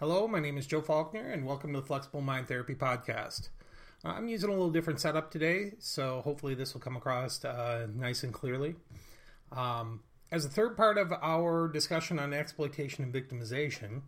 Hello, 0.00 0.26
my 0.26 0.40
name 0.40 0.58
is 0.58 0.66
Joe 0.66 0.80
Faulkner, 0.80 1.30
and 1.30 1.46
welcome 1.46 1.72
to 1.72 1.80
the 1.80 1.86
Flexible 1.86 2.20
Mind 2.20 2.48
Therapy 2.48 2.74
Podcast. 2.74 3.50
Uh, 4.04 4.08
I'm 4.08 4.26
using 4.26 4.50
a 4.50 4.52
little 4.52 4.72
different 4.72 4.98
setup 4.98 5.30
today, 5.30 5.74
so 5.78 6.20
hopefully 6.22 6.56
this 6.56 6.74
will 6.74 6.80
come 6.80 6.96
across 6.96 7.44
uh, 7.44 7.86
nice 7.94 8.24
and 8.24 8.34
clearly. 8.34 8.74
Um, 9.52 10.00
as 10.32 10.44
a 10.44 10.48
third 10.48 10.76
part 10.76 10.98
of 10.98 11.12
our 11.22 11.68
discussion 11.68 12.18
on 12.18 12.34
exploitation 12.34 13.04
and 13.04 13.14
victimization, 13.14 14.00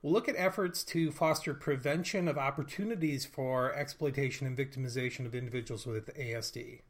we'll 0.00 0.14
look 0.14 0.30
at 0.30 0.34
efforts 0.38 0.82
to 0.84 1.10
foster 1.10 1.52
prevention 1.52 2.26
of 2.26 2.38
opportunities 2.38 3.26
for 3.26 3.74
exploitation 3.74 4.46
and 4.46 4.56
victimization 4.56 5.26
of 5.26 5.34
individuals 5.34 5.84
with 5.84 6.08
ASD. 6.16 6.80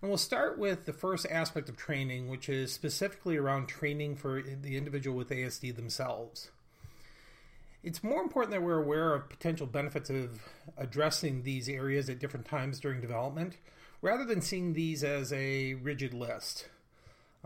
And 0.00 0.08
we'll 0.08 0.16
start 0.16 0.60
with 0.60 0.84
the 0.84 0.92
first 0.92 1.26
aspect 1.28 1.68
of 1.68 1.76
training, 1.76 2.28
which 2.28 2.48
is 2.48 2.72
specifically 2.72 3.36
around 3.36 3.66
training 3.66 4.14
for 4.14 4.40
the 4.40 4.76
individual 4.76 5.16
with 5.16 5.30
ASD 5.30 5.74
themselves. 5.74 6.52
It's 7.82 8.02
more 8.02 8.20
important 8.20 8.52
that 8.52 8.62
we're 8.62 8.82
aware 8.82 9.14
of 9.14 9.28
potential 9.28 9.66
benefits 9.66 10.10
of 10.10 10.42
addressing 10.76 11.42
these 11.42 11.68
areas 11.68 12.10
at 12.10 12.18
different 12.18 12.46
times 12.46 12.80
during 12.80 13.00
development, 13.00 13.56
rather 14.02 14.24
than 14.24 14.40
seeing 14.40 14.72
these 14.72 15.04
as 15.04 15.32
a 15.32 15.74
rigid 15.74 16.12
list. 16.12 16.68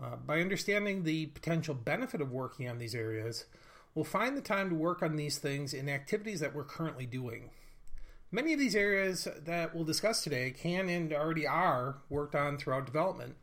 Uh, 0.01 0.15
by 0.15 0.41
understanding 0.41 1.03
the 1.03 1.27
potential 1.27 1.75
benefit 1.75 2.19
of 2.19 2.31
working 2.31 2.67
on 2.67 2.79
these 2.79 2.95
areas, 2.95 3.45
we'll 3.93 4.03
find 4.03 4.35
the 4.35 4.41
time 4.41 4.69
to 4.69 4.75
work 4.75 5.03
on 5.03 5.15
these 5.15 5.37
things 5.37 5.73
in 5.73 5.87
activities 5.87 6.39
that 6.39 6.55
we're 6.55 6.63
currently 6.63 7.05
doing. 7.05 7.51
Many 8.31 8.53
of 8.53 8.59
these 8.59 8.75
areas 8.75 9.27
that 9.45 9.75
we'll 9.75 9.83
discuss 9.83 10.23
today 10.23 10.49
can 10.49 10.89
and 10.89 11.13
already 11.13 11.45
are 11.45 11.97
worked 12.09 12.33
on 12.33 12.57
throughout 12.57 12.87
development. 12.87 13.35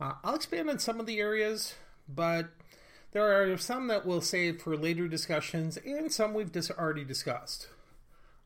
Uh, 0.00 0.14
I'll 0.24 0.34
expand 0.34 0.70
on 0.70 0.78
some 0.78 0.98
of 0.98 1.04
the 1.04 1.20
areas, 1.20 1.74
but 2.08 2.48
there 3.14 3.52
are 3.52 3.56
some 3.56 3.86
that 3.86 4.04
we'll 4.04 4.20
save 4.20 4.60
for 4.60 4.76
later 4.76 5.06
discussions 5.06 5.78
and 5.78 6.12
some 6.12 6.34
we've 6.34 6.50
already 6.76 7.04
discussed. 7.04 7.68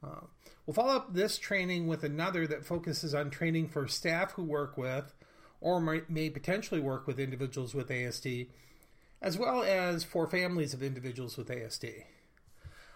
Uh, 0.04 0.20
we'll 0.66 0.74
follow 0.74 0.94
up 0.94 1.14
this 1.14 1.38
training 1.38 1.86
with 1.86 2.05
another 2.05 2.47
that 2.47 2.66
focuses 2.66 3.14
on 3.14 3.30
training 3.30 3.66
for 3.66 3.89
staff 3.89 4.33
who 4.33 4.44
work 4.44 4.77
with 4.77 5.14
or 5.62 5.80
may 5.80 6.28
potentially 6.28 6.80
work 6.80 7.06
with 7.06 7.19
individuals 7.19 7.74
with 7.74 7.89
ASD, 7.89 8.48
as 9.22 9.39
well 9.39 9.62
as 9.62 10.05
for 10.05 10.27
families 10.28 10.74
of 10.74 10.83
individuals 10.83 11.36
with 11.39 11.48
ASD. 11.48 12.05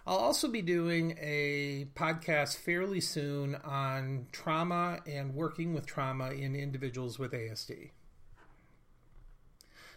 I'll 0.05 0.17
also 0.17 0.49
be 0.49 0.61
doing 0.61 1.17
a 1.19 1.87
podcast 1.95 2.57
fairly 2.57 3.01
soon 3.01 3.55
on 3.55 4.27
trauma 4.31 4.99
and 5.07 5.33
working 5.33 5.73
with 5.73 5.87
trauma 5.87 6.31
in 6.31 6.55
individuals 6.55 7.17
with 7.17 7.31
ASD. 7.31 7.89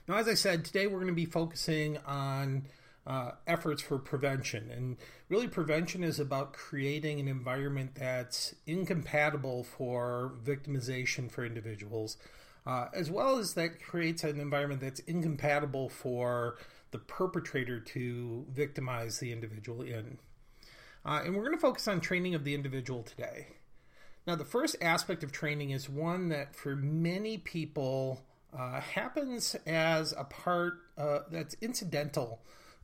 Now, 0.09 0.19
as 0.19 0.29
I 0.29 0.35
said, 0.35 0.65
today 0.65 0.87
we're 0.87 1.01
going 1.01 1.09
to 1.09 1.15
be 1.15 1.25
focusing 1.25 1.99
on 2.07 2.67
uh, 3.07 3.33
efforts 3.47 3.83
for 3.83 3.99
prevention. 3.99 4.71
And 4.71 4.97
really, 5.29 5.49
prevention 5.49 6.05
is 6.05 6.21
about 6.21 6.53
creating 6.53 7.19
an 7.19 7.27
environment 7.27 7.97
that's 7.97 8.55
incompatible 8.67 9.65
for 9.65 10.35
victimization 10.45 11.29
for 11.29 11.45
individuals, 11.45 12.19
uh, 12.67 12.87
as 12.95 13.11
well 13.11 13.39
as 13.39 13.55
that 13.55 13.83
creates 13.83 14.23
an 14.23 14.39
environment 14.39 14.81
that's 14.81 15.01
incompatible 15.01 15.89
for 15.89 16.57
the 16.93 16.99
perpetrator 16.99 17.81
to 17.81 18.47
victimize 18.49 19.19
the 19.19 19.33
individual 19.33 19.83
in. 19.83 20.19
Uh, 21.05 21.23
and 21.25 21.35
we're 21.35 21.45
going 21.45 21.55
to 21.55 21.61
focus 21.61 21.89
on 21.89 22.01
training 22.01 22.35
of 22.37 22.45
the 22.45 22.55
individual 22.55 23.03
today. 23.03 23.49
Now, 24.25 24.37
the 24.37 24.45
first 24.45 24.77
aspect 24.81 25.25
of 25.25 25.33
training 25.33 25.71
is 25.71 25.89
one 25.89 26.29
that 26.29 26.55
for 26.55 26.77
many 26.77 27.39
people 27.39 28.23
uh, 28.57 28.81
happens 28.81 29.55
as 29.67 30.13
a 30.17 30.25
part 30.25 30.79
uh, 30.97 31.21
that's 31.31 31.55
incidental 31.61 32.41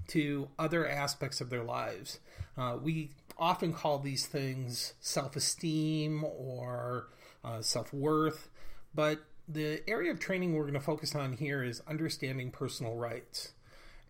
to 0.08 0.48
other 0.58 0.88
aspects 0.88 1.40
of 1.40 1.50
their 1.50 1.62
lives. 1.62 2.18
Uh, 2.56 2.76
we 2.80 3.10
often 3.38 3.72
call 3.72 3.98
these 3.98 4.26
things 4.26 4.94
self 5.00 5.36
esteem 5.36 6.24
or 6.24 7.08
uh, 7.44 7.62
self 7.62 7.92
worth, 7.92 8.50
but 8.94 9.20
the 9.48 9.82
area 9.88 10.10
of 10.10 10.20
training 10.20 10.54
we're 10.54 10.62
going 10.62 10.74
to 10.74 10.80
focus 10.80 11.14
on 11.14 11.32
here 11.32 11.62
is 11.62 11.82
understanding 11.88 12.50
personal 12.50 12.96
rights. 12.96 13.52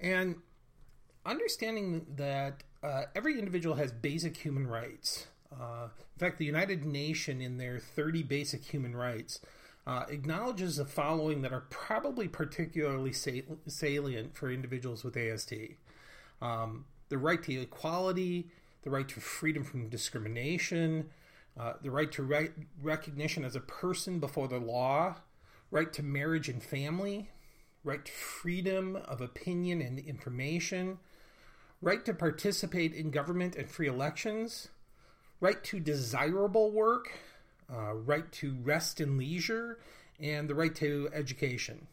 And 0.01 0.37
understanding 1.25 2.07
that 2.17 2.65
uh, 2.83 3.05
every 3.15 3.39
individual 3.39 3.77
has 3.77 3.93
basic 3.93 4.37
human 4.37 4.67
rights. 4.67 5.29
Uh, 5.53 5.89
in 6.17 6.19
fact, 6.19 6.39
the 6.39 6.45
United 6.45 6.85
Nations, 6.85 7.43
in 7.43 7.59
their 7.59 7.79
30 7.79 8.25
basic 8.25 8.65
human 8.65 8.97
rights, 8.97 9.41
uh, 9.87 10.05
acknowledges 10.09 10.77
the 10.77 10.85
following 10.85 11.43
that 11.43 11.53
are 11.53 11.65
probably 11.71 12.29
particularly 12.29 13.13
sal- 13.13 13.59
salient 13.67 14.37
for 14.37 14.51
individuals 14.51 15.05
with 15.05 15.15
ASD 15.15 15.77
um, 16.43 16.85
the 17.09 17.19
right 17.19 17.43
to 17.43 17.61
equality, 17.61 18.49
the 18.83 18.91
right 18.91 19.09
to 19.09 19.21
freedom 19.21 19.63
from 19.63 19.89
discrimination, 19.89 21.09
uh, 21.59 21.75
the 21.83 21.91
right 21.91 22.11
to 22.13 22.23
re- 22.23 22.51
recognition 22.83 23.45
as 23.45 23.55
a 23.55 23.61
person 23.61 24.19
before 24.19 24.49
the 24.49 24.59
law, 24.59 25.15
right 25.71 25.93
to 25.93 26.03
marriage 26.03 26.49
and 26.49 26.63
family, 26.63 27.31
right 27.85 28.05
to 28.05 28.13
freedom 28.13 28.97
of 28.97 29.21
opinion 29.21 29.81
and 29.81 29.99
information, 30.01 30.99
right 31.81 32.05
to 32.05 32.15
participate 32.15 32.93
in 32.95 33.11
government 33.11 33.55
and 33.57 33.71
free 33.71 33.89
elections, 33.89 34.69
right 35.41 35.63
to 35.65 35.79
desirable 35.79 36.71
work, 36.71 37.13
uh, 37.71 37.95
right 37.95 38.31
to 38.33 38.55
rest 38.63 39.01
and 39.01 39.19
leisure, 39.19 39.79
and 40.21 40.49
the 40.49 40.55
right 40.55 40.75
to 40.77 41.09
education. 41.13 41.89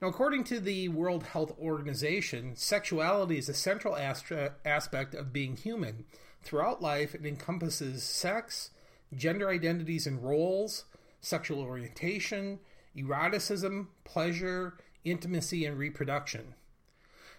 Now, 0.00 0.08
according 0.08 0.44
to 0.44 0.58
the 0.58 0.88
World 0.88 1.22
Health 1.22 1.56
Organization, 1.60 2.56
sexuality 2.56 3.38
is 3.38 3.48
a 3.48 3.54
central 3.54 3.96
aspect 3.96 5.14
of 5.14 5.32
being 5.32 5.56
human. 5.56 6.06
Throughout 6.42 6.82
life, 6.82 7.14
it 7.14 7.24
encompasses 7.24 8.02
sex, 8.02 8.70
gender 9.14 9.48
identities 9.48 10.06
and 10.06 10.22
roles, 10.22 10.86
sexual 11.20 11.60
orientation, 11.60 12.58
eroticism, 12.96 13.88
pleasure, 14.02 14.74
intimacy, 15.04 15.64
and 15.64 15.78
reproduction. 15.78 16.54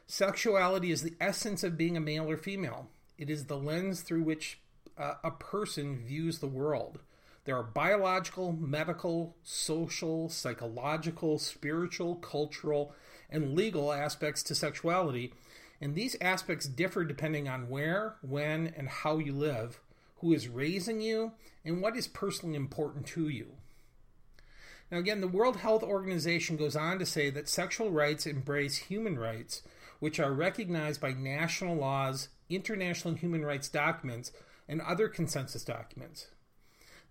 Sexuality 0.08 0.92
is 0.92 1.02
the 1.02 1.16
essence 1.20 1.64
of 1.64 1.78
being 1.78 1.98
a 1.98 2.02
male 2.02 2.30
or 2.30 2.38
female. 2.38 2.88
It 3.18 3.30
is 3.30 3.46
the 3.46 3.58
lens 3.58 4.02
through 4.02 4.24
which 4.24 4.60
uh, 4.98 5.16
a 5.24 5.32
person 5.32 5.98
views 5.98 6.40
the 6.40 6.48
world. 6.48 7.00
There 7.46 7.58
are 7.58 7.64
biological, 7.64 8.54
medical, 8.54 9.36
social, 9.44 10.30
psychological, 10.30 11.40
spiritual, 11.40 12.16
cultural, 12.16 12.94
and 13.30 13.56
legal 13.56 13.92
aspects 13.92 14.44
to 14.44 14.56
sexuality, 14.56 15.34
and 15.82 15.96
these 15.96 16.16
aspects 16.22 16.68
differ 16.68 17.04
depending 17.04 17.50
on 17.50 17.70
where, 17.70 18.16
when, 18.22 18.74
and 18.78 18.88
how 18.88 19.18
you 19.18 19.34
live, 19.34 19.82
who 20.18 20.32
is 20.32 20.48
raising 20.48 21.02
you, 21.02 21.34
and 21.66 21.82
what 21.82 21.98
is 21.98 22.08
personally 22.08 22.56
important 22.56 23.06
to 23.08 23.28
you. 23.28 23.48
Now, 24.90 25.00
again, 25.00 25.22
the 25.22 25.28
World 25.28 25.58
Health 25.58 25.84
Organization 25.84 26.56
goes 26.56 26.76
on 26.76 27.00
to 27.00 27.06
say 27.06 27.30
that 27.32 27.50
sexual 27.50 27.92
rights 27.92 28.26
embrace 28.26 28.76
human 28.78 29.18
rights, 29.18 29.64
which 30.00 30.20
are 30.20 30.32
recognized 30.32 31.02
by 31.02 31.14
national 31.14 31.76
laws, 31.76 32.30
international 32.50 33.16
human 33.16 33.44
rights 33.44 33.68
documents, 33.68 34.32
and 34.74 34.82
other 34.82 35.08
consensus 35.08 35.64
documents. 35.64 36.30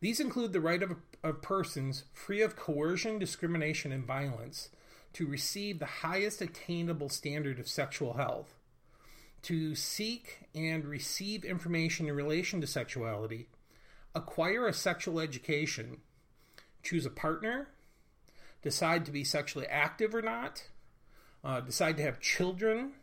These 0.00 0.18
include 0.18 0.52
the 0.52 0.60
right 0.60 0.82
of, 0.82 0.96
of 1.22 1.42
persons 1.42 2.04
free 2.12 2.42
of 2.42 2.56
coercion, 2.56 3.20
discrimination, 3.20 3.92
and 3.92 4.04
violence 4.04 4.70
to 5.12 5.28
receive 5.28 5.78
the 5.78 5.86
highest 5.86 6.42
attainable 6.42 7.08
standard 7.08 7.60
of 7.60 7.68
sexual 7.68 8.14
health, 8.14 8.56
to 9.42 9.76
seek 9.76 10.48
and 10.56 10.84
receive 10.84 11.44
information 11.44 12.08
in 12.08 12.16
relation 12.16 12.60
to 12.60 12.66
sexuality, 12.66 13.46
acquire 14.12 14.66
a 14.66 14.72
sexual 14.72 15.20
education, 15.20 15.98
choose 16.82 17.06
a 17.06 17.10
partner, 17.10 17.68
decide 18.60 19.06
to 19.06 19.12
be 19.12 19.22
sexually 19.22 19.68
active 19.68 20.16
or 20.16 20.22
not, 20.22 20.64
uh, 21.44 21.60
decide 21.60 21.96
to 21.96 22.02
have 22.02 22.18
children 22.18 22.94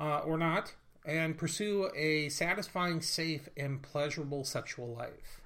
uh, 0.00 0.20
or 0.20 0.38
not, 0.38 0.72
and 1.04 1.36
pursue 1.36 1.90
a 1.94 2.28
satisfying, 2.28 3.00
safe, 3.00 3.48
and 3.56 3.82
pleasurable 3.82 4.44
sexual 4.44 4.94
life. 4.94 5.40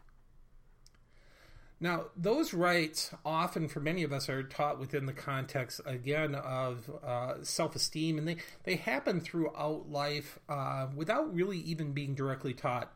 Now, 1.79 2.07
those 2.17 2.55
rights 2.55 3.11
often, 3.25 3.69
for 3.69 3.81
many 3.81 4.03
of 4.03 4.13
us, 4.13 4.31
are 4.31 4.43
taught 4.43 4.79
within 4.79 5.05
the 5.05 5.13
context, 5.13 5.81
again, 5.85 6.35
of 6.35 6.91
uh, 7.05 7.35
self 7.43 7.77
esteem, 7.77 8.17
and 8.17 8.27
they, 8.27 8.37
they 8.65 8.77
happen 8.77 9.21
throughout 9.21 9.91
life 9.91 10.39
uh, 10.49 10.87
without 10.95 11.35
really 11.35 11.59
even 11.59 11.93
being 11.93 12.15
directly 12.15 12.55
taught 12.55 12.95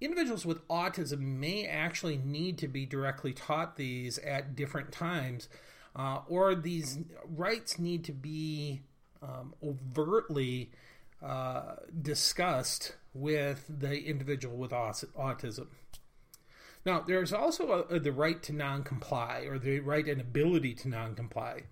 individuals 0.00 0.44
with 0.44 0.66
autism 0.68 1.20
may 1.20 1.66
actually 1.66 2.18
need 2.18 2.58
to 2.58 2.68
be 2.68 2.84
directly 2.84 3.32
taught 3.32 3.76
these 3.76 4.18
at 4.18 4.54
different 4.54 4.92
times, 4.92 5.48
uh, 5.94 6.20
or 6.28 6.54
these 6.54 6.98
rights 7.24 7.78
need 7.78 8.04
to 8.04 8.12
be 8.12 8.82
um, 9.22 9.54
overtly 9.62 10.70
uh, 11.26 11.76
discussed 12.02 12.94
with 13.12 13.64
the 13.68 14.04
individual 14.04 14.56
with 14.56 14.70
autism. 14.70 15.66
Now, 16.84 17.00
there's 17.00 17.32
also 17.32 17.84
a, 17.90 17.98
the 17.98 18.12
right 18.12 18.40
to 18.44 18.52
non 18.52 18.84
comply, 18.84 19.44
or 19.48 19.58
the 19.58 19.80
right 19.80 20.06
and 20.06 20.20
ability 20.20 20.74
to 20.74 20.88
non 20.88 21.16
comply. 21.16 21.62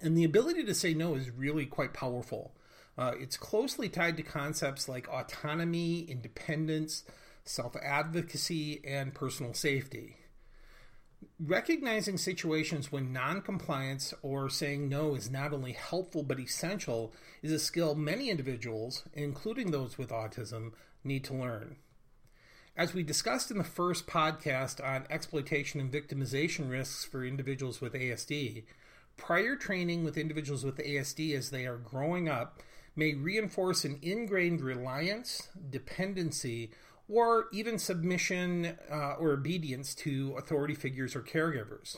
And 0.00 0.16
the 0.16 0.22
ability 0.22 0.64
to 0.64 0.74
say 0.74 0.94
no 0.94 1.16
is 1.16 1.30
really 1.30 1.66
quite 1.66 1.92
powerful. 1.92 2.54
Uh, 2.96 3.12
it's 3.18 3.36
closely 3.36 3.88
tied 3.88 4.16
to 4.18 4.22
concepts 4.22 4.88
like 4.88 5.08
autonomy, 5.08 6.02
independence, 6.02 7.02
self 7.44 7.74
advocacy, 7.82 8.80
and 8.84 9.14
personal 9.14 9.52
safety. 9.52 10.16
Recognizing 11.42 12.18
situations 12.18 12.92
when 12.92 13.14
noncompliance 13.14 14.12
or 14.20 14.50
saying 14.50 14.90
no 14.90 15.14
is 15.14 15.30
not 15.30 15.54
only 15.54 15.72
helpful 15.72 16.22
but 16.22 16.38
essential 16.38 17.14
is 17.40 17.50
a 17.50 17.58
skill 17.58 17.94
many 17.94 18.28
individuals, 18.28 19.04
including 19.14 19.70
those 19.70 19.96
with 19.96 20.10
autism, 20.10 20.72
need 21.02 21.24
to 21.24 21.32
learn. 21.32 21.76
As 22.76 22.92
we 22.92 23.02
discussed 23.02 23.50
in 23.50 23.56
the 23.56 23.64
first 23.64 24.06
podcast 24.06 24.84
on 24.86 25.06
exploitation 25.08 25.80
and 25.80 25.90
victimization 25.90 26.70
risks 26.70 27.06
for 27.06 27.24
individuals 27.24 27.80
with 27.80 27.94
ASD, 27.94 28.64
prior 29.16 29.56
training 29.56 30.04
with 30.04 30.18
individuals 30.18 30.62
with 30.62 30.76
ASD 30.76 31.34
as 31.34 31.48
they 31.48 31.64
are 31.64 31.78
growing 31.78 32.28
up 32.28 32.60
may 32.94 33.14
reinforce 33.14 33.86
an 33.86 33.98
ingrained 34.02 34.60
reliance, 34.60 35.48
dependency, 35.70 36.70
or 37.10 37.46
even 37.52 37.78
submission 37.78 38.78
uh, 38.90 39.14
or 39.18 39.32
obedience 39.32 39.94
to 39.94 40.34
authority 40.38 40.74
figures 40.74 41.16
or 41.16 41.20
caregivers. 41.20 41.96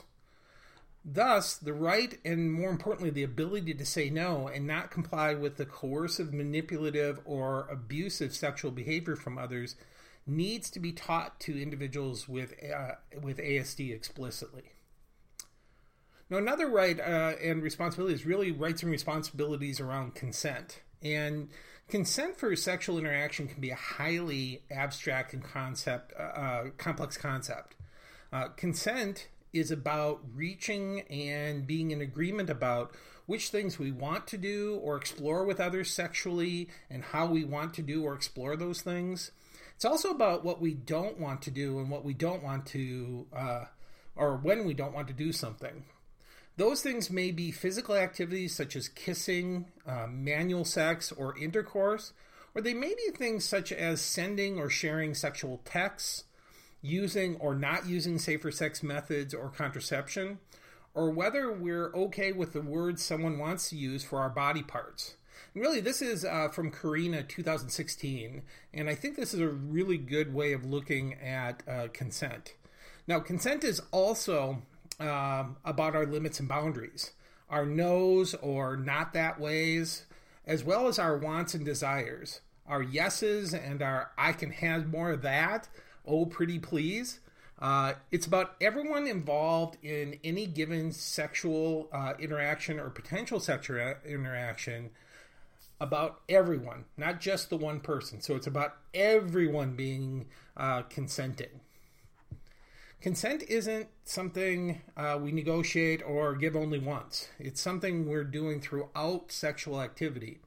Thus, 1.05 1.55
the 1.55 1.73
right 1.73 2.17
and 2.23 2.51
more 2.51 2.69
importantly, 2.69 3.09
the 3.09 3.23
ability 3.23 3.73
to 3.73 3.85
say 3.85 4.09
no 4.09 4.47
and 4.47 4.65
not 4.65 4.89
comply 4.89 5.33
with 5.33 5.57
the 5.57 5.65
coercive, 5.65 6.33
manipulative, 6.33 7.19
or 7.25 7.67
abusive 7.69 8.33
sexual 8.33 8.71
behavior 8.71 9.15
from 9.15 9.37
others 9.37 9.75
needs 10.25 10.69
to 10.71 10.79
be 10.79 10.93
taught 10.93 11.39
to 11.41 11.61
individuals 11.61 12.29
with, 12.29 12.53
uh, 12.63 12.93
with 13.21 13.37
ASD 13.37 13.93
explicitly. 13.93 14.71
Now, 16.29 16.37
another 16.37 16.69
right 16.69 16.99
uh, 16.99 17.33
and 17.43 17.61
responsibility 17.61 18.15
is 18.15 18.25
really 18.25 18.51
rights 18.51 18.81
and 18.81 18.91
responsibilities 18.91 19.81
around 19.81 20.15
consent. 20.15 20.81
And 21.01 21.49
consent 21.87 22.37
for 22.37 22.55
sexual 22.55 22.97
interaction 22.97 23.47
can 23.47 23.61
be 23.61 23.69
a 23.69 23.75
highly 23.75 24.63
abstract 24.71 25.33
and 25.33 25.43
concept, 25.43 26.13
uh, 26.17 26.23
uh, 26.23 26.63
complex 26.77 27.17
concept. 27.17 27.75
Uh, 28.31 28.47
consent 28.49 29.27
is 29.53 29.69
about 29.69 30.21
reaching 30.33 31.01
and 31.01 31.67
being 31.67 31.91
in 31.91 32.01
agreement 32.01 32.49
about 32.49 32.91
which 33.25 33.49
things 33.49 33.79
we 33.79 33.91
want 33.91 34.27
to 34.27 34.37
do 34.37 34.79
or 34.83 34.97
explore 34.97 35.45
with 35.45 35.59
others 35.59 35.89
sexually 35.91 36.67
and 36.89 37.03
how 37.03 37.25
we 37.25 37.43
want 37.43 37.73
to 37.75 37.81
do 37.81 38.03
or 38.03 38.13
explore 38.13 38.55
those 38.55 38.81
things. 38.81 39.31
It's 39.75 39.85
also 39.85 40.09
about 40.09 40.43
what 40.43 40.59
we 40.59 40.73
don't 40.73 41.19
want 41.19 41.41
to 41.43 41.51
do 41.51 41.79
and 41.79 41.89
what 41.89 42.03
we 42.03 42.13
don't 42.13 42.43
want 42.43 42.65
to, 42.67 43.27
uh, 43.35 43.65
or 44.15 44.37
when 44.37 44.65
we 44.65 44.73
don't 44.73 44.93
want 44.93 45.07
to 45.07 45.13
do 45.13 45.31
something. 45.31 45.83
Those 46.55 46.81
things 46.81 47.09
may 47.09 47.31
be 47.31 47.51
physical 47.51 47.95
activities 47.95 48.55
such 48.55 48.75
as 48.75 48.87
kissing, 48.87 49.65
uh, 49.87 50.05
manual 50.07 50.65
sex, 50.65 51.11
or 51.11 51.37
intercourse, 51.37 52.13
or 52.53 52.61
they 52.61 52.75
may 52.75 52.93
be 52.93 53.11
things 53.15 53.43
such 53.43 53.71
as 53.71 54.01
sending 54.01 54.59
or 54.59 54.69
sharing 54.69 55.15
sexual 55.15 55.61
texts, 55.65 56.25
using 56.81 57.37
or 57.37 57.55
not 57.55 57.87
using 57.87 58.19
safer 58.19 58.51
sex 58.51 58.83
methods 58.83 59.33
or 59.33 59.49
contraception, 59.49 60.37
or 60.93 61.09
whether 61.09 61.51
we're 61.51 61.91
okay 61.95 62.31
with 62.31 62.53
the 62.53 62.61
words 62.61 63.01
someone 63.01 63.39
wants 63.39 63.69
to 63.69 63.75
use 63.75 64.03
for 64.03 64.19
our 64.19 64.29
body 64.29 64.61
parts. 64.61 65.15
And 65.55 65.63
really, 65.63 65.81
this 65.81 66.01
is 66.03 66.23
uh, 66.23 66.49
from 66.49 66.69
Corinna 66.69 67.23
2016, 67.23 68.43
and 68.73 68.89
I 68.89 68.93
think 68.93 69.15
this 69.15 69.33
is 69.33 69.39
a 69.39 69.47
really 69.47 69.97
good 69.97 70.33
way 70.33 70.53
of 70.53 70.65
looking 70.65 71.15
at 71.15 71.63
uh, 71.67 71.87
consent. 71.93 72.53
Now, 73.07 73.19
consent 73.19 73.63
is 73.63 73.81
also 73.91 74.61
um, 74.99 75.57
about 75.65 75.95
our 75.95 76.05
limits 76.05 76.39
and 76.39 76.47
boundaries, 76.47 77.11
our 77.49 77.65
no's 77.65 78.33
or 78.35 78.77
not 78.77 79.13
that 79.13 79.39
ways, 79.39 80.05
as 80.45 80.63
well 80.63 80.87
as 80.87 80.99
our 80.99 81.17
wants 81.17 81.53
and 81.53 81.65
desires, 81.65 82.41
our 82.67 82.81
yeses 82.81 83.53
and 83.53 83.81
our 83.81 84.11
I 84.17 84.33
can 84.33 84.51
have 84.51 84.87
more 84.87 85.11
of 85.11 85.21
that, 85.21 85.69
oh, 86.05 86.25
pretty 86.25 86.59
please. 86.59 87.19
Uh, 87.59 87.93
it's 88.11 88.25
about 88.25 88.55
everyone 88.59 89.07
involved 89.07 89.77
in 89.83 90.19
any 90.23 90.45
given 90.45 90.91
sexual 90.91 91.87
uh, 91.93 92.13
interaction 92.19 92.79
or 92.79 92.89
potential 92.89 93.39
sexual 93.39 93.95
interaction, 94.05 94.89
about 95.79 96.21
everyone, 96.29 96.85
not 96.97 97.19
just 97.19 97.49
the 97.49 97.57
one 97.57 97.79
person. 97.79 98.21
So 98.21 98.35
it's 98.35 98.47
about 98.47 98.77
everyone 98.93 99.75
being 99.75 100.27
uh, 100.55 100.83
consenting 100.83 101.59
consent 103.03 103.43
isn't 103.49 103.89
something 104.05 104.81
uh, 104.95 105.19
we 105.21 105.33
negotiate 105.33 106.01
or 106.03 106.35
give 106.35 106.55
only 106.55 106.79
once. 106.79 107.27
It's 107.37 107.59
something 107.59 108.07
we're 108.07 108.23
doing 108.23 108.61
throughout 108.61 109.25
sexual 109.29 109.81
activity. 109.81 110.39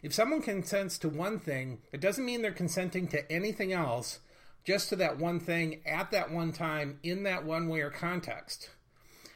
If 0.00 0.14
someone 0.14 0.40
consents 0.40 0.96
to 0.98 1.08
one 1.08 1.40
thing, 1.40 1.78
it 1.90 2.00
doesn't 2.00 2.24
mean 2.24 2.40
they're 2.40 2.52
consenting 2.52 3.08
to 3.08 3.30
anything 3.30 3.72
else, 3.72 4.20
just 4.64 4.88
to 4.90 4.96
that 4.96 5.18
one 5.18 5.40
thing 5.40 5.80
at 5.84 6.12
that 6.12 6.30
one 6.30 6.52
time 6.52 7.00
in 7.02 7.24
that 7.24 7.44
one 7.44 7.68
way 7.68 7.80
or 7.80 7.90
context. 7.90 8.70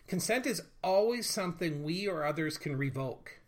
Consent 0.07 0.47
is 0.47 0.63
always 0.85 1.29
something 1.29 1.83
we 1.83 2.07
or 2.07 2.25
others 2.25 2.59
can 2.59 2.77
revoke. 2.77 3.41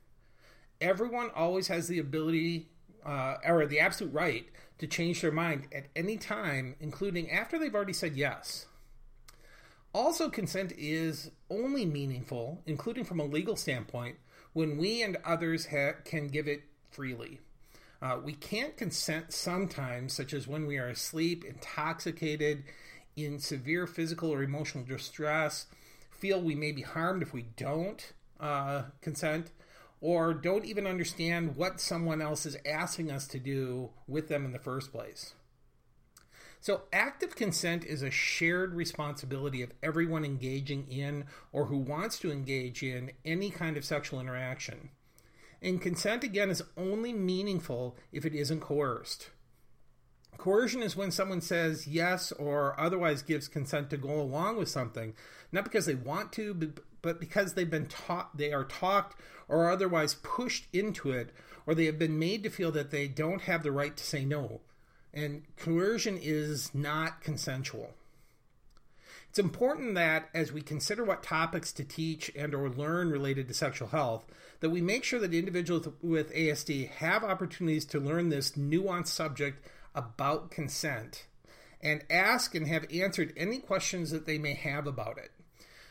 Everyone 0.81 1.31
always 1.37 1.69
has 1.69 1.87
the 1.87 2.01
ability 2.01 2.69
uh, 3.07 3.37
or 3.47 3.65
the 3.67 3.79
absolute 3.79 4.13
right 4.13 4.47
to 4.79 4.89
change 4.89 5.21
their 5.21 5.31
mind 5.31 5.69
at 5.73 5.87
any 5.95 6.17
time, 6.17 6.75
including 6.81 7.31
after 7.31 7.61
they've 7.61 7.75
already 7.77 7.93
said 7.93 8.17
yes. 8.17 8.67
Also, 9.95 10.29
consent 10.29 10.73
is 10.77 11.31
only 11.49 11.87
meaningful, 11.87 12.61
including 12.67 13.05
from 13.05 13.21
a 13.21 13.25
legal 13.25 13.55
standpoint, 13.55 14.17
when 14.53 14.77
we 14.77 15.03
and 15.03 15.17
others 15.25 15.67
ha- 15.67 15.93
can 16.05 16.27
give 16.27 16.49
it 16.49 16.65
freely. 16.91 17.39
Uh, 18.03 18.19
we 18.23 18.33
can't 18.33 18.77
consent 18.77 19.33
sometimes, 19.33 20.13
such 20.13 20.35
as 20.35 20.49
when 20.49 20.67
we 20.67 20.77
are 20.79 20.89
asleep, 20.89 21.45
intoxicated, 21.45 22.65
in 23.17 23.39
severe 23.39 23.87
physical 23.87 24.31
or 24.31 24.43
emotional 24.43 24.83
distress, 24.83 25.67
feel 26.11 26.41
we 26.41 26.57
may 26.57 26.73
be 26.73 26.83
harmed 26.83 27.23
if 27.23 27.33
we 27.33 27.47
don't 27.57 28.13
uh, 28.41 28.83
consent, 29.01 29.53
or 30.01 30.35
don't 30.35 30.65
even 30.65 30.89
understand 30.89 31.55
what 31.55 31.81
someone 31.81 32.21
else 32.21 32.45
is 32.45 32.57
asking 32.67 33.13
us 33.13 33.29
to 33.29 33.39
do 33.39 33.91
with 34.09 34.29
them 34.29 34.45
in 34.45 34.53
the 34.53 34.59
first 34.59 34.91
place. 34.91 35.35
So, 36.65 36.85
active 36.95 37.37
consent 37.37 37.85
is 37.85 38.01
a 38.01 38.11
shared 38.11 38.73
responsibility 38.73 39.61
of 39.61 39.75
everyone 39.83 40.25
engaging 40.25 40.91
in 40.91 41.27
or 41.53 41.67
who 41.67 41.77
wants 41.77 42.19
to 42.21 42.33
engage 42.33 42.83
in 42.83 43.13
any 43.23 43.51
kind 43.51 43.77
of 43.77 43.85
sexual 43.85 44.19
interaction. 44.19 44.89
And 45.61 45.79
consent, 45.79 46.25
again, 46.25 46.49
is 46.49 46.63
only 46.79 47.13
meaningful 47.13 47.99
if 48.13 48.25
it 48.25 48.35
isn't 48.35 48.61
coerced. 48.61 49.29
Coercion 50.39 50.83
is 50.83 50.97
when 50.97 51.11
someone 51.11 51.43
says 51.43 51.87
yes 51.87 52.33
or 52.33 52.81
otherwise 52.81 53.21
gives 53.21 53.47
consent 53.47 53.91
to 53.91 53.99
go 53.99 54.19
along 54.19 54.57
with 54.57 54.71
something, 54.71 55.13
not 55.53 55.65
because 55.65 55.85
they 55.85 55.95
want 55.95 56.33
to, 56.33 56.73
but 57.03 57.21
because 57.21 57.53
they've 57.53 57.69
been 57.69 57.89
taught, 57.89 58.39
they 58.39 58.55
are 58.55 58.65
talked 58.65 59.21
or 59.49 59.71
otherwise 59.71 60.15
pushed 60.15 60.65
into 60.73 61.11
it, 61.11 61.29
or 61.67 61.75
they 61.75 61.85
have 61.85 61.99
been 61.99 62.19
made 62.19 62.43
to 62.43 62.49
feel 62.49 62.73
that 62.73 62.91
they 62.91 63.07
don't 63.07 63.43
have 63.43 63.63
the 63.63 63.71
right 63.71 63.99
to 63.99 64.03
say 64.03 64.25
no 64.25 64.63
and 65.15 65.43
coercion 65.57 66.19
is 66.21 66.75
not 66.75 67.21
consensual. 67.23 67.95
It's 69.31 69.39
important 69.39 69.95
that 69.95 70.29
as 70.35 70.53
we 70.53 70.61
consider 70.61 71.05
what 71.05 71.23
topics 71.23 71.73
to 71.73 71.85
teach 71.85 72.31
and 72.37 72.55
or 72.55 72.69
learn 72.69 73.11
related 73.11 73.49
to 73.49 73.55
sexual 73.55 73.89
health, 73.89 74.25
that 74.61 74.71
we 74.71 74.81
make 74.81 75.03
sure 75.03 75.19
that 75.21 75.35
individuals 75.35 75.89
with 76.03 76.33
ASD 76.33 76.89
have 76.89 77.25
opportunities 77.25 77.85
to 77.87 77.99
learn 77.99 78.29
this 78.29 78.53
nuanced 78.53 79.09
subject 79.09 79.67
about 79.95 80.51
consent 80.51 81.27
and 81.83 82.05
ask 82.11 82.55
and 82.55 82.67
have 82.67 82.87
answered 82.93 83.33
any 83.37 83.59
questions 83.59 84.11
that 84.11 84.27
they 84.27 84.39
may 84.39 84.55
have 84.55 84.87
about 84.87 85.19
it. 85.19 85.33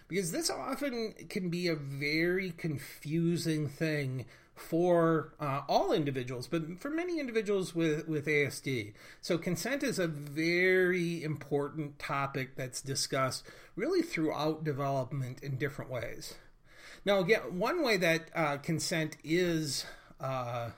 Because 0.07 0.31
this 0.31 0.49
often 0.49 1.13
can 1.29 1.49
be 1.49 1.67
a 1.67 1.75
very 1.75 2.51
confusing 2.51 3.67
thing 3.67 4.25
for 4.55 5.33
uh, 5.39 5.61
all 5.67 5.91
individuals, 5.91 6.47
but 6.47 6.79
for 6.79 6.89
many 6.89 7.19
individuals 7.19 7.73
with, 7.73 8.07
with 8.07 8.27
ASD. 8.27 8.93
So, 9.21 9.37
consent 9.37 9.83
is 9.83 9.99
a 9.99 10.07
very 10.07 11.23
important 11.23 11.97
topic 11.99 12.55
that's 12.55 12.81
discussed 12.81 13.45
really 13.75 14.01
throughout 14.01 14.63
development 14.63 15.41
in 15.41 15.57
different 15.57 15.89
ways. 15.89 16.35
Now, 17.05 17.19
again, 17.19 17.57
one 17.57 17.83
way 17.83 17.97
that 17.97 18.29
uh, 18.35 18.57
consent 18.57 19.17
is 19.23 19.85
uh, 20.21 20.69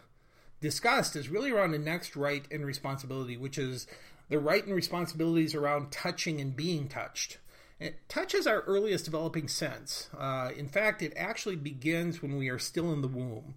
discussed 0.61 1.15
is 1.15 1.29
really 1.29 1.51
around 1.51 1.71
the 1.71 1.79
next 1.79 2.15
right 2.15 2.45
and 2.49 2.65
responsibility, 2.65 3.37
which 3.37 3.57
is 3.57 3.85
the 4.29 4.39
right 4.39 4.65
and 4.65 4.73
responsibilities 4.73 5.53
around 5.53 5.91
touching 5.91 6.41
and 6.41 6.55
being 6.55 6.87
touched. 6.87 7.37
It 7.79 8.07
touch 8.07 8.33
is 8.33 8.47
our 8.47 8.61
earliest 8.61 9.05
developing 9.05 9.47
sense. 9.47 10.09
Uh, 10.17 10.51
in 10.55 10.67
fact, 10.67 11.01
it 11.01 11.13
actually 11.15 11.57
begins 11.57 12.21
when 12.21 12.37
we 12.37 12.49
are 12.49 12.59
still 12.59 12.91
in 12.93 13.01
the 13.01 13.07
womb. 13.07 13.55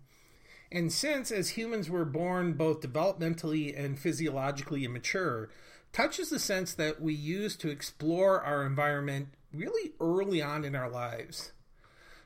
And 0.70 0.92
since, 0.92 1.30
as 1.30 1.50
humans, 1.50 1.88
we're 1.88 2.04
born 2.04 2.52
both 2.54 2.80
developmentally 2.80 3.78
and 3.78 3.98
physiologically 3.98 4.84
immature, 4.84 5.48
touch 5.92 6.18
is 6.18 6.30
the 6.30 6.38
sense 6.38 6.74
that 6.74 7.00
we 7.00 7.14
use 7.14 7.56
to 7.56 7.70
explore 7.70 8.42
our 8.42 8.66
environment 8.66 9.28
really 9.52 9.92
early 10.00 10.42
on 10.42 10.64
in 10.64 10.74
our 10.74 10.90
lives. 10.90 11.52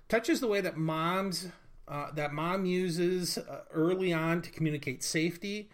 Touch 0.08 0.28
is 0.28 0.40
the 0.40 0.48
way 0.48 0.60
that 0.60 0.76
moms 0.76 1.48
uh, 1.88 2.10
that 2.12 2.32
mom 2.32 2.64
uses 2.64 3.38
uh, 3.38 3.62
early 3.72 4.12
on 4.12 4.40
to 4.40 4.50
communicate 4.50 5.02
safety, 5.02 5.68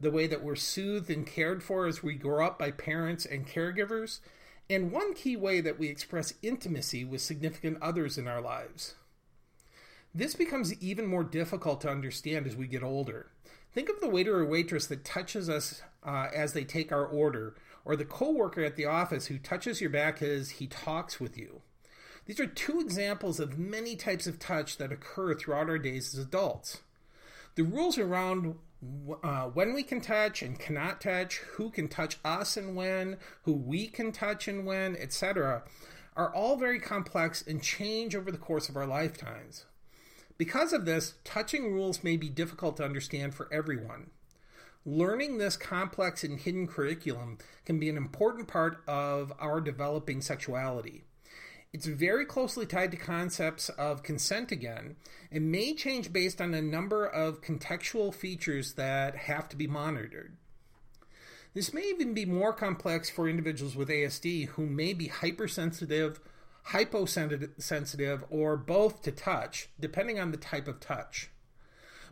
the 0.00 0.10
way 0.10 0.26
that 0.26 0.42
we're 0.42 0.56
soothed 0.56 1.10
and 1.10 1.26
cared 1.26 1.62
for 1.62 1.86
as 1.86 2.02
we 2.02 2.14
grow 2.14 2.44
up 2.44 2.58
by 2.58 2.70
parents 2.70 3.26
and 3.26 3.46
caregivers, 3.46 4.20
and 4.72 4.92
one 4.92 5.14
key 5.14 5.36
way 5.36 5.60
that 5.60 5.78
we 5.78 5.88
express 5.88 6.34
intimacy 6.42 7.04
with 7.04 7.20
significant 7.20 7.78
others 7.80 8.18
in 8.18 8.28
our 8.28 8.40
lives. 8.40 8.94
This 10.14 10.34
becomes 10.34 10.74
even 10.82 11.06
more 11.06 11.24
difficult 11.24 11.80
to 11.82 11.90
understand 11.90 12.46
as 12.46 12.56
we 12.56 12.66
get 12.66 12.82
older. 12.82 13.30
Think 13.72 13.88
of 13.88 14.00
the 14.00 14.08
waiter 14.08 14.38
or 14.38 14.44
waitress 14.44 14.86
that 14.86 15.04
touches 15.04 15.48
us 15.48 15.82
uh, 16.04 16.28
as 16.34 16.52
they 16.52 16.64
take 16.64 16.92
our 16.92 17.06
order, 17.06 17.54
or 17.84 17.96
the 17.96 18.04
coworker 18.04 18.62
at 18.62 18.76
the 18.76 18.84
office 18.84 19.26
who 19.26 19.38
touches 19.38 19.80
your 19.80 19.90
back 19.90 20.20
as 20.20 20.50
he 20.50 20.66
talks 20.66 21.18
with 21.18 21.38
you. 21.38 21.62
These 22.26 22.38
are 22.38 22.46
two 22.46 22.80
examples 22.80 23.40
of 23.40 23.58
many 23.58 23.96
types 23.96 24.26
of 24.26 24.38
touch 24.38 24.76
that 24.76 24.92
occur 24.92 25.34
throughout 25.34 25.68
our 25.68 25.78
days 25.78 26.14
as 26.14 26.24
adults. 26.24 26.82
The 27.54 27.64
rules 27.64 27.98
around 27.98 28.56
uh, 29.22 29.44
when 29.46 29.74
we 29.74 29.82
can 29.82 30.00
touch 30.00 30.42
and 30.42 30.58
cannot 30.58 31.00
touch, 31.00 31.36
who 31.54 31.70
can 31.70 31.88
touch 31.88 32.18
us 32.24 32.56
and 32.56 32.74
when, 32.74 33.18
who 33.42 33.52
we 33.52 33.86
can 33.86 34.12
touch 34.12 34.48
and 34.48 34.66
when, 34.66 34.96
etc., 34.96 35.62
are 36.16 36.34
all 36.34 36.56
very 36.56 36.78
complex 36.78 37.42
and 37.46 37.62
change 37.62 38.14
over 38.14 38.30
the 38.30 38.38
course 38.38 38.68
of 38.68 38.76
our 38.76 38.86
lifetimes. 38.86 39.66
Because 40.36 40.72
of 40.72 40.84
this, 40.84 41.14
touching 41.24 41.72
rules 41.72 42.02
may 42.02 42.16
be 42.16 42.28
difficult 42.28 42.76
to 42.78 42.84
understand 42.84 43.34
for 43.34 43.48
everyone. 43.52 44.10
Learning 44.84 45.38
this 45.38 45.56
complex 45.56 46.24
and 46.24 46.40
hidden 46.40 46.66
curriculum 46.66 47.38
can 47.64 47.78
be 47.78 47.88
an 47.88 47.96
important 47.96 48.48
part 48.48 48.82
of 48.88 49.32
our 49.38 49.60
developing 49.60 50.20
sexuality. 50.20 51.04
It's 51.72 51.86
very 51.86 52.26
closely 52.26 52.66
tied 52.66 52.90
to 52.90 52.98
concepts 52.98 53.70
of 53.70 54.02
consent 54.02 54.52
again 54.52 54.96
and 55.30 55.50
may 55.50 55.74
change 55.74 56.12
based 56.12 56.40
on 56.40 56.52
a 56.52 56.60
number 56.60 57.06
of 57.06 57.40
contextual 57.40 58.12
features 58.14 58.74
that 58.74 59.16
have 59.16 59.48
to 59.48 59.56
be 59.56 59.66
monitored. 59.66 60.36
This 61.54 61.72
may 61.72 61.84
even 61.84 62.12
be 62.12 62.26
more 62.26 62.52
complex 62.52 63.08
for 63.08 63.28
individuals 63.28 63.74
with 63.74 63.88
ASD 63.88 64.48
who 64.48 64.66
may 64.66 64.92
be 64.92 65.08
hypersensitive, 65.08 66.20
hyposensitive, 66.64 68.24
or 68.30 68.56
both 68.56 69.02
to 69.02 69.12
touch, 69.12 69.68
depending 69.80 70.18
on 70.18 70.30
the 70.30 70.36
type 70.36 70.68
of 70.68 70.78
touch. 70.78 71.30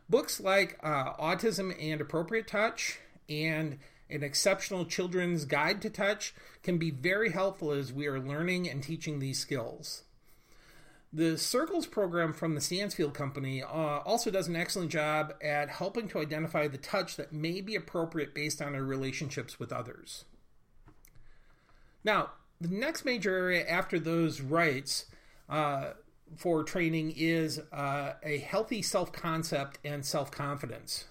Books 0.09 0.41
like 0.41 0.79
uh, 0.83 1.13
Autism 1.15 1.75
and 1.81 2.01
Appropriate 2.01 2.47
Touch 2.47 2.99
and 3.29 3.79
an 4.11 4.23
exceptional 4.23 4.85
children's 4.85 5.45
guide 5.45 5.81
to 5.83 5.91
touch 5.91 6.35
can 6.63 6.79
be 6.79 6.91
very 6.91 7.31
helpful 7.31 7.71
as 7.71 7.93
we 7.93 8.07
are 8.07 8.21
learning 8.21 8.69
and 8.69 8.83
teaching 8.83 9.19
these 9.19 9.39
skills. 9.39 10.03
The 11.13 11.37
Circles 11.37 11.87
program 11.87 12.33
from 12.33 12.55
the 12.55 12.61
Stanfield 12.61 13.15
Company 13.15 13.63
uh, 13.63 13.67
also 13.67 14.31
does 14.31 14.47
an 14.47 14.55
excellent 14.55 14.93
job 14.93 15.35
at 15.43 15.69
helping 15.69 16.07
to 16.09 16.21
identify 16.21 16.69
the 16.69 16.79
touch 16.79 17.17
that 17.17 17.33
may 17.33 17.61
be 17.61 17.75
appropriate 17.75 18.33
based 18.33 18.63
on 18.63 18.77
our 18.77 18.83
relationships 18.83 19.59
with 19.59 19.73
others. 19.73 20.25
Now, 22.05 22.31
the 22.61 22.69
next 22.69 23.05
major 23.05 23.37
area 23.37 23.67
after 23.69 23.99
those 23.99 24.41
rights 24.41 25.07
uh, 25.49 25.95
for 26.37 26.63
training 26.63 27.15
is 27.17 27.61
uh, 27.73 28.13
a 28.23 28.39
healthy 28.39 28.83
self 28.83 29.11
concept 29.13 29.79
and 29.85 30.05
self 30.05 30.31
confidence. 30.31 31.07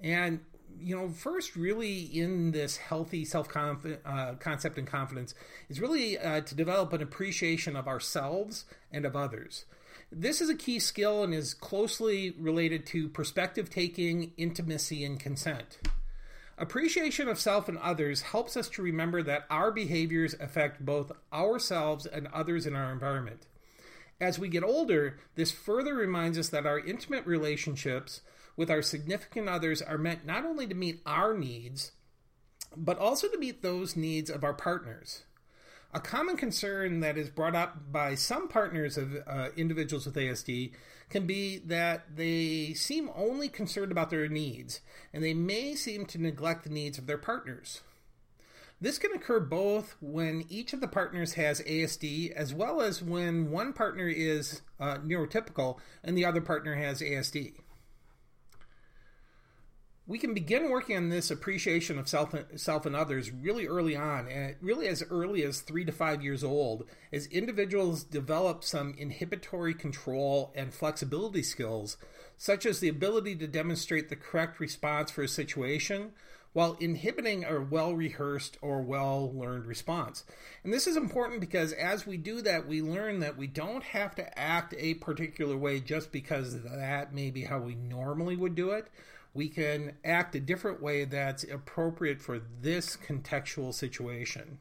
And 0.00 0.40
you 0.80 0.96
know, 0.96 1.08
first, 1.08 1.56
really 1.56 2.00
in 2.00 2.52
this 2.52 2.76
healthy 2.76 3.24
self 3.24 3.48
uh, 3.56 4.34
concept 4.40 4.78
and 4.78 4.86
confidence 4.86 5.34
is 5.68 5.80
really 5.80 6.18
uh, 6.18 6.40
to 6.42 6.54
develop 6.54 6.92
an 6.92 7.02
appreciation 7.02 7.76
of 7.76 7.88
ourselves 7.88 8.64
and 8.92 9.04
of 9.04 9.16
others. 9.16 9.64
This 10.10 10.40
is 10.40 10.48
a 10.48 10.54
key 10.54 10.78
skill 10.78 11.22
and 11.22 11.34
is 11.34 11.52
closely 11.52 12.34
related 12.38 12.86
to 12.86 13.08
perspective 13.08 13.68
taking, 13.68 14.32
intimacy, 14.36 15.04
and 15.04 15.20
consent. 15.20 15.78
Appreciation 16.56 17.28
of 17.28 17.38
self 17.38 17.68
and 17.68 17.78
others 17.78 18.22
helps 18.22 18.56
us 18.56 18.68
to 18.70 18.82
remember 18.82 19.22
that 19.22 19.44
our 19.50 19.70
behaviors 19.70 20.34
affect 20.40 20.84
both 20.84 21.12
ourselves 21.32 22.06
and 22.06 22.26
others 22.28 22.66
in 22.66 22.74
our 22.74 22.90
environment. 22.90 23.46
As 24.20 24.38
we 24.38 24.48
get 24.48 24.64
older, 24.64 25.18
this 25.36 25.52
further 25.52 25.94
reminds 25.94 26.36
us 26.38 26.48
that 26.48 26.66
our 26.66 26.80
intimate 26.80 27.24
relationships 27.26 28.22
with 28.58 28.70
our 28.72 28.82
significant 28.82 29.48
others 29.48 29.80
are 29.80 29.96
meant 29.96 30.26
not 30.26 30.44
only 30.44 30.66
to 30.66 30.74
meet 30.74 31.00
our 31.06 31.32
needs, 31.32 31.92
but 32.76 32.98
also 32.98 33.28
to 33.28 33.38
meet 33.38 33.62
those 33.62 33.96
needs 33.96 34.28
of 34.28 34.42
our 34.42 34.52
partners. 34.52 35.22
A 35.94 36.00
common 36.00 36.36
concern 36.36 37.00
that 37.00 37.16
is 37.16 37.30
brought 37.30 37.54
up 37.54 37.92
by 37.92 38.16
some 38.16 38.48
partners 38.48 38.98
of 38.98 39.16
uh, 39.26 39.48
individuals 39.56 40.04
with 40.04 40.16
ASD 40.16 40.72
can 41.08 41.24
be 41.24 41.58
that 41.58 42.16
they 42.16 42.74
seem 42.74 43.08
only 43.14 43.48
concerned 43.48 43.92
about 43.92 44.10
their 44.10 44.28
needs, 44.28 44.80
and 45.14 45.22
they 45.22 45.32
may 45.32 45.76
seem 45.76 46.04
to 46.06 46.20
neglect 46.20 46.64
the 46.64 46.70
needs 46.70 46.98
of 46.98 47.06
their 47.06 47.16
partners. 47.16 47.80
This 48.80 48.98
can 48.98 49.12
occur 49.12 49.40
both 49.40 49.94
when 50.00 50.44
each 50.48 50.72
of 50.72 50.80
the 50.80 50.88
partners 50.88 51.34
has 51.34 51.62
ASD, 51.62 52.32
as 52.32 52.52
well 52.52 52.80
as 52.80 53.02
when 53.02 53.52
one 53.52 53.72
partner 53.72 54.08
is 54.08 54.62
uh, 54.80 54.96
neurotypical 54.98 55.78
and 56.02 56.18
the 56.18 56.24
other 56.24 56.40
partner 56.40 56.74
has 56.74 57.00
ASD 57.00 57.54
we 60.08 60.18
can 60.18 60.32
begin 60.32 60.70
working 60.70 60.96
on 60.96 61.10
this 61.10 61.30
appreciation 61.30 61.98
of 61.98 62.08
self, 62.08 62.34
self 62.56 62.86
and 62.86 62.96
others 62.96 63.30
really 63.30 63.66
early 63.66 63.94
on, 63.94 64.26
and 64.26 64.56
really 64.62 64.88
as 64.88 65.04
early 65.10 65.44
as 65.44 65.60
three 65.60 65.84
to 65.84 65.92
five 65.92 66.22
years 66.22 66.42
old, 66.42 66.84
as 67.12 67.26
individuals 67.26 68.04
develop 68.04 68.64
some 68.64 68.94
inhibitory 68.96 69.74
control 69.74 70.50
and 70.56 70.72
flexibility 70.72 71.42
skills, 71.42 71.98
such 72.38 72.64
as 72.64 72.80
the 72.80 72.88
ability 72.88 73.36
to 73.36 73.46
demonstrate 73.46 74.08
the 74.08 74.16
correct 74.16 74.58
response 74.58 75.10
for 75.10 75.22
a 75.22 75.28
situation 75.28 76.12
while 76.54 76.78
inhibiting 76.80 77.44
a 77.44 77.60
well 77.60 77.94
rehearsed 77.94 78.56
or 78.62 78.80
well 78.80 79.30
learned 79.34 79.66
response. 79.66 80.24
And 80.64 80.72
this 80.72 80.86
is 80.86 80.96
important 80.96 81.40
because 81.40 81.74
as 81.74 82.06
we 82.06 82.16
do 82.16 82.40
that, 82.42 82.66
we 82.66 82.80
learn 82.80 83.20
that 83.20 83.36
we 83.36 83.46
don't 83.46 83.84
have 83.84 84.14
to 84.14 84.38
act 84.38 84.74
a 84.78 84.94
particular 84.94 85.58
way 85.58 85.80
just 85.80 86.10
because 86.10 86.62
that 86.62 87.12
may 87.12 87.30
be 87.30 87.42
how 87.44 87.58
we 87.58 87.74
normally 87.74 88.36
would 88.36 88.54
do 88.54 88.70
it 88.70 88.88
we 89.34 89.48
can 89.48 89.96
act 90.04 90.34
a 90.34 90.40
different 90.40 90.82
way 90.82 91.04
that's 91.04 91.44
appropriate 91.44 92.20
for 92.20 92.40
this 92.60 92.96
contextual 92.96 93.72
situation. 93.72 94.58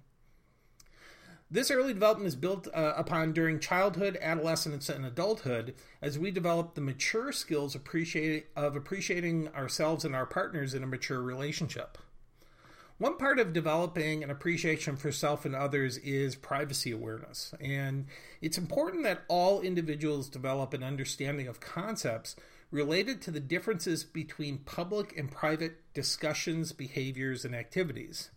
This 1.50 1.71
early 1.71 1.93
development 1.93 2.27
is 2.27 2.36
built 2.36 2.67
uh, 2.74 2.93
upon 2.97 3.31
during 3.31 3.59
childhood, 3.59 4.17
adolescence, 4.21 4.89
and 4.89 5.05
adulthood 5.05 5.75
as 6.01 6.19
we 6.19 6.29
develop 6.29 6.75
the 6.75 6.81
mature 6.81 7.31
skills 7.31 7.74
of 7.74 8.75
appreciating 8.75 9.47
ourselves 9.55 10.03
and 10.03 10.13
our 10.13 10.25
partners 10.25 10.74
in 10.74 10.83
a 10.83 10.88
mature 10.88 11.21
relationship. 11.21 11.97
One 12.97 13.15
part 13.15 13.39
of 13.39 13.53
developing 13.53 14.24
an 14.24 14.31
appreciation 14.31 14.97
for 14.97 15.12
self 15.12 15.45
and 15.45 15.55
others 15.55 15.97
is 16.00 16.36
privacy 16.36 16.91
awareness. 16.91 17.53
And 17.62 18.07
it's 18.41 18.57
important 18.57 19.03
that 19.03 19.21
all 19.27 19.62
individuals 19.62 20.27
develop 20.27 20.74
an 20.74 20.83
understanding 20.83 21.47
of 21.47 21.59
concepts 21.59 22.36
related 22.71 23.21
to 23.21 23.31
the 23.31 23.39
differences 23.39 24.03
between 24.03 24.57
public 24.59 25.17
and 25.17 25.31
private 25.31 25.77
discussions, 25.93 26.74
behaviors, 26.74 27.45
and 27.45 27.55
activities. 27.55 28.29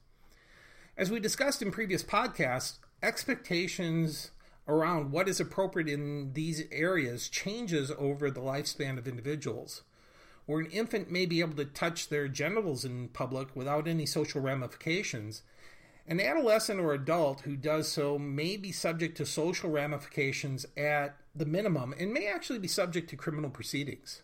As 0.97 1.11
we 1.11 1.19
discussed 1.19 1.63
in 1.63 1.73
previous 1.73 2.03
podcasts, 2.03 2.79
expectations 3.03 4.31
around 4.69 5.11
what 5.11 5.29
is 5.29 5.41
appropriate 5.41 5.89
in 5.89 6.33
these 6.35 6.63
areas 6.71 7.29
changes 7.29 7.91
over 7.99 8.31
the 8.31 8.41
lifespan 8.41 8.99
of 8.99 9.09
individuals. 9.09 9.83
Where 10.47 10.61
an 10.61 10.67
infant 10.67 11.11
may 11.11 11.27
be 11.27 11.41
able 11.41 11.57
to 11.57 11.65
touch 11.65 12.09
their 12.09 12.29
genitals 12.29 12.85
in 12.85 13.09
public 13.09 13.55
without 13.57 13.89
any 13.89 14.07
social 14.07 14.41
ramifications, 14.41 15.43
an 16.07 16.21
adolescent 16.21 16.81
or 16.81 16.93
adult 16.93 17.43
who 17.43 17.57
does 17.57 17.91
so 17.91 18.19
may 18.19 18.57
be 18.57 18.73
subject 18.73 19.17
to 19.17 19.27
social 19.27 19.71
ramifications 19.71 20.67
at 20.77 21.17
the 21.35 21.47
minimum 21.47 21.95
and 21.99 22.13
may 22.13 22.27
actually 22.27 22.59
be 22.59 22.69
subject 22.69 23.11
to 23.11 23.17
criminal 23.17 23.51
proceedings. 23.51 24.23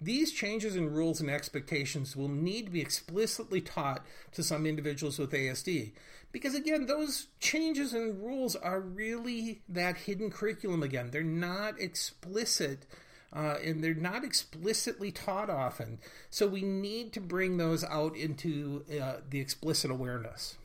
These 0.00 0.32
changes 0.32 0.74
in 0.74 0.92
rules 0.92 1.20
and 1.20 1.30
expectations 1.30 2.16
will 2.16 2.28
need 2.28 2.66
to 2.66 2.72
be 2.72 2.80
explicitly 2.80 3.60
taught 3.60 4.04
to 4.32 4.42
some 4.42 4.66
individuals 4.66 5.18
with 5.18 5.30
ASD. 5.30 5.92
Because 6.32 6.54
again, 6.54 6.86
those 6.86 7.28
changes 7.38 7.94
in 7.94 8.20
rules 8.20 8.56
are 8.56 8.80
really 8.80 9.62
that 9.68 9.98
hidden 9.98 10.30
curriculum 10.30 10.82
again. 10.82 11.10
They're 11.10 11.22
not 11.22 11.80
explicit 11.80 12.86
uh, 13.34 13.56
and 13.64 13.82
they're 13.82 13.94
not 13.94 14.24
explicitly 14.24 15.10
taught 15.12 15.48
often. 15.48 15.98
So 16.30 16.46
we 16.46 16.62
need 16.62 17.12
to 17.14 17.20
bring 17.20 17.56
those 17.56 17.84
out 17.84 18.16
into 18.16 18.84
uh, 19.00 19.18
the 19.28 19.40
explicit 19.40 19.90
awareness. 19.90 20.56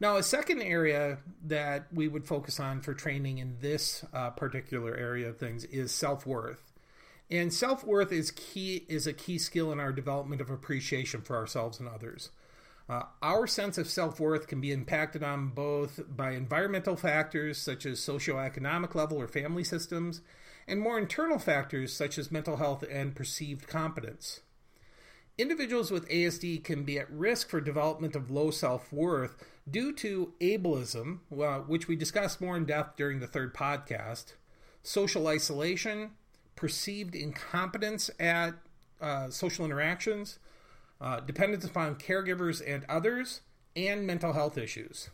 Now, 0.00 0.16
a 0.16 0.22
second 0.22 0.62
area 0.62 1.18
that 1.44 1.86
we 1.92 2.06
would 2.06 2.26
focus 2.26 2.60
on 2.60 2.82
for 2.82 2.94
training 2.94 3.38
in 3.38 3.56
this 3.60 4.04
uh, 4.12 4.30
particular 4.30 4.96
area 4.96 5.28
of 5.28 5.38
things 5.38 5.64
is 5.64 5.90
self 5.90 6.24
worth. 6.24 6.72
And 7.30 7.52
self 7.52 7.84
worth 7.84 8.12
is 8.12 8.30
key 8.30 8.86
is 8.88 9.06
a 9.06 9.12
key 9.12 9.38
skill 9.38 9.72
in 9.72 9.80
our 9.80 9.92
development 9.92 10.40
of 10.40 10.50
appreciation 10.50 11.22
for 11.22 11.36
ourselves 11.36 11.80
and 11.80 11.88
others. 11.88 12.30
Uh, 12.88 13.02
our 13.20 13.46
sense 13.46 13.76
of 13.76 13.88
self 13.88 14.18
worth 14.20 14.46
can 14.46 14.60
be 14.60 14.72
impacted 14.72 15.22
on 15.22 15.48
both 15.48 16.00
by 16.08 16.30
environmental 16.30 16.96
factors 16.96 17.58
such 17.58 17.84
as 17.84 17.98
socioeconomic 17.98 18.94
level 18.94 19.20
or 19.20 19.28
family 19.28 19.64
systems, 19.64 20.22
and 20.66 20.80
more 20.80 20.98
internal 20.98 21.38
factors 21.38 21.92
such 21.92 22.18
as 22.18 22.32
mental 22.32 22.56
health 22.56 22.84
and 22.88 23.16
perceived 23.16 23.66
competence. 23.66 24.40
Individuals 25.36 25.90
with 25.90 26.08
ASD 26.08 26.64
can 26.64 26.82
be 26.82 26.98
at 26.98 27.10
risk 27.12 27.48
for 27.48 27.60
development 27.60 28.16
of 28.16 28.30
low 28.30 28.50
self 28.50 28.92
worth 28.92 29.36
due 29.70 29.92
to 29.92 30.32
ableism, 30.40 31.20
which 31.66 31.88
we 31.88 31.96
discussed 31.96 32.40
more 32.40 32.56
in 32.56 32.64
depth 32.64 32.96
during 32.96 33.20
the 33.20 33.26
third 33.26 33.54
podcast, 33.54 34.34
social 34.82 35.26
isolation, 35.26 36.10
perceived 36.56 37.14
incompetence 37.14 38.10
at 38.18 38.54
uh, 39.00 39.30
social 39.30 39.64
interactions, 39.64 40.38
uh, 41.00 41.20
dependence 41.20 41.64
upon 41.64 41.94
caregivers 41.96 42.62
and 42.66 42.84
others, 42.88 43.42
and 43.76 44.06
mental 44.06 44.32
health 44.32 44.58
issues. 44.58 45.10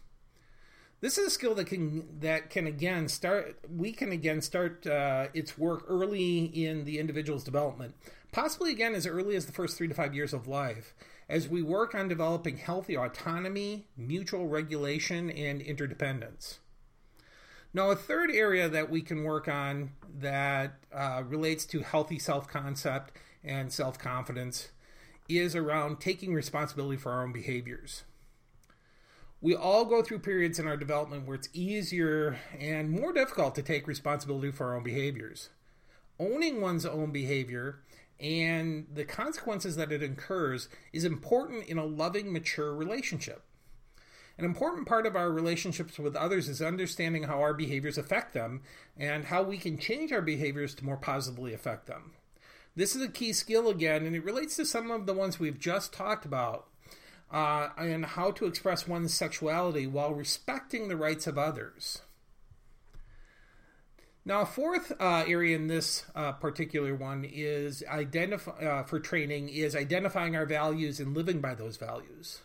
This 1.01 1.19
is 1.19 1.27
a 1.27 1.31
skill 1.31 1.55
that 1.57 1.67
can 1.67 2.21
that 2.21 2.49
can 2.49 2.67
again 2.67 3.09
start. 3.09 3.59
We 3.69 3.93
can 3.93 4.11
again 4.11 4.41
start 4.41 4.87
uh, 4.87 5.27
its 5.35 5.59
work 5.59 5.85
early 5.87 6.45
in 6.45 6.87
the 6.87 6.99
individual's 6.99 7.45
development, 7.45 7.95
possibly 8.33 8.71
again 8.71 8.95
as 8.95 9.07
early 9.07 9.37
as 9.37 9.45
the 9.45 9.53
first 9.53 9.77
three 9.77 9.89
to 9.89 9.93
five 9.93 10.15
years 10.15 10.33
of 10.33 10.49
life, 10.49 10.95
as 11.29 11.49
we 11.49 11.63
work 11.63 11.95
on 11.95 12.09
developing 12.09 12.59
healthy 12.59 12.97
autonomy, 12.97 13.87
mutual 13.97 14.49
regulation, 14.49 15.31
and 15.31 15.63
interdependence. 15.63 16.59
Now, 17.73 17.91
a 17.91 17.97
third 17.97 18.31
area 18.31 18.69
that 18.69 18.89
we 18.89 19.03
can 19.03 19.25
work 19.25 19.49
on 19.49 19.91
that 20.21 20.77
uh, 20.93 21.23
relates 21.27 21.67
to 21.67 21.81
healthy 21.81 22.19
self 22.19 22.47
concept 22.47 23.17
and 23.43 23.73
self 23.73 23.99
confidence 23.99 24.69
is 25.29 25.57
around 25.57 26.01
taking 26.01 26.35
responsibility 26.35 26.97
for 26.97 27.11
our 27.11 27.25
own 27.25 27.33
behaviors. 27.33 28.05
We 29.41 29.55
all 29.55 29.85
go 29.85 30.03
through 30.03 30.21
periods 30.21 30.59
in 30.59 30.67
our 30.67 30.77
development 30.77 31.27
where 31.27 31.35
it's 31.35 31.49
easier 31.53 32.39
and 32.59 32.91
more 32.91 33.13
difficult 33.13 33.55
to 33.57 33.63
take 33.63 33.87
responsibility 33.87 34.51
for 34.51 34.69
our 34.69 34.77
own 34.77 34.85
behaviors. 34.85 35.51
Owning 36.19 36.61
one's 36.61 36.87
own 36.87 37.11
behavior 37.11 37.81
and 38.21 38.87
the 38.93 39.05
consequences 39.05 39.77
that 39.77 39.93
it 39.93 40.03
incurs 40.03 40.69
is 40.93 41.05
important 41.05 41.67
in 41.67 41.79
a 41.79 41.85
loving, 41.85 42.33
mature 42.33 42.75
relationship. 42.75 43.43
An 44.37 44.45
important 44.45 44.87
part 44.89 45.07
of 45.07 45.15
our 45.15 45.31
relationships 45.31 45.99
with 45.99 46.17
others 46.17 46.49
is 46.49 46.61
understanding 46.61 47.25
how 47.25 47.41
our 47.41 47.55
behaviors 47.55 47.99
affect 47.99 48.35
them 48.35 48.63
and 48.97 49.27
how 49.27 49.43
we 49.43 49.59
can 49.59 49.79
change 49.79 50.13
our 50.13 50.23
behaviors 50.23 50.75
to 50.77 50.85
more 50.85 50.97
positively 50.97 51.55
affect 51.55 51.87
them. 51.87 52.13
This 52.77 52.97
is 52.97 53.03
a 53.03 53.09
key 53.09 53.33
skill 53.33 53.69
again, 53.69 54.05
and 54.05 54.17
it 54.17 54.25
relates 54.25 54.57
to 54.57 54.67
some 54.67 54.91
of 54.91 55.07
the 55.07 55.15
ones 55.15 55.39
we've 55.39 55.61
just 55.61 55.93
talked 55.93 56.25
about 56.25 56.67
uh, 57.31 57.69
and 57.79 58.05
how 58.05 58.33
to 58.33 58.47
express 58.47 58.89
one's 58.89 59.15
sexuality 59.15 59.87
while 59.87 60.13
respecting 60.13 60.89
the 60.89 60.97
rights 60.97 61.29
of 61.29 61.39
others. 61.39 62.03
Now, 64.27 64.41
a 64.41 64.47
fourth 64.47 64.91
uh, 64.99 65.25
area 65.27 65.55
in 65.55 65.67
this 65.67 66.05
uh, 66.15 66.33
particular 66.33 66.95
one 66.95 67.27
is 67.31 67.85
identify 67.87 68.53
uh, 68.53 68.83
for 68.85 68.99
training 68.99 69.51
is 69.51 69.77
identifying 69.77 70.35
our 70.35 70.47
values 70.47 70.99
and 70.99 71.15
living 71.15 71.41
by 71.41 71.55
those 71.55 71.77
values. 71.77 72.41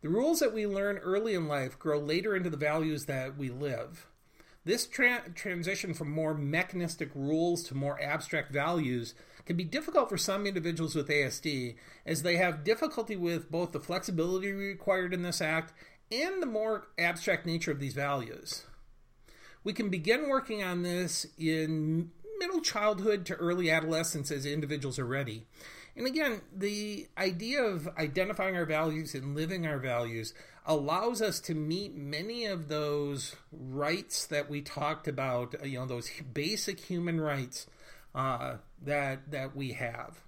The 0.00 0.08
rules 0.08 0.40
that 0.40 0.54
we 0.54 0.66
learn 0.66 0.96
early 0.98 1.34
in 1.34 1.46
life 1.46 1.78
grow 1.78 1.98
later 1.98 2.34
into 2.34 2.48
the 2.48 2.56
values 2.56 3.04
that 3.04 3.36
we 3.36 3.50
live. 3.50 4.06
This 4.64 4.86
tra- 4.86 5.28
transition 5.34 5.92
from 5.92 6.10
more 6.10 6.34
mechanistic 6.34 7.10
rules 7.14 7.64
to 7.64 7.74
more 7.74 8.00
abstract 8.00 8.50
values 8.50 9.14
can 9.44 9.56
be 9.56 9.64
difficult 9.64 10.08
for 10.08 10.16
some 10.16 10.46
individuals 10.46 10.94
with 10.94 11.08
ASD, 11.08 11.76
as 12.06 12.22
they 12.22 12.36
have 12.36 12.64
difficulty 12.64 13.16
with 13.16 13.50
both 13.50 13.72
the 13.72 13.80
flexibility 13.80 14.52
required 14.52 15.12
in 15.12 15.22
this 15.22 15.40
act 15.42 15.74
and 16.10 16.40
the 16.40 16.46
more 16.46 16.88
abstract 16.98 17.44
nature 17.44 17.70
of 17.70 17.80
these 17.80 17.94
values. 17.94 18.64
We 19.68 19.74
can 19.74 19.90
begin 19.90 20.30
working 20.30 20.62
on 20.62 20.80
this 20.80 21.26
in 21.36 22.10
middle 22.38 22.62
childhood 22.62 23.26
to 23.26 23.34
early 23.34 23.70
adolescence 23.70 24.30
as 24.30 24.46
individuals 24.46 24.98
are 24.98 25.04
ready. 25.04 25.44
And 25.94 26.06
again, 26.06 26.40
the 26.56 27.06
idea 27.18 27.62
of 27.64 27.86
identifying 27.98 28.56
our 28.56 28.64
values 28.64 29.14
and 29.14 29.36
living 29.36 29.66
our 29.66 29.78
values 29.78 30.32
allows 30.64 31.20
us 31.20 31.38
to 31.40 31.54
meet 31.54 31.94
many 31.94 32.46
of 32.46 32.68
those 32.68 33.36
rights 33.52 34.24
that 34.28 34.48
we 34.48 34.62
talked 34.62 35.06
about, 35.06 35.54
you 35.62 35.78
know, 35.78 35.84
those 35.84 36.10
basic 36.32 36.80
human 36.80 37.20
rights 37.20 37.66
uh, 38.14 38.54
that 38.80 39.30
that 39.32 39.54
we 39.54 39.72
have. 39.72 40.22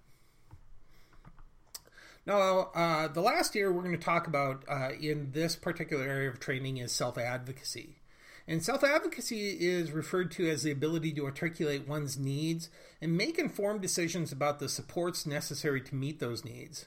Now, 2.26 2.68
uh, 2.74 3.08
the 3.08 3.22
last 3.22 3.54
year 3.54 3.72
we're 3.72 3.84
going 3.84 3.96
to 3.96 4.04
talk 4.04 4.26
about 4.26 4.66
uh, 4.68 4.90
in 5.00 5.30
this 5.32 5.56
particular 5.56 6.04
area 6.04 6.28
of 6.28 6.38
training 6.40 6.76
is 6.76 6.92
self 6.92 7.16
advocacy. 7.16 7.99
And 8.46 8.62
self 8.64 8.82
advocacy 8.82 9.50
is 9.60 9.92
referred 9.92 10.30
to 10.32 10.48
as 10.48 10.62
the 10.62 10.70
ability 10.70 11.12
to 11.12 11.26
articulate 11.26 11.86
one's 11.86 12.18
needs 12.18 12.68
and 13.00 13.16
make 13.16 13.38
informed 13.38 13.82
decisions 13.82 14.32
about 14.32 14.58
the 14.58 14.68
supports 14.68 15.26
necessary 15.26 15.80
to 15.82 15.94
meet 15.94 16.18
those 16.18 16.44
needs. 16.44 16.86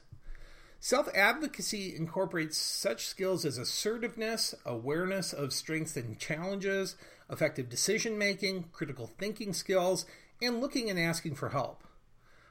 Self 0.79 1.07
advocacy 1.15 1.95
incorporates 1.95 2.57
such 2.57 3.07
skills 3.07 3.45
as 3.45 3.57
assertiveness, 3.57 4.53
awareness 4.65 5.31
of 5.31 5.53
strengths 5.53 5.95
and 5.95 6.19
challenges, 6.19 6.97
effective 7.29 7.69
decision 7.69 8.17
making, 8.17 8.65
critical 8.73 9.07
thinking 9.07 9.53
skills, 9.53 10.05
and 10.41 10.59
looking 10.59 10.89
and 10.89 10.99
asking 10.99 11.35
for 11.35 11.49
help. 11.49 11.83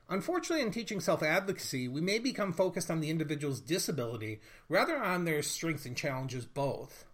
Unfortunately, 0.09 0.65
in 0.65 0.71
teaching 0.71 1.01
self 1.01 1.23
advocacy, 1.23 1.89
we 1.89 2.01
may 2.01 2.19
become 2.19 2.53
focused 2.53 2.91
on 2.91 3.01
the 3.01 3.11
individual's 3.11 3.61
disability 3.61 4.41
rather 4.69 4.97
on 4.97 5.25
their 5.25 5.43
strengths 5.43 5.85
and 5.85 5.97
challenges 5.97 6.47
both. 6.47 7.05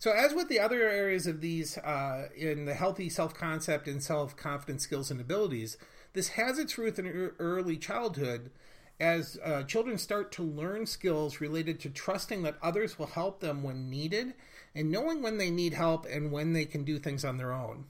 So, 0.00 0.12
as 0.12 0.32
with 0.32 0.48
the 0.48 0.60
other 0.60 0.80
areas 0.88 1.26
of 1.26 1.42
these 1.42 1.76
uh, 1.76 2.30
in 2.34 2.64
the 2.64 2.72
healthy 2.72 3.10
self 3.10 3.34
concept 3.34 3.86
and 3.86 4.02
self 4.02 4.34
confidence 4.34 4.82
skills 4.82 5.10
and 5.10 5.20
abilities, 5.20 5.76
this 6.14 6.28
has 6.30 6.58
its 6.58 6.78
roots 6.78 6.98
in 6.98 7.06
early 7.38 7.76
childhood 7.76 8.50
as 8.98 9.38
uh, 9.44 9.62
children 9.64 9.98
start 9.98 10.32
to 10.32 10.42
learn 10.42 10.86
skills 10.86 11.42
related 11.42 11.80
to 11.80 11.90
trusting 11.90 12.42
that 12.44 12.56
others 12.62 12.98
will 12.98 13.08
help 13.08 13.40
them 13.40 13.62
when 13.62 13.90
needed 13.90 14.32
and 14.74 14.90
knowing 14.90 15.20
when 15.20 15.36
they 15.36 15.50
need 15.50 15.74
help 15.74 16.06
and 16.06 16.32
when 16.32 16.54
they 16.54 16.64
can 16.64 16.82
do 16.82 16.98
things 16.98 17.22
on 17.22 17.36
their 17.36 17.52
own. 17.52 17.84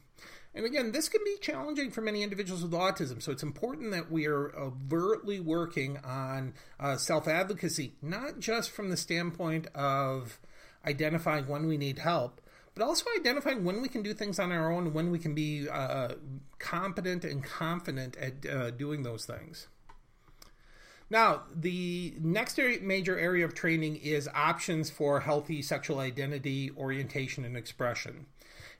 And 0.52 0.66
again, 0.66 0.90
this 0.90 1.08
can 1.08 1.20
be 1.24 1.36
challenging 1.40 1.92
for 1.92 2.00
many 2.00 2.24
individuals 2.24 2.64
with 2.64 2.72
autism. 2.72 3.22
So 3.22 3.30
it's 3.30 3.44
important 3.44 3.92
that 3.92 4.10
we 4.10 4.26
are 4.26 4.52
overtly 4.56 5.38
working 5.38 5.98
on 5.98 6.54
uh, 6.80 6.96
self 6.96 7.28
advocacy, 7.28 7.92
not 8.02 8.40
just 8.40 8.70
from 8.70 8.90
the 8.90 8.96
standpoint 8.96 9.68
of 9.76 10.40
identifying 10.86 11.46
when 11.46 11.66
we 11.66 11.76
need 11.76 11.98
help, 11.98 12.40
but 12.74 12.84
also 12.84 13.04
identifying 13.18 13.64
when 13.64 13.82
we 13.82 13.88
can 13.88 14.02
do 14.02 14.14
things 14.14 14.38
on 14.38 14.52
our 14.52 14.72
own, 14.72 14.92
when 14.92 15.10
we 15.10 15.18
can 15.18 15.34
be 15.34 15.68
uh, 15.68 16.14
competent 16.58 17.24
and 17.24 17.44
confident 17.44 18.16
at 18.16 18.46
uh, 18.46 18.70
doing 18.70 19.02
those 19.02 19.24
things. 19.24 19.68
Now, 21.10 21.42
the 21.52 22.14
next 22.20 22.58
major 22.82 23.18
area 23.18 23.44
of 23.44 23.52
training 23.52 23.96
is 23.96 24.28
options 24.32 24.90
for 24.90 25.20
healthy 25.20 25.60
sexual 25.60 25.98
identity, 25.98 26.70
orientation, 26.76 27.44
and 27.44 27.56
expression. 27.56 28.26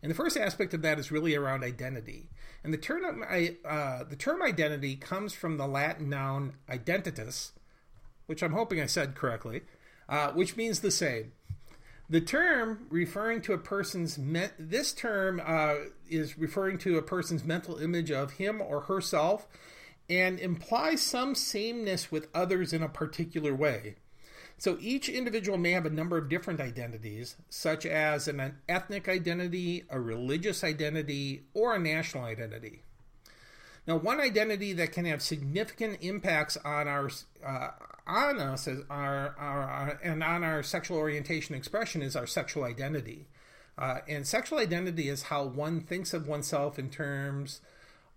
And 0.01 0.11
the 0.11 0.15
first 0.15 0.37
aspect 0.37 0.73
of 0.73 0.83
that 0.83 0.99
is 0.99 1.11
really 1.11 1.35
around 1.35 1.65
identity. 1.65 2.31
And 2.63 2.73
the 2.73 2.79
term, 2.79 3.25
uh, 3.29 4.05
the 4.05 4.17
term 4.17 4.43
identity 4.43 4.95
comes 4.97 5.33
from 5.35 5.57
the 5.57 5.67
Latin 5.67 6.09
noun 6.09 6.55
identitas, 6.69 7.51
which 8.27 8.43
I'm 8.43 8.53
hoping 8.53 8.81
I 8.81 8.87
said 8.87 9.17
correctly, 9.17 9.63
uh, 10.09 10.31
which 10.31 10.57
means 10.57 10.81
the 10.81 10.91
same. 10.93 11.33
The 12.11 12.21
term 12.21 12.87
referring 12.91 13.41
to 13.43 13.53
a 13.53 13.59
person's 13.59 14.19
me- 14.19 14.49
this 14.59 14.93
term 14.93 15.41
uh, 15.45 15.77
is 16.09 16.37
referring 16.37 16.79
to 16.79 16.99
a 16.99 17.03
person's 17.03 17.45
mental 17.45 17.77
image 17.79 18.11
of 18.11 18.33
him 18.33 18.61
or 18.61 18.81
herself 18.81 19.47
and 20.09 20.41
implies 20.41 21.01
some 21.01 21.37
sameness 21.37 22.11
with 22.11 22.27
others 22.35 22.73
in 22.73 22.83
a 22.83 22.89
particular 22.89 23.55
way. 23.55 23.95
So 24.59 24.77
each 24.81 25.09
individual 25.09 25.57
may 25.57 25.71
have 25.71 25.87
a 25.87 25.91
number 25.91 26.19
of 26.19 26.29
different 26.29 26.61
identities, 26.61 27.37
such 27.49 27.87
as 27.87 28.27
an 28.27 28.57
ethnic 28.69 29.09
identity, 29.09 29.85
a 29.89 30.01
religious 30.01 30.65
identity, 30.65 31.45
or 31.55 31.77
a 31.77 31.79
national 31.79 32.25
identity. 32.25 32.83
Now, 33.91 33.97
one 33.97 34.21
identity 34.21 34.73
that 34.75 34.93
can 34.93 35.05
have 35.07 35.21
significant 35.21 35.99
impacts 36.01 36.57
on 36.65 36.87
our 36.87 37.11
uh, 37.45 37.71
on 38.07 38.39
us 38.39 38.69
as 38.69 38.83
our, 38.89 39.35
our, 39.37 39.63
our, 39.63 40.01
and 40.01 40.23
on 40.23 40.45
our 40.45 40.63
sexual 40.63 40.97
orientation 40.97 41.57
expression 41.57 42.01
is 42.01 42.15
our 42.15 42.29
sexual 42.29 42.63
identity. 42.63 43.27
Uh, 43.77 43.99
and 44.07 44.25
sexual 44.29 44.61
identity 44.61 45.09
is 45.09 45.25
how 45.25 45.43
one 45.45 45.81
thinks 45.81 46.15
of 46.15 46.29
oneself 46.29 46.79
in 46.79 46.89
terms 46.89 47.63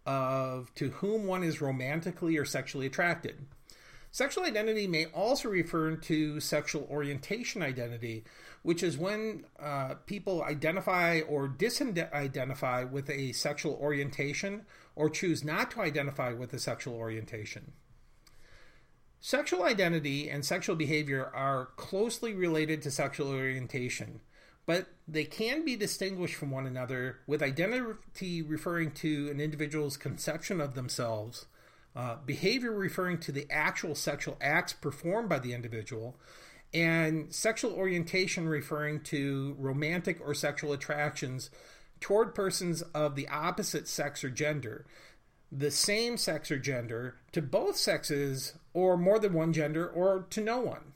of 0.05 0.71
to 0.75 0.91
whom 0.91 1.25
one 1.25 1.43
is 1.43 1.59
romantically 1.59 2.37
or 2.37 2.45
sexually 2.45 2.85
attracted. 2.85 3.43
Sexual 4.13 4.45
identity 4.45 4.85
may 4.85 5.05
also 5.07 5.49
refer 5.49 5.95
to 5.95 6.39
sexual 6.39 6.87
orientation 6.87 7.63
identity, 7.63 8.23
which 8.61 8.83
is 8.83 8.95
when 8.95 9.43
uh, 9.59 9.95
people 10.05 10.43
identify 10.43 11.21
or 11.21 11.47
disidentify 11.47 12.87
with 12.91 13.09
a 13.09 13.31
sexual 13.31 13.73
orientation 13.73 14.67
or 14.95 15.09
choose 15.09 15.43
not 15.43 15.71
to 15.71 15.81
identify 15.81 16.31
with 16.31 16.53
a 16.53 16.59
sexual 16.59 16.93
orientation. 16.93 17.71
Sexual 19.19 19.63
identity 19.63 20.29
and 20.29 20.45
sexual 20.45 20.75
behavior 20.75 21.31
are 21.33 21.69
closely 21.75 22.35
related 22.35 22.83
to 22.83 22.91
sexual 22.91 23.29
orientation, 23.29 24.21
but 24.67 24.89
they 25.07 25.25
can 25.25 25.65
be 25.65 25.75
distinguished 25.75 26.35
from 26.35 26.51
one 26.51 26.67
another 26.67 27.21
with 27.25 27.41
identity 27.41 28.43
referring 28.43 28.91
to 28.91 29.31
an 29.31 29.41
individual's 29.41 29.97
conception 29.97 30.61
of 30.61 30.75
themselves, 30.75 31.47
uh, 31.95 32.15
behavior 32.25 32.71
referring 32.71 33.19
to 33.19 33.31
the 33.31 33.45
actual 33.51 33.95
sexual 33.95 34.37
acts 34.41 34.73
performed 34.73 35.29
by 35.29 35.39
the 35.39 35.53
individual, 35.53 36.15
and 36.73 37.33
sexual 37.33 37.71
orientation 37.73 38.47
referring 38.47 38.99
to 39.01 39.55
romantic 39.59 40.19
or 40.25 40.33
sexual 40.33 40.73
attractions 40.73 41.51
toward 41.99 42.33
persons 42.33 42.81
of 42.93 43.15
the 43.15 43.27
opposite 43.27 43.87
sex 43.87 44.23
or 44.23 44.29
gender, 44.29 44.85
the 45.51 45.69
same 45.69 46.17
sex 46.17 46.49
or 46.49 46.57
gender, 46.57 47.15
to 47.31 47.41
both 47.41 47.77
sexes, 47.77 48.53
or 48.73 48.97
more 48.97 49.19
than 49.19 49.33
one 49.33 49.53
gender, 49.53 49.87
or 49.87 50.25
to 50.31 50.41
no 50.41 50.59
one. 50.59 50.93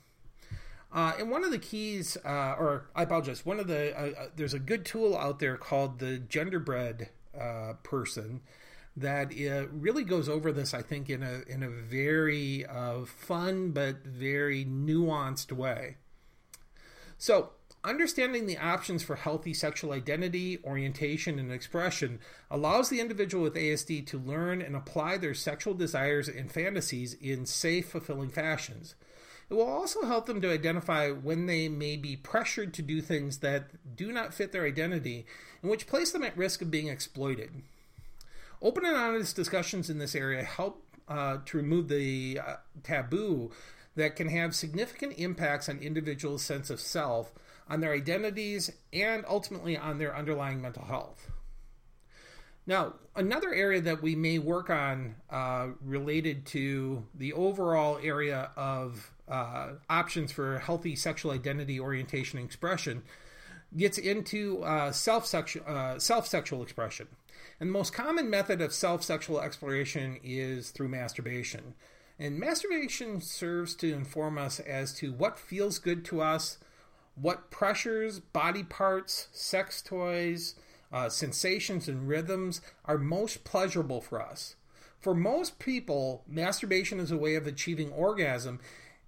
Uh, 0.91 1.13
and 1.19 1.29
one 1.29 1.43
of 1.43 1.51
the 1.51 1.59
keys, 1.59 2.17
uh, 2.25 2.55
or 2.57 2.89
I 2.95 3.03
apologize, 3.03 3.45
one 3.45 3.59
of 3.59 3.67
the, 3.67 3.95
uh, 3.95 4.21
uh 4.21 4.27
there's 4.35 4.55
a 4.55 4.59
good 4.59 4.83
tool 4.83 5.15
out 5.15 5.37
there 5.39 5.57
called 5.57 5.99
the 5.99 6.17
genderbread 6.27 7.09
uh, 7.39 7.73
person 7.83 8.41
that 8.97 9.31
really 9.71 10.03
goes 10.03 10.27
over 10.27 10.51
this, 10.51 10.73
I 10.73 10.81
think, 10.81 11.09
in 11.09 11.21
a 11.21 11.41
in 11.47 11.61
a 11.63 11.69
very 11.69 12.65
uh, 12.65 13.05
fun 13.05 13.71
but 13.71 14.03
very 14.03 14.65
nuanced 14.65 15.51
way. 15.51 15.97
So, 17.19 17.51
understanding 17.83 18.47
the 18.47 18.57
options 18.57 19.03
for 19.03 19.15
healthy 19.15 19.53
sexual 19.53 19.91
identity, 19.91 20.59
orientation, 20.63 21.37
and 21.37 21.51
expression 21.51 22.19
allows 22.49 22.89
the 22.89 22.99
individual 22.99 23.43
with 23.43 23.55
ASD 23.55 24.05
to 24.07 24.17
learn 24.17 24.61
and 24.61 24.75
apply 24.75 25.17
their 25.17 25.33
sexual 25.33 25.75
desires 25.75 26.27
and 26.27 26.51
fantasies 26.51 27.13
in 27.13 27.45
safe, 27.45 27.89
fulfilling 27.89 28.29
fashions. 28.29 28.95
It 29.49 29.53
will 29.53 29.67
also 29.67 30.05
help 30.05 30.25
them 30.25 30.41
to 30.41 30.51
identify 30.51 31.09
when 31.09 31.45
they 31.45 31.69
may 31.69 31.95
be 31.95 32.17
pressured 32.17 32.73
to 32.73 32.81
do 32.81 33.01
things 33.01 33.37
that 33.39 33.95
do 33.95 34.11
not 34.11 34.33
fit 34.33 34.51
their 34.51 34.65
identity 34.65 35.25
and 35.61 35.71
which 35.71 35.87
place 35.87 36.11
them 36.11 36.23
at 36.23 36.35
risk 36.35 36.61
of 36.61 36.69
being 36.69 36.87
exploited. 36.87 37.63
Open 38.61 38.85
and 38.85 38.95
honest 38.95 39.35
discussions 39.35 39.89
in 39.89 39.99
this 39.99 40.15
area 40.15 40.43
help 40.43 40.83
uh, 41.07 41.37
to 41.45 41.57
remove 41.57 41.87
the 41.87 42.39
uh, 42.45 42.55
taboo 42.83 43.51
that 43.95 44.15
can 44.15 44.29
have 44.29 44.55
significant 44.55 45.13
impacts 45.17 45.69
on 45.69 45.79
individuals' 45.79 46.43
sense 46.43 46.69
of 46.69 46.79
self, 46.79 47.33
on 47.69 47.81
their 47.81 47.93
identities, 47.93 48.71
and 48.91 49.23
ultimately 49.27 49.77
on 49.77 49.99
their 49.99 50.15
underlying 50.15 50.61
mental 50.61 50.85
health. 50.85 51.29
Now, 52.65 52.95
another 53.15 53.53
area 53.53 53.79
that 53.81 54.01
we 54.01 54.15
may 54.15 54.39
work 54.39 54.69
on 54.69 55.15
uh, 55.29 55.69
related 55.81 56.45
to 56.47 57.05
the 57.15 57.33
overall 57.33 57.99
area 58.03 58.51
of 58.57 59.11
uh, 59.29 59.73
options 59.89 60.31
for 60.31 60.59
healthy 60.59 60.95
sexual 60.95 61.31
identity, 61.31 61.79
orientation, 61.79 62.39
expression 62.39 63.03
gets 63.75 63.97
into 63.97 64.63
uh, 64.63 64.91
self 64.91 65.33
uh, 65.33 65.99
self 65.99 66.27
sexual 66.27 66.61
expression. 66.61 67.07
And 67.59 67.69
the 67.69 67.73
most 67.73 67.93
common 67.93 68.29
method 68.29 68.61
of 68.61 68.73
self 68.73 69.03
sexual 69.03 69.41
exploration 69.41 70.19
is 70.23 70.69
through 70.69 70.89
masturbation. 70.89 71.73
And 72.19 72.39
masturbation 72.39 73.21
serves 73.21 73.75
to 73.75 73.93
inform 73.93 74.37
us 74.37 74.59
as 74.59 74.93
to 74.95 75.11
what 75.11 75.37
feels 75.37 75.79
good 75.79 76.03
to 76.05 76.21
us, 76.21 76.57
what 77.15 77.51
pressures, 77.51 78.19
body 78.19 78.63
parts, 78.63 79.27
sex 79.31 79.81
toys, 79.81 80.55
uh, 80.91 81.09
sensations, 81.09 81.87
and 81.87 82.07
rhythms 82.07 82.61
are 82.85 82.97
most 82.97 83.43
pleasurable 83.43 84.01
for 84.01 84.21
us. 84.21 84.55
For 84.99 85.13
most 85.13 85.59
people, 85.59 86.23
masturbation 86.27 86.99
is 86.99 87.11
a 87.11 87.17
way 87.17 87.35
of 87.35 87.45
achieving 87.45 87.91
orgasm, 87.91 88.59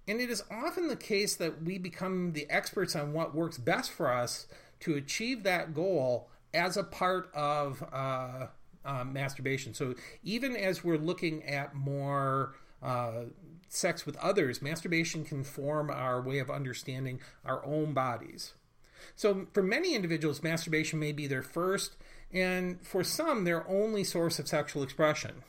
and 0.06 0.20
it 0.20 0.30
is 0.30 0.44
often 0.50 0.88
the 0.88 0.96
case 0.96 1.34
that 1.36 1.62
we 1.62 1.78
become 1.78 2.32
the 2.32 2.48
experts 2.48 2.94
on 2.94 3.12
what 3.12 3.34
works 3.34 3.58
best 3.58 3.90
for 3.90 4.12
us 4.12 4.46
to 4.80 4.94
achieve 4.94 5.42
that 5.42 5.74
goal 5.74 6.28
as 6.52 6.76
a 6.76 6.84
part 6.84 7.30
of 7.34 7.82
uh, 7.92 8.46
uh, 8.84 9.04
masturbation. 9.04 9.74
So 9.74 9.94
even 10.22 10.56
as 10.56 10.82
we're 10.84 10.96
looking 10.96 11.44
at 11.44 11.74
more 11.74 12.54
uh, 12.82 13.24
sex 13.68 14.06
with 14.06 14.16
others, 14.16 14.62
masturbation 14.62 15.24
can 15.24 15.44
form 15.44 15.90
our 15.90 16.20
way 16.20 16.38
of 16.38 16.50
understanding 16.50 17.20
our 17.44 17.64
own 17.64 17.92
bodies. 17.92 18.54
So 19.16 19.46
for 19.52 19.62
many 19.62 19.94
individuals, 19.94 20.42
masturbation 20.42 20.98
may 20.98 21.12
be 21.12 21.26
their 21.26 21.42
first, 21.42 21.96
and 22.32 22.80
for 22.84 23.02
some, 23.02 23.44
their 23.44 23.68
only 23.68 24.04
source 24.04 24.38
of 24.38 24.48
sexual 24.48 24.82
expression. 24.82 25.42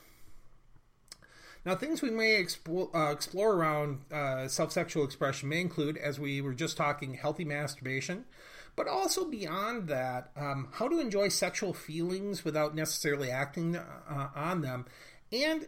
Now, 1.66 1.76
things 1.76 2.02
we 2.02 2.10
may 2.10 2.38
explore, 2.38 2.90
uh, 2.96 3.12
explore 3.12 3.54
around 3.54 4.00
uh, 4.12 4.48
self 4.48 4.72
sexual 4.72 5.04
expression 5.04 5.48
may 5.48 5.62
include, 5.62 5.98
as 5.98 6.20
we 6.20 6.42
were 6.42 6.54
just 6.54 6.76
talking, 6.76 7.14
healthy 7.14 7.46
masturbation, 7.46 8.26
but 8.76 8.88
also 8.88 9.26
beyond 9.26 9.88
that, 9.88 10.32
um, 10.36 10.70
how 10.74 10.88
to 10.88 11.00
enjoy 11.00 11.30
sexual 11.30 11.74
feelings 11.74 12.44
without 12.46 12.76
necessarily 12.76 13.30
acting 13.30 13.76
uh, 13.76 14.30
on 14.36 14.62
them, 14.62 14.86
and 15.32 15.68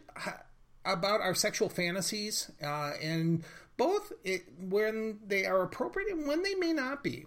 about 0.84 1.20
our 1.20 1.34
sexual 1.34 1.68
fantasies, 1.68 2.50
uh, 2.62 2.92
and 3.02 3.44
both 3.76 4.12
it, 4.22 4.44
when 4.58 5.18
they 5.26 5.44
are 5.46 5.62
appropriate 5.62 6.10
and 6.10 6.26
when 6.26 6.42
they 6.42 6.54
may 6.54 6.72
not 6.72 7.02
be. 7.02 7.26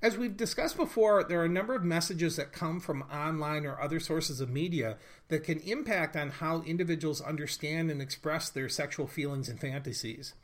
As 0.00 0.16
we've 0.16 0.36
discussed 0.36 0.76
before, 0.76 1.24
there 1.24 1.40
are 1.40 1.46
a 1.46 1.48
number 1.48 1.74
of 1.74 1.82
messages 1.82 2.36
that 2.36 2.52
come 2.52 2.78
from 2.78 3.02
online 3.02 3.66
or 3.66 3.80
other 3.80 3.98
sources 3.98 4.40
of 4.40 4.50
media 4.50 4.98
that 5.28 5.44
can 5.44 5.60
impact 5.60 6.14
on 6.14 6.30
how 6.30 6.62
individuals 6.62 7.20
understand 7.20 7.90
and 7.90 8.00
express 8.00 8.50
their 8.50 8.68
sexual 8.68 9.06
feelings 9.06 9.48
and 9.48 9.60
fantasies. 9.60 10.34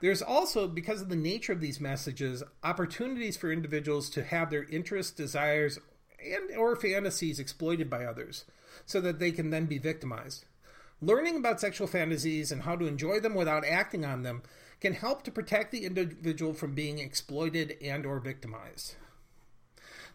There's 0.00 0.22
also, 0.22 0.68
because 0.68 1.00
of 1.00 1.08
the 1.08 1.16
nature 1.16 1.52
of 1.52 1.60
these 1.60 1.80
messages, 1.80 2.42
opportunities 2.62 3.36
for 3.36 3.50
individuals 3.50 4.08
to 4.10 4.22
have 4.22 4.50
their 4.50 4.64
interests, 4.64 5.12
desires, 5.12 5.78
and 6.24 6.56
or 6.56 6.76
fantasies 6.76 7.40
exploited 7.40 7.90
by 7.90 8.04
others 8.04 8.44
so 8.86 9.00
that 9.00 9.18
they 9.18 9.32
can 9.32 9.50
then 9.50 9.66
be 9.66 9.78
victimized. 9.78 10.44
Learning 11.00 11.36
about 11.36 11.60
sexual 11.60 11.86
fantasies 11.86 12.50
and 12.50 12.62
how 12.62 12.76
to 12.76 12.86
enjoy 12.86 13.20
them 13.20 13.34
without 13.34 13.64
acting 13.64 14.04
on 14.04 14.22
them 14.22 14.42
can 14.80 14.94
help 14.94 15.22
to 15.22 15.30
protect 15.30 15.72
the 15.72 15.84
individual 15.84 16.52
from 16.52 16.74
being 16.74 16.98
exploited 16.98 17.76
and 17.82 18.06
or 18.06 18.20
victimized. 18.20 18.94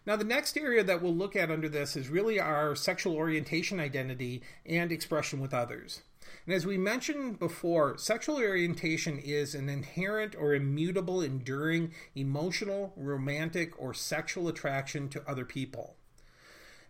Now, 0.06 0.16
the 0.16 0.24
next 0.24 0.56
area 0.56 0.84
that 0.84 1.00
we'll 1.00 1.14
look 1.14 1.34
at 1.34 1.50
under 1.50 1.68
this 1.68 1.96
is 1.96 2.08
really 2.08 2.38
our 2.38 2.74
sexual 2.74 3.16
orientation 3.16 3.80
identity 3.80 4.42
and 4.66 4.92
expression 4.92 5.40
with 5.40 5.54
others. 5.54 6.02
And 6.46 6.54
as 6.54 6.66
we 6.66 6.76
mentioned 6.76 7.38
before, 7.38 7.96
sexual 7.96 8.36
orientation 8.36 9.18
is 9.18 9.54
an 9.54 9.68
inherent 9.68 10.34
or 10.34 10.54
immutable, 10.54 11.22
enduring 11.22 11.92
emotional, 12.14 12.92
romantic, 12.96 13.80
or 13.80 13.94
sexual 13.94 14.48
attraction 14.48 15.08
to 15.10 15.22
other 15.26 15.46
people. 15.46 15.96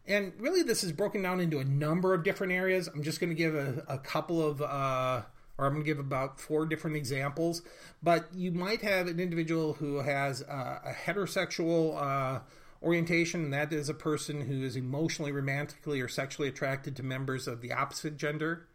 And 0.07 0.33
really, 0.39 0.63
this 0.63 0.83
is 0.85 0.93
broken 0.93 1.23
down 1.23 1.41
into 1.41 1.61
a 1.61 1.65
number 1.65 2.15
of 2.15 2.25
different 2.25 2.53
areas. 2.53 2.89
I'm 2.89 3.03
just 3.03 3.21
going 3.21 3.31
to 3.31 3.37
give 3.37 3.55
a, 3.55 3.85
a 3.89 3.99
couple 3.99 4.45
of, 4.45 4.61
uh, 4.61 5.23
or 5.57 5.67
I'm 5.67 5.73
going 5.75 5.85
to 5.85 5.91
give 5.91 6.01
about 6.01 6.41
four 6.41 6.67
different 6.67 6.97
examples. 6.97 7.63
But 8.03 8.27
you 8.35 8.51
might 8.51 8.83
have 8.83 9.07
an 9.07 9.21
individual 9.21 9.75
who 9.75 9.99
has 9.99 10.43
uh, 10.43 10.81
a 10.85 10.93
heterosexual 10.93 11.97
uh, 11.97 12.41
orientation, 12.83 13.45
and 13.45 13.53
that 13.53 13.73
is 13.73 13.89
a 13.89 13.95
person 13.95 14.43
who 14.43 14.63
is 14.63 14.77
emotionally, 14.77 15.33
romantically, 15.33 16.01
or 16.01 16.09
sexually 16.09 16.49
attracted 16.49 16.97
to 16.97 17.03
members 17.03 17.47
of 17.47 17.61
the 17.63 17.73
opposite 17.73 18.17
gender. 18.17 18.67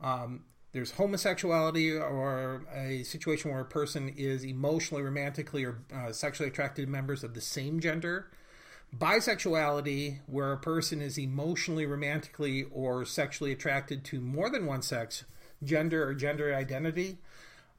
Um, 0.00 0.44
there's 0.72 0.92
homosexuality 0.92 1.92
or 1.92 2.66
a 2.74 3.02
situation 3.02 3.50
where 3.50 3.60
a 3.60 3.64
person 3.64 4.12
is 4.16 4.44
emotionally, 4.44 5.02
romantically, 5.02 5.64
or 5.64 5.78
uh, 5.94 6.12
sexually 6.12 6.48
attracted 6.48 6.86
to 6.86 6.90
members 6.90 7.24
of 7.24 7.34
the 7.34 7.40
same 7.40 7.80
gender. 7.80 8.30
Bisexuality, 8.96 10.20
where 10.26 10.52
a 10.52 10.58
person 10.58 11.02
is 11.02 11.18
emotionally, 11.18 11.86
romantically, 11.86 12.64
or 12.70 13.04
sexually 13.04 13.52
attracted 13.52 14.04
to 14.04 14.20
more 14.20 14.50
than 14.50 14.66
one 14.66 14.82
sex, 14.82 15.24
gender, 15.62 16.06
or 16.06 16.14
gender 16.14 16.54
identity. 16.54 17.18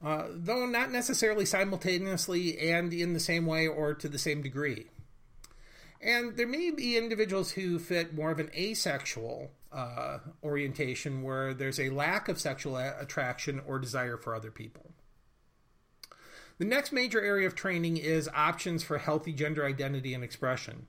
Uh, 0.02 0.28
though 0.30 0.64
not 0.64 0.90
necessarily 0.90 1.44
simultaneously 1.44 2.58
and 2.58 2.92
in 2.92 3.12
the 3.12 3.20
same 3.20 3.44
way 3.44 3.66
or 3.66 3.92
to 3.92 4.08
the 4.08 4.18
same 4.18 4.40
degree. 4.40 4.86
And 6.00 6.38
there 6.38 6.46
may 6.46 6.70
be 6.70 6.96
individuals 6.96 7.52
who 7.52 7.78
fit 7.78 8.14
more 8.14 8.30
of 8.30 8.38
an 8.38 8.50
asexual 8.54 9.50
uh, 9.72 10.18
orientation 10.42 11.22
where 11.22 11.54
there's 11.54 11.80
a 11.80 11.90
lack 11.90 12.28
of 12.28 12.40
sexual 12.40 12.76
attraction 12.76 13.60
or 13.66 13.78
desire 13.78 14.16
for 14.16 14.34
other 14.34 14.50
people. 14.50 14.92
The 16.58 16.66
next 16.66 16.92
major 16.92 17.22
area 17.22 17.46
of 17.46 17.54
training 17.54 17.96
is 17.96 18.28
options 18.34 18.82
for 18.82 18.98
healthy 18.98 19.32
gender 19.32 19.64
identity 19.64 20.12
and 20.12 20.22
expression. 20.22 20.86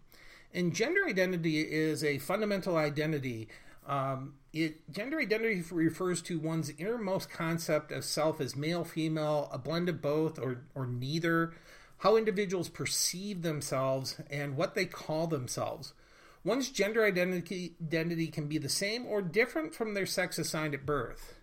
And 0.54 0.76
gender 0.76 1.06
identity 1.08 1.62
is 1.62 2.04
a 2.04 2.17
fundamental 2.17 2.76
identity. 2.76 3.48
Um, 3.88 4.34
it, 4.52 4.91
gender 4.91 5.20
identity 5.20 5.63
refers 5.72 6.22
to 6.24 6.39
one's 6.39 6.72
innermost 6.72 7.30
concept 7.30 7.94
of 7.94 8.04
self 8.04 8.41
as 8.41 8.56
male, 8.56 8.84
female, 8.84 9.50
a 9.54 9.58
blend 9.58 9.88
of 9.88 10.02
both, 10.02 10.38
or, 10.39 10.65
or 10.76 10.86
neither, 10.86 11.54
how 12.00 12.17
individuals 12.17 12.67
perceive 12.67 13.41
themselves, 13.41 14.17
and 14.30 14.58
what 14.58 14.76
they 14.76 14.86
call 14.86 15.28
themselves. 15.28 15.94
One's 16.43 16.71
gender 16.71 17.06
identity, 17.06 17.75
identity 17.82 18.27
can 18.27 18.47
be 18.47 18.58
the 18.58 18.69
same 18.69 19.06
or 19.06 19.21
different 19.21 19.75
from 19.75 19.93
their 19.93 20.08
sex 20.08 20.39
assigned 20.39 20.73
at 20.73 20.86
birth. 20.86 21.36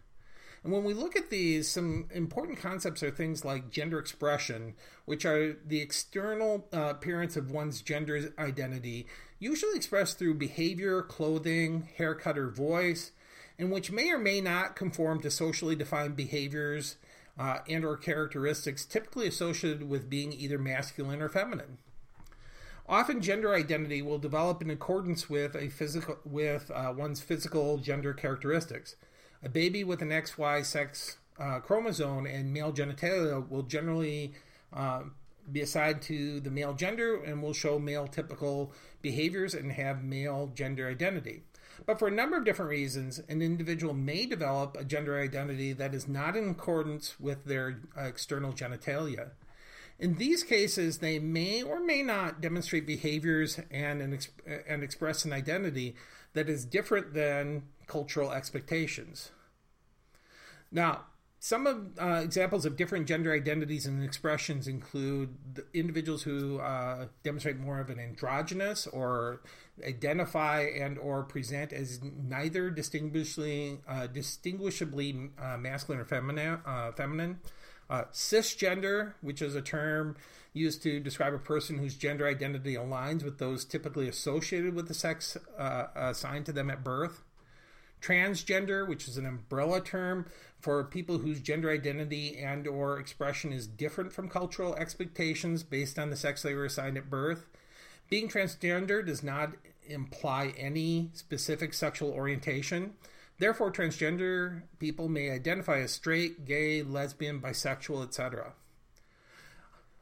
And 0.64 0.72
when 0.72 0.82
we 0.82 0.92
look 0.92 1.14
at 1.14 1.30
these, 1.30 1.68
some 1.68 2.08
important 2.12 2.58
concepts 2.58 3.02
are 3.04 3.10
things 3.10 3.44
like 3.44 3.70
gender 3.70 3.98
expression, 3.98 4.74
which 5.04 5.24
are 5.24 5.56
the 5.64 5.80
external 5.80 6.68
uh, 6.72 6.90
appearance 6.90 7.36
of 7.36 7.52
one's 7.52 7.80
gender 7.80 8.34
identity, 8.38 9.06
usually 9.38 9.76
expressed 9.76 10.18
through 10.18 10.34
behavior, 10.34 11.02
clothing, 11.02 11.88
haircut, 11.96 12.36
or 12.36 12.48
voice, 12.48 13.12
and 13.56 13.70
which 13.70 13.92
may 13.92 14.10
or 14.10 14.18
may 14.18 14.40
not 14.40 14.74
conform 14.74 15.20
to 15.20 15.30
socially 15.30 15.76
defined 15.76 16.16
behaviors 16.16 16.96
uh, 17.38 17.58
and 17.68 17.84
or 17.84 17.96
characteristics 17.96 18.84
typically 18.84 19.28
associated 19.28 19.88
with 19.88 20.10
being 20.10 20.32
either 20.32 20.58
masculine 20.58 21.22
or 21.22 21.28
feminine. 21.28 21.78
Often, 22.88 23.20
gender 23.20 23.54
identity 23.54 24.00
will 24.00 24.18
develop 24.18 24.62
in 24.62 24.70
accordance 24.70 25.28
with 25.28 25.54
a 25.54 25.68
physical 25.68 26.18
with 26.24 26.70
uh, 26.70 26.94
one's 26.96 27.20
physical 27.20 27.76
gender 27.76 28.14
characteristics. 28.14 28.96
A 29.42 29.48
baby 29.50 29.84
with 29.84 30.00
an 30.00 30.08
XY 30.08 30.64
sex 30.64 31.18
uh, 31.38 31.60
chromosome 31.60 32.26
and 32.26 32.52
male 32.52 32.72
genitalia 32.72 33.46
will 33.46 33.62
generally 33.62 34.32
uh, 34.72 35.02
be 35.52 35.60
assigned 35.60 36.00
to 36.02 36.40
the 36.40 36.50
male 36.50 36.72
gender 36.72 37.22
and 37.22 37.42
will 37.42 37.52
show 37.52 37.78
male 37.78 38.06
typical 38.06 38.72
behaviors 39.02 39.54
and 39.54 39.72
have 39.72 40.02
male 40.02 40.50
gender 40.54 40.88
identity. 40.88 41.42
But 41.86 41.98
for 41.98 42.08
a 42.08 42.12
number 42.12 42.36
of 42.36 42.44
different 42.44 42.70
reasons, 42.70 43.20
an 43.28 43.42
individual 43.42 43.94
may 43.94 44.26
develop 44.26 44.76
a 44.76 44.84
gender 44.84 45.20
identity 45.20 45.72
that 45.74 45.94
is 45.94 46.08
not 46.08 46.36
in 46.36 46.48
accordance 46.48 47.20
with 47.20 47.44
their 47.44 47.80
uh, 47.96 48.02
external 48.02 48.52
genitalia. 48.52 49.30
In 49.98 50.14
these 50.14 50.44
cases, 50.44 50.98
they 50.98 51.18
may 51.18 51.62
or 51.62 51.80
may 51.80 52.02
not 52.02 52.40
demonstrate 52.40 52.86
behaviors 52.86 53.60
and, 53.70 54.00
an, 54.00 54.18
and 54.68 54.82
express 54.84 55.24
an 55.24 55.32
identity 55.32 55.96
that 56.34 56.48
is 56.48 56.64
different 56.64 57.14
than 57.14 57.64
cultural 57.86 58.30
expectations. 58.30 59.32
Now, 60.70 61.06
some 61.40 61.66
of 61.66 61.98
uh, 62.00 62.20
examples 62.22 62.66
of 62.66 62.76
different 62.76 63.06
gender 63.06 63.32
identities 63.32 63.86
and 63.86 64.02
expressions 64.02 64.66
include 64.66 65.36
individuals 65.72 66.22
who 66.22 66.58
uh, 66.58 67.06
demonstrate 67.22 67.58
more 67.58 67.80
of 67.80 67.90
an 67.90 68.00
androgynous 68.00 68.86
or 68.88 69.40
identify 69.86 70.62
and 70.62 70.98
or 70.98 71.22
present 71.22 71.72
as 71.72 72.00
neither 72.02 72.70
distinguishably 72.70 73.78
uh, 73.88 74.08
distinguishably 74.08 75.30
uh, 75.40 75.56
masculine 75.56 76.00
or 76.00 76.60
uh, 76.66 76.92
feminine 76.92 77.38
uh, 77.90 78.04
cisgender, 78.12 79.14
which 79.20 79.42
is 79.42 79.54
a 79.54 79.62
term 79.62 80.16
used 80.52 80.82
to 80.82 81.00
describe 81.00 81.34
a 81.34 81.38
person 81.38 81.78
whose 81.78 81.94
gender 81.94 82.26
identity 82.26 82.74
aligns 82.74 83.22
with 83.22 83.38
those 83.38 83.64
typically 83.64 84.08
associated 84.08 84.74
with 84.74 84.88
the 84.88 84.94
sex 84.94 85.36
uh, 85.58 85.86
assigned 85.94 86.46
to 86.46 86.52
them 86.52 86.70
at 86.70 86.84
birth. 86.84 87.22
Transgender, 88.00 88.86
which 88.86 89.08
is 89.08 89.16
an 89.16 89.26
umbrella 89.26 89.80
term 89.80 90.26
for 90.60 90.84
people 90.84 91.18
whose 91.18 91.40
gender 91.40 91.70
identity 91.70 92.38
and 92.38 92.66
or 92.66 92.98
expression 92.98 93.52
is 93.52 93.66
different 93.66 94.12
from 94.12 94.28
cultural 94.28 94.74
expectations 94.76 95.62
based 95.62 95.98
on 95.98 96.10
the 96.10 96.16
sex 96.16 96.42
they 96.42 96.54
were 96.54 96.64
assigned 96.64 96.96
at 96.96 97.10
birth. 97.10 97.46
Being 98.08 98.28
transgender 98.28 99.04
does 99.04 99.22
not 99.22 99.50
imply 99.86 100.54
any 100.56 101.10
specific 101.12 101.74
sexual 101.74 102.10
orientation. 102.10 102.94
Therefore, 103.38 103.70
transgender 103.70 104.62
people 104.78 105.08
may 105.08 105.30
identify 105.30 105.80
as 105.80 105.92
straight, 105.92 106.44
gay, 106.44 106.82
lesbian, 106.82 107.40
bisexual, 107.40 108.04
etc. 108.04 108.52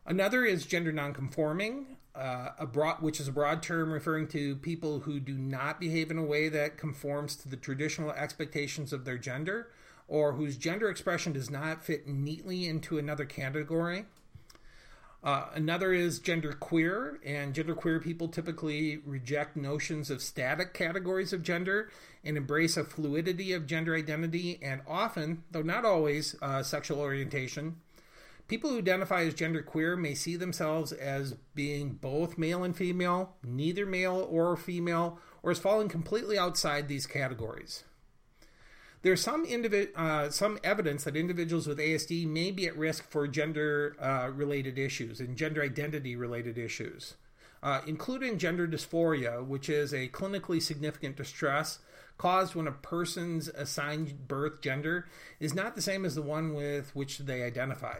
Another 0.07 0.44
is 0.44 0.64
gender 0.64 0.92
nonconforming, 0.92 1.96
uh, 2.14 2.51
a 2.59 2.66
broad, 2.66 3.03
which 3.03 3.20
is 3.20 3.29
a 3.29 3.33
broad 3.33 3.62
term 3.62 3.92
referring 3.92 4.29
to 4.29 4.57
people 4.57 5.01
who 5.01 5.20
do 5.20 5.37
not 5.37 5.79
behave 5.79 6.11
in 6.11 6.16
a 6.16 6.25
way 6.25 6.49
that 6.49 6.79
conforms 6.79 7.37
to 7.37 7.49
the 7.49 7.57
traditional 7.57 8.11
expectations 8.12 8.92
of 8.92 9.05
their 9.05 9.18
gender, 9.18 9.68
or 10.09 10.33
whose 10.33 10.57
gender 10.57 10.88
expression 10.88 11.33
does 11.33 11.51
not 11.51 11.85
fit 11.85 12.07
neatly 12.07 12.66
into 12.66 12.96
another 12.96 13.27
category. 13.27 14.07
Uh, 15.24 15.46
another 15.55 15.92
is 15.92 16.20
gender 16.20 16.52
queer, 16.52 17.18
and 17.24 17.55
gender 17.55 17.74
queer 17.74 17.98
people 17.98 18.29
typically 18.29 18.98
reject 19.05 19.57
notions 19.57 20.11
of 20.11 20.22
static 20.22 20.72
categories 20.72 21.33
of 21.33 21.42
gender 21.42 21.90
and 22.24 22.37
embrace 22.37 22.76
a 22.76 22.85
fluidity 22.85 23.52
of 23.52 23.66
gender 23.66 23.96
identity 23.96 24.59
and 24.62 24.81
often, 24.87 25.42
though 25.50 25.62
not 25.62 25.85
always, 25.85 26.37
uh, 26.42 26.62
sexual 26.62 27.00
orientation. 27.00 27.76
People 28.48 28.70
who 28.70 28.79
identify 28.79 29.22
as 29.22 29.35
gender 29.35 29.62
queer 29.62 29.96
may 29.96 30.14
see 30.14 30.37
themselves 30.37 30.92
as 30.92 31.35
being 31.55 31.94
both 31.94 32.38
male 32.38 32.62
and 32.62 32.76
female, 32.76 33.35
neither 33.42 33.85
male 33.85 34.26
or 34.31 34.57
female, 34.57 35.18
or 35.42 35.50
as 35.50 35.59
falling 35.59 35.88
completely 35.88 36.38
outside 36.38 36.87
these 36.87 37.07
categories. 37.07 37.83
There's 39.06 39.20
some 39.20 39.46
indivi- 39.46 39.94
uh, 39.94 40.30
some 40.30 40.58
evidence 40.64 41.04
that 41.04 41.14
individuals 41.14 41.68
with 41.68 41.78
ASD 41.78 42.26
may 42.26 42.50
be 42.50 42.66
at 42.66 42.76
risk 42.76 43.08
for 43.08 43.28
gender 43.28 43.94
uh, 44.00 44.32
related 44.34 44.80
issues 44.80 45.20
and 45.20 45.36
gender 45.36 45.62
identity 45.62 46.16
related 46.16 46.58
issues, 46.58 47.14
uh, 47.62 47.82
including 47.86 48.36
gender 48.36 48.66
dysphoria, 48.66 49.46
which 49.46 49.68
is 49.68 49.92
a 49.92 50.08
clinically 50.08 50.60
significant 50.60 51.14
distress 51.14 51.78
caused 52.18 52.56
when 52.56 52.66
a 52.66 52.72
person's 52.72 53.46
assigned 53.46 54.26
birth 54.26 54.60
gender 54.60 55.06
is 55.38 55.54
not 55.54 55.76
the 55.76 55.82
same 55.82 56.04
as 56.04 56.16
the 56.16 56.22
one 56.22 56.52
with 56.52 56.90
which 56.96 57.18
they 57.18 57.44
identify. 57.44 57.98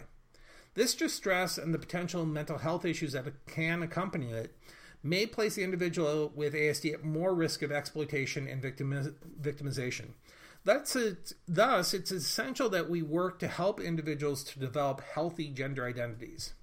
This 0.75 0.93
distress 0.97 1.57
and 1.57 1.73
the 1.73 1.79
potential 1.79 2.27
mental 2.27 2.59
health 2.59 2.85
issues 2.85 3.13
that 3.13 3.33
can 3.47 3.81
accompany 3.81 4.33
it 4.33 4.57
may 5.05 5.25
place 5.25 5.55
the 5.55 5.63
individual 5.63 6.33
with 6.35 6.53
ASD 6.53 6.95
at 6.95 7.05
more 7.05 7.33
risk 7.33 7.63
of 7.63 7.71
exploitation 7.71 8.49
and 8.49 8.61
victimization. 8.61 10.07
That's 10.67 10.97
it. 10.97 11.33
Thus, 11.47 11.95
it's 11.95 12.11
essential 12.11 12.69
that 12.71 12.91
we 12.91 13.01
work 13.01 13.39
to 13.39 13.47
help 13.47 13.81
individuals 13.81 14.43
to 14.43 14.59
develop 14.59 15.01
healthy 15.01 15.49
gender 15.49 15.87
identities. 15.87 16.55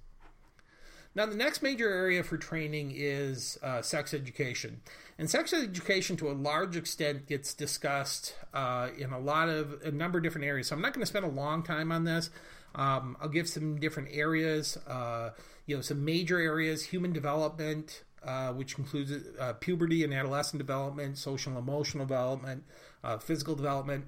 Now, 1.14 1.24
the 1.24 1.36
next 1.36 1.62
major 1.62 1.88
area 1.88 2.22
for 2.22 2.36
training 2.36 2.92
is 2.94 3.58
uh, 3.62 3.80
sex 3.80 4.12
education. 4.12 4.82
And 5.16 5.30
sex 5.30 5.54
education, 5.54 6.18
to 6.18 6.30
a 6.30 6.34
large 6.34 6.76
extent, 6.76 7.26
gets 7.26 7.54
discussed 7.54 8.34
uh, 8.52 8.90
in 8.98 9.10
a 9.10 9.18
lot 9.18 9.48
of 9.48 9.80
a 9.82 9.90
number 9.90 10.18
of 10.18 10.24
different 10.24 10.46
areas. 10.46 10.68
So 10.68 10.76
I'm 10.76 10.82
not 10.82 10.92
going 10.92 11.02
to 11.02 11.06
spend 11.06 11.24
a 11.24 11.28
long 11.28 11.62
time 11.62 11.90
on 11.90 12.04
this. 12.04 12.28
Um, 12.74 13.16
I'll 13.22 13.28
give 13.30 13.48
some 13.48 13.80
different 13.80 14.10
areas. 14.12 14.76
Uh, 14.86 15.30
you 15.64 15.76
know, 15.76 15.80
some 15.80 16.04
major 16.04 16.38
areas: 16.38 16.84
human 16.84 17.14
development, 17.14 18.02
uh, 18.22 18.48
which 18.48 18.76
includes 18.78 19.12
uh, 19.40 19.54
puberty 19.54 20.04
and 20.04 20.12
adolescent 20.12 20.58
development, 20.58 21.16
social 21.16 21.56
emotional 21.56 22.04
development, 22.04 22.64
uh, 23.04 23.18
physical 23.18 23.54
development. 23.54 24.06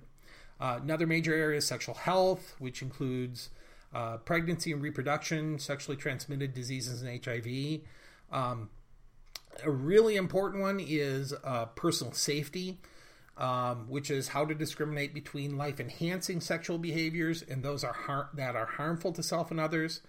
Uh, 0.58 0.80
another 0.82 1.06
major 1.06 1.34
area 1.34 1.58
is 1.58 1.66
sexual 1.66 1.94
health, 1.94 2.54
which 2.58 2.80
includes 2.80 3.50
uh, 3.94 4.16
pregnancy 4.18 4.72
and 4.72 4.82
reproduction, 4.82 5.58
sexually 5.58 5.96
transmitted 5.96 6.54
diseases, 6.54 7.02
and 7.02 7.24
HIV. 7.24 7.80
Um, 8.32 8.70
a 9.62 9.70
really 9.70 10.16
important 10.16 10.62
one 10.62 10.80
is 10.80 11.34
uh, 11.44 11.66
personal 11.66 12.12
safety, 12.12 12.78
um, 13.36 13.86
which 13.88 14.10
is 14.10 14.28
how 14.28 14.46
to 14.46 14.54
discriminate 14.54 15.12
between 15.12 15.56
life 15.56 15.78
enhancing 15.78 16.40
sexual 16.40 16.78
behaviors 16.78 17.42
and 17.42 17.62
those 17.62 17.84
are 17.84 17.92
har- 17.92 18.30
that 18.34 18.56
are 18.56 18.66
harmful 18.66 19.12
to 19.12 19.22
self 19.22 19.50
and 19.50 19.60
others. 19.60 20.00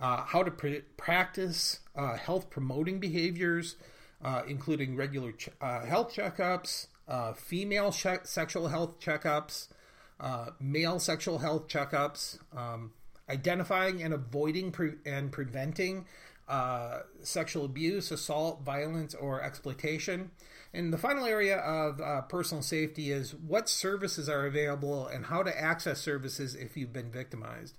Uh, 0.00 0.24
how 0.24 0.42
to 0.42 0.50
pr- 0.50 0.82
practice 0.96 1.80
uh, 1.94 2.16
health 2.16 2.48
promoting 2.48 2.98
behaviors, 2.98 3.76
including 4.46 4.96
regular 4.96 5.32
ch- 5.32 5.50
health 5.60 6.14
checkups, 6.14 6.86
uh, 7.08 7.32
female 7.32 7.92
sexual 7.92 8.68
health 8.68 9.00
checkups, 9.00 9.68
uh, 10.20 10.50
male 10.60 10.98
sexual 10.98 11.38
health 11.38 11.68
checkups, 11.68 12.38
um, 12.56 12.92
identifying 13.28 14.02
and 14.02 14.12
avoiding 14.12 14.72
pre- 14.72 14.94
and 15.06 15.32
preventing 15.32 16.06
uh, 16.50 17.02
sexual 17.22 17.64
abuse, 17.64 18.10
assault, 18.10 18.62
violence, 18.62 19.14
or 19.14 19.40
exploitation. 19.40 20.32
And 20.74 20.92
the 20.92 20.98
final 20.98 21.24
area 21.24 21.58
of 21.58 22.00
uh, 22.00 22.22
personal 22.22 22.62
safety 22.62 23.12
is 23.12 23.34
what 23.34 23.68
services 23.68 24.28
are 24.28 24.46
available 24.46 25.06
and 25.06 25.26
how 25.26 25.44
to 25.44 25.60
access 25.60 26.00
services 26.00 26.56
if 26.56 26.76
you've 26.76 26.92
been 26.92 27.10
victimized. 27.10 27.76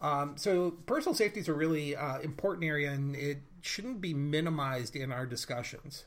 Um, 0.00 0.36
so, 0.36 0.72
personal 0.86 1.14
safety 1.14 1.40
is 1.40 1.48
a 1.48 1.54
really 1.54 1.96
uh, 1.96 2.18
important 2.20 2.64
area 2.64 2.90
and 2.90 3.16
it 3.16 3.38
shouldn't 3.60 4.00
be 4.00 4.12
minimized 4.12 4.96
in 4.96 5.12
our 5.12 5.26
discussions. 5.26 6.04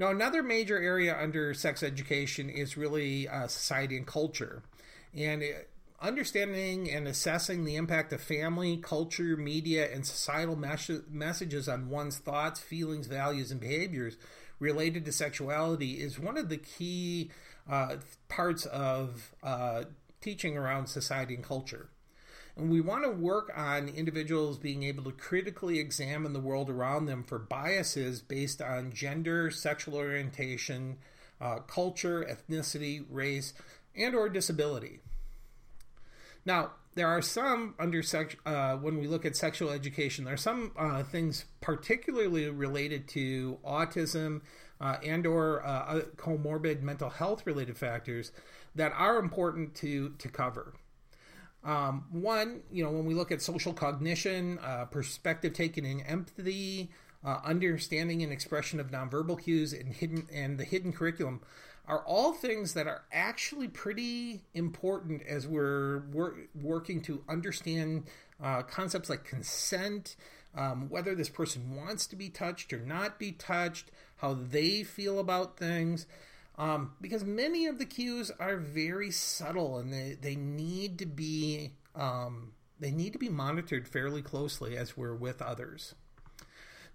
Now, 0.00 0.08
another 0.08 0.42
major 0.42 0.78
area 0.78 1.14
under 1.14 1.52
sex 1.52 1.82
education 1.82 2.48
is 2.48 2.74
really 2.74 3.28
uh, 3.28 3.48
society 3.48 3.98
and 3.98 4.06
culture. 4.06 4.62
And 5.14 5.44
understanding 6.00 6.90
and 6.90 7.06
assessing 7.06 7.66
the 7.66 7.76
impact 7.76 8.10
of 8.14 8.22
family, 8.22 8.78
culture, 8.78 9.36
media, 9.36 9.92
and 9.92 10.06
societal 10.06 10.56
mes- 10.56 11.02
messages 11.10 11.68
on 11.68 11.90
one's 11.90 12.16
thoughts, 12.16 12.60
feelings, 12.60 13.08
values, 13.08 13.50
and 13.50 13.60
behaviors 13.60 14.16
related 14.58 15.04
to 15.04 15.12
sexuality 15.12 16.00
is 16.00 16.18
one 16.18 16.38
of 16.38 16.48
the 16.48 16.56
key 16.56 17.30
uh, 17.68 17.96
parts 18.28 18.64
of 18.64 19.34
uh, 19.42 19.84
teaching 20.22 20.56
around 20.56 20.86
society 20.86 21.34
and 21.34 21.44
culture. 21.44 21.90
We 22.60 22.82
want 22.82 23.04
to 23.04 23.10
work 23.10 23.50
on 23.56 23.88
individuals 23.88 24.58
being 24.58 24.82
able 24.82 25.04
to 25.04 25.12
critically 25.12 25.78
examine 25.78 26.34
the 26.34 26.40
world 26.40 26.68
around 26.68 27.06
them 27.06 27.24
for 27.24 27.38
biases 27.38 28.20
based 28.20 28.60
on 28.60 28.92
gender, 28.92 29.50
sexual 29.50 29.94
orientation, 29.94 30.98
uh, 31.40 31.60
culture, 31.60 32.22
ethnicity, 32.22 33.04
race, 33.08 33.54
and 33.96 34.14
or 34.14 34.28
disability. 34.28 35.00
Now, 36.44 36.72
there 36.96 37.08
are 37.08 37.22
some 37.22 37.74
under 37.78 38.02
uh, 38.44 38.76
when 38.76 38.98
we 38.98 39.06
look 39.06 39.24
at 39.24 39.36
sexual 39.36 39.70
education, 39.70 40.26
there 40.26 40.34
are 40.34 40.38
some 40.38 40.72
uh, 40.76 41.02
things 41.02 41.46
particularly 41.62 42.50
related 42.50 43.08
to 43.08 43.58
autism 43.64 44.42
uh, 44.82 44.96
and 45.02 45.26
or 45.26 45.64
uh, 45.64 46.02
comorbid 46.16 46.82
mental 46.82 47.08
health 47.08 47.46
related 47.46 47.78
factors 47.78 48.32
that 48.74 48.92
are 48.92 49.18
important 49.18 49.74
to 49.76 50.10
to 50.18 50.28
cover. 50.28 50.74
Um, 51.62 52.06
one, 52.10 52.62
you 52.72 52.82
know, 52.82 52.90
when 52.90 53.04
we 53.04 53.14
look 53.14 53.30
at 53.30 53.42
social 53.42 53.72
cognition, 53.72 54.58
uh, 54.62 54.86
perspective 54.86 55.52
taking 55.52 55.84
and 55.84 56.02
empathy, 56.06 56.90
uh, 57.24 57.38
understanding 57.44 58.22
and 58.22 58.32
expression 58.32 58.80
of 58.80 58.90
nonverbal 58.90 59.42
cues, 59.42 59.72
and 59.72 59.92
hidden 59.92 60.26
and 60.32 60.58
the 60.58 60.64
hidden 60.64 60.92
curriculum, 60.92 61.40
are 61.86 62.02
all 62.06 62.32
things 62.32 62.74
that 62.74 62.86
are 62.86 63.02
actually 63.12 63.68
pretty 63.68 64.42
important 64.54 65.22
as 65.22 65.46
we're 65.46 66.00
wor- 66.12 66.36
working 66.54 67.02
to 67.02 67.22
understand 67.28 68.04
uh, 68.42 68.62
concepts 68.62 69.10
like 69.10 69.24
consent, 69.24 70.16
um, 70.56 70.88
whether 70.88 71.14
this 71.14 71.28
person 71.28 71.76
wants 71.76 72.06
to 72.06 72.16
be 72.16 72.28
touched 72.28 72.72
or 72.72 72.78
not 72.78 73.18
be 73.18 73.32
touched, 73.32 73.90
how 74.16 74.34
they 74.34 74.82
feel 74.82 75.18
about 75.18 75.56
things. 75.58 76.06
Um, 76.58 76.92
because 77.00 77.24
many 77.24 77.66
of 77.66 77.78
the 77.78 77.86
cues 77.86 78.30
are 78.38 78.56
very 78.56 79.10
subtle 79.10 79.78
and 79.78 79.92
they, 79.92 80.18
they 80.20 80.36
need 80.36 80.98
to 80.98 81.06
be 81.06 81.72
um, 81.94 82.52
they 82.78 82.90
need 82.90 83.12
to 83.12 83.18
be 83.18 83.28
monitored 83.28 83.86
fairly 83.86 84.22
closely 84.22 84.76
as 84.76 84.96
we're 84.96 85.14
with 85.14 85.42
others. 85.42 85.94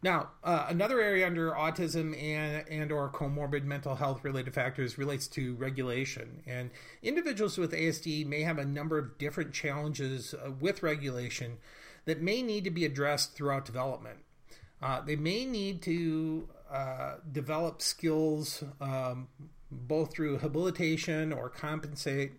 Now, 0.01 0.29
uh, 0.43 0.65
another 0.69 1.01
area 1.01 1.25
under 1.25 1.51
autism 1.51 2.15
and 2.21 2.67
and 2.69 2.91
or 2.91 3.09
comorbid 3.09 3.63
mental 3.63 3.95
health 3.95 4.23
related 4.23 4.53
factors 4.53 4.97
relates 4.97 5.27
to 5.29 5.55
regulation. 5.55 6.43
And 6.45 6.69
individuals 7.01 7.57
with 7.57 7.71
ASD 7.71 8.25
may 8.27 8.41
have 8.41 8.59
a 8.59 8.65
number 8.65 8.97
of 8.97 9.17
different 9.17 9.53
challenges 9.53 10.33
uh, 10.33 10.51
with 10.51 10.83
regulation 10.83 11.57
that 12.05 12.21
may 12.21 12.43
need 12.43 12.65
to 12.65 12.71
be 12.71 12.85
addressed 12.85 13.33
throughout 13.35 13.65
development. 13.65 14.19
Uh, 14.81 15.01
they 15.01 15.15
may 15.15 15.45
need 15.45 15.81
to 15.81 16.49
uh, 16.71 17.15
develop 17.31 17.81
skills 17.81 18.63
um, 18.81 19.27
both 19.71 20.13
through 20.13 20.39
habilitation 20.39 21.33
or 21.33 21.49
compensate. 21.49 22.33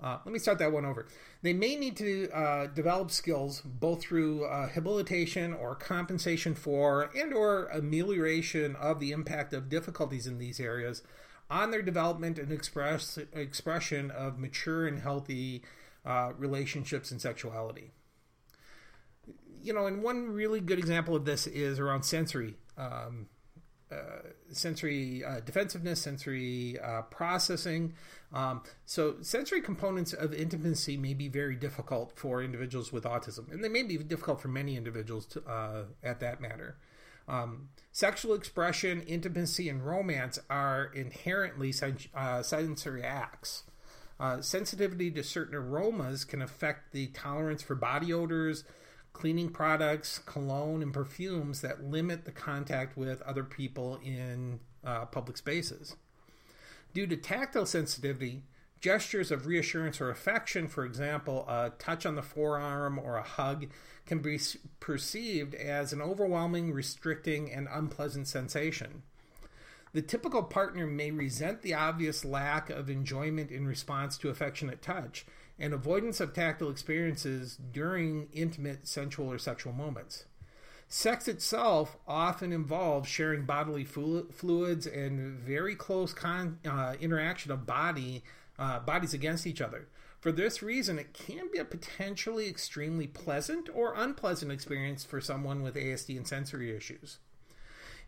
Uh, 0.00 0.18
let 0.24 0.32
me 0.32 0.38
start 0.38 0.58
that 0.58 0.72
one 0.72 0.84
over. 0.84 1.06
They 1.42 1.52
may 1.52 1.74
need 1.74 1.96
to 1.96 2.30
uh, 2.30 2.66
develop 2.68 3.10
skills 3.10 3.60
both 3.64 4.00
through 4.00 4.44
uh, 4.44 4.68
habilitation 4.68 5.52
or 5.52 5.74
compensation 5.74 6.54
for 6.54 7.10
and 7.16 7.32
or 7.32 7.66
amelioration 7.66 8.76
of 8.76 9.00
the 9.00 9.10
impact 9.10 9.52
of 9.52 9.68
difficulties 9.68 10.26
in 10.26 10.38
these 10.38 10.60
areas 10.60 11.02
on 11.50 11.70
their 11.70 11.82
development 11.82 12.38
and 12.38 12.52
express 12.52 13.18
expression 13.32 14.10
of 14.10 14.38
mature 14.38 14.86
and 14.86 15.00
healthy 15.00 15.62
uh, 16.04 16.32
relationships 16.36 17.10
and 17.10 17.20
sexuality. 17.20 17.90
You 19.60 19.72
know, 19.72 19.86
and 19.86 20.02
one 20.02 20.28
really 20.28 20.60
good 20.60 20.78
example 20.78 21.16
of 21.16 21.24
this 21.24 21.46
is 21.46 21.80
around 21.80 22.04
sensory 22.04 22.54
um, 22.78 23.26
uh, 23.90 24.20
sensory 24.50 25.24
uh, 25.24 25.40
defensiveness, 25.40 26.02
sensory 26.02 26.78
uh, 26.80 27.02
processing. 27.02 27.94
Um, 28.32 28.62
so, 28.84 29.16
sensory 29.22 29.62
components 29.62 30.12
of 30.12 30.34
intimacy 30.34 30.96
may 30.96 31.14
be 31.14 31.28
very 31.28 31.56
difficult 31.56 32.12
for 32.14 32.42
individuals 32.42 32.92
with 32.92 33.04
autism, 33.04 33.50
and 33.50 33.64
they 33.64 33.68
may 33.68 33.82
be 33.82 33.96
difficult 33.98 34.40
for 34.42 34.48
many 34.48 34.76
individuals 34.76 35.24
to, 35.26 35.42
uh, 35.46 35.84
at 36.02 36.20
that 36.20 36.40
matter. 36.40 36.76
Um, 37.26 37.68
sexual 37.92 38.34
expression, 38.34 39.02
intimacy, 39.02 39.68
and 39.68 39.84
romance 39.84 40.38
are 40.48 40.90
inherently 40.94 41.72
sen- 41.72 41.98
uh, 42.14 42.42
sensory 42.42 43.02
acts. 43.02 43.64
Uh, 44.20 44.40
sensitivity 44.40 45.10
to 45.12 45.22
certain 45.22 45.54
aromas 45.54 46.24
can 46.24 46.42
affect 46.42 46.92
the 46.92 47.06
tolerance 47.08 47.62
for 47.62 47.74
body 47.74 48.12
odors, 48.12 48.64
cleaning 49.18 49.48
products, 49.48 50.20
cologne, 50.20 50.80
and 50.80 50.94
perfumes 50.94 51.60
that 51.60 51.82
limit 51.82 52.24
the 52.24 52.30
contact 52.30 52.96
with 52.96 53.20
other 53.22 53.42
people 53.42 53.98
in 54.04 54.60
uh, 54.84 55.04
public 55.06 55.36
spaces. 55.36 55.96
Due 56.94 57.04
to 57.04 57.16
tactile 57.16 57.66
sensitivity, 57.66 58.42
gestures 58.80 59.32
of 59.32 59.44
reassurance 59.44 60.00
or 60.00 60.08
affection, 60.08 60.68
for 60.68 60.84
example, 60.84 61.44
a 61.48 61.72
touch 61.80 62.06
on 62.06 62.14
the 62.14 62.22
forearm 62.22 62.96
or 62.96 63.16
a 63.16 63.24
hug, 63.24 63.66
can 64.06 64.20
be 64.20 64.38
perceived 64.78 65.52
as 65.56 65.92
an 65.92 66.00
overwhelming, 66.00 66.72
restricting, 66.72 67.52
and 67.52 67.66
unpleasant 67.72 68.28
sensation. 68.28 69.02
The 69.94 70.02
typical 70.02 70.44
partner 70.44 70.86
may 70.86 71.10
resent 71.10 71.62
the 71.62 71.74
obvious 71.74 72.24
lack 72.24 72.70
of 72.70 72.88
enjoyment 72.88 73.50
in 73.50 73.66
response 73.66 74.16
to 74.18 74.28
affectionate 74.28 74.80
touch 74.80 75.26
and 75.58 75.74
avoidance 75.74 76.20
of 76.20 76.32
tactile 76.32 76.70
experiences 76.70 77.58
during 77.72 78.28
intimate 78.32 78.86
sensual 78.86 79.30
or 79.32 79.38
sexual 79.38 79.72
moments. 79.72 80.24
Sex 80.88 81.28
itself 81.28 81.98
often 82.06 82.52
involves 82.52 83.08
sharing 83.08 83.44
bodily 83.44 83.84
fluids 83.84 84.86
and 84.86 85.38
very 85.38 85.74
close 85.74 86.14
con- 86.14 86.58
uh, 86.66 86.94
interaction 87.00 87.52
of 87.52 87.66
body 87.66 88.22
uh, 88.58 88.80
bodies 88.80 89.14
against 89.14 89.46
each 89.46 89.60
other. 89.60 89.86
For 90.20 90.32
this 90.32 90.62
reason, 90.62 90.98
it 90.98 91.12
can 91.12 91.48
be 91.52 91.58
a 91.58 91.64
potentially 91.64 92.48
extremely 92.48 93.06
pleasant 93.06 93.68
or 93.72 93.94
unpleasant 93.94 94.50
experience 94.50 95.04
for 95.04 95.20
someone 95.20 95.62
with 95.62 95.76
ASD 95.76 96.16
and 96.16 96.26
sensory 96.26 96.74
issues. 96.74 97.18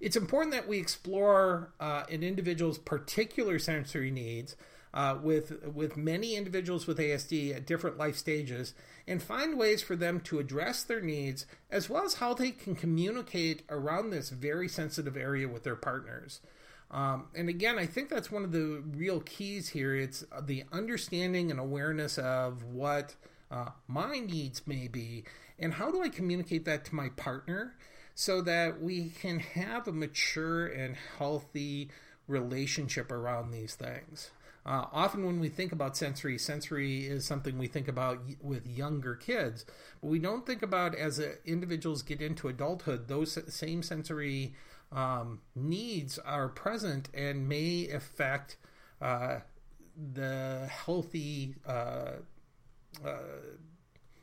It's 0.01 0.17
important 0.17 0.53
that 0.55 0.67
we 0.67 0.79
explore 0.79 1.73
uh, 1.79 2.05
an 2.11 2.23
individual's 2.23 2.79
particular 2.79 3.59
sensory 3.59 4.11
needs 4.11 4.57
uh, 4.93 5.17
with 5.23 5.65
with 5.67 5.97
many 5.97 6.35
individuals 6.35 6.87
with 6.87 6.99
ASD 6.99 7.55
at 7.55 7.67
different 7.67 7.99
life 7.99 8.17
stages 8.17 8.75
and 9.07 9.23
find 9.23 9.57
ways 9.57 9.83
for 9.83 9.97
them 9.97 10.21
to 10.21 10.39
address 10.39 10.83
their 10.83 11.01
needs 11.01 11.47
as 11.71 11.89
well 11.89 12.05
as 12.05 12.15
how 12.15 12.35
they 12.35 12.51
can 12.51 12.75
communicate 12.75 13.63
around 13.69 14.11
this 14.11 14.31
very 14.31 14.69
sensitive 14.69 15.17
area 15.17 15.49
with 15.49 15.63
their 15.63 15.77
partners. 15.77 16.41
Um, 16.91 17.29
and 17.37 17.49
again, 17.49 17.79
I 17.79 17.87
think 17.87 18.09
that's 18.09 18.33
one 18.33 18.45
of 18.45 18.51
the 18.51 18.83
real 18.97 19.21
keys 19.21 19.69
here. 19.69 19.95
It's 19.95 20.25
the 20.43 20.65
understanding 20.73 21.51
and 21.51 21.61
awareness 21.61 22.19
of 22.19 22.65
what 22.65 23.15
uh, 23.51 23.71
my 23.87 24.19
needs 24.19 24.67
may 24.67 24.89
be, 24.89 25.25
and 25.59 25.75
how 25.75 25.91
do 25.91 26.03
I 26.03 26.09
communicate 26.09 26.65
that 26.65 26.85
to 26.87 26.95
my 26.95 27.11
partner 27.11 27.77
so 28.15 28.43
that 28.43 28.83
we 28.83 29.11
can 29.11 29.39
have 29.39 29.87
a 29.87 29.93
mature 29.93 30.67
and 30.67 30.97
healthy 31.19 31.91
relationship 32.27 33.11
around 33.11 33.51
these 33.51 33.75
things. 33.75 34.31
Uh, 34.67 34.85
often, 34.93 35.25
when 35.25 35.41
we 35.41 35.49
think 35.49 35.73
about 35.73 35.97
sensory, 35.97 36.37
sensory 36.37 37.07
is 37.07 37.25
something 37.25 37.57
we 37.57 37.67
think 37.67 37.89
about 37.89 38.21
with 38.43 38.67
younger 38.67 39.15
kids, 39.15 39.65
but 40.03 40.09
we 40.09 40.19
don't 40.19 40.45
think 40.45 40.63
about 40.63 40.95
as 40.95 41.19
uh, 41.19 41.33
individuals 41.47 42.03
get 42.03 42.21
into 42.21 42.49
adulthood, 42.49 43.09
those 43.09 43.39
same 43.53 43.83
sensory 43.83 44.55
um, 44.93 45.41
needs 45.55 46.19
are 46.19 46.49
present 46.49 47.09
and 47.15 47.49
may 47.49 47.89
affect 47.89 48.59
uh, 49.01 49.39
the 50.13 50.69
healthy 50.85 51.55
uh, 51.67 52.13
uh, 53.05 53.19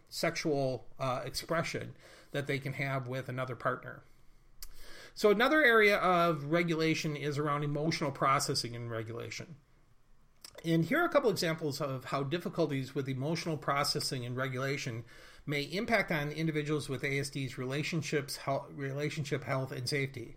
sexual 0.09 0.85
uh, 0.99 1.21
expression 1.25 1.93
that 2.31 2.47
they 2.47 2.59
can 2.59 2.73
have 2.73 3.07
with 3.07 3.29
another 3.29 3.55
partner. 3.55 4.03
So, 5.15 5.31
another 5.31 5.63
area 5.63 5.97
of 5.97 6.45
regulation 6.51 7.15
is 7.15 7.39
around 7.39 7.63
emotional 7.63 8.11
processing 8.11 8.75
and 8.75 8.91
regulation. 8.91 9.55
And 10.67 10.83
here 10.83 11.01
are 11.01 11.05
a 11.05 11.09
couple 11.09 11.29
examples 11.29 11.79
of 11.79 12.03
how 12.05 12.23
difficulties 12.23 12.93
with 12.93 13.07
emotional 13.07 13.55
processing 13.55 14.25
and 14.25 14.35
regulation 14.35 15.05
may 15.45 15.61
impact 15.61 16.11
on 16.11 16.29
individuals 16.29 16.89
with 16.89 17.03
ASD's 17.03 17.57
relationships, 17.57 18.35
health, 18.35 18.65
relationship 18.75 19.45
health, 19.45 19.71
and 19.71 19.87
safety. 19.87 20.35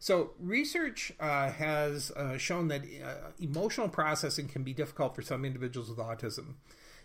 So, 0.00 0.32
research 0.40 1.12
uh, 1.20 1.52
has 1.52 2.10
uh, 2.12 2.36
shown 2.36 2.66
that 2.68 2.82
uh, 2.82 3.30
emotional 3.38 3.88
processing 3.88 4.48
can 4.48 4.64
be 4.64 4.74
difficult 4.74 5.14
for 5.14 5.22
some 5.22 5.44
individuals 5.44 5.88
with 5.88 5.98
autism. 5.98 6.54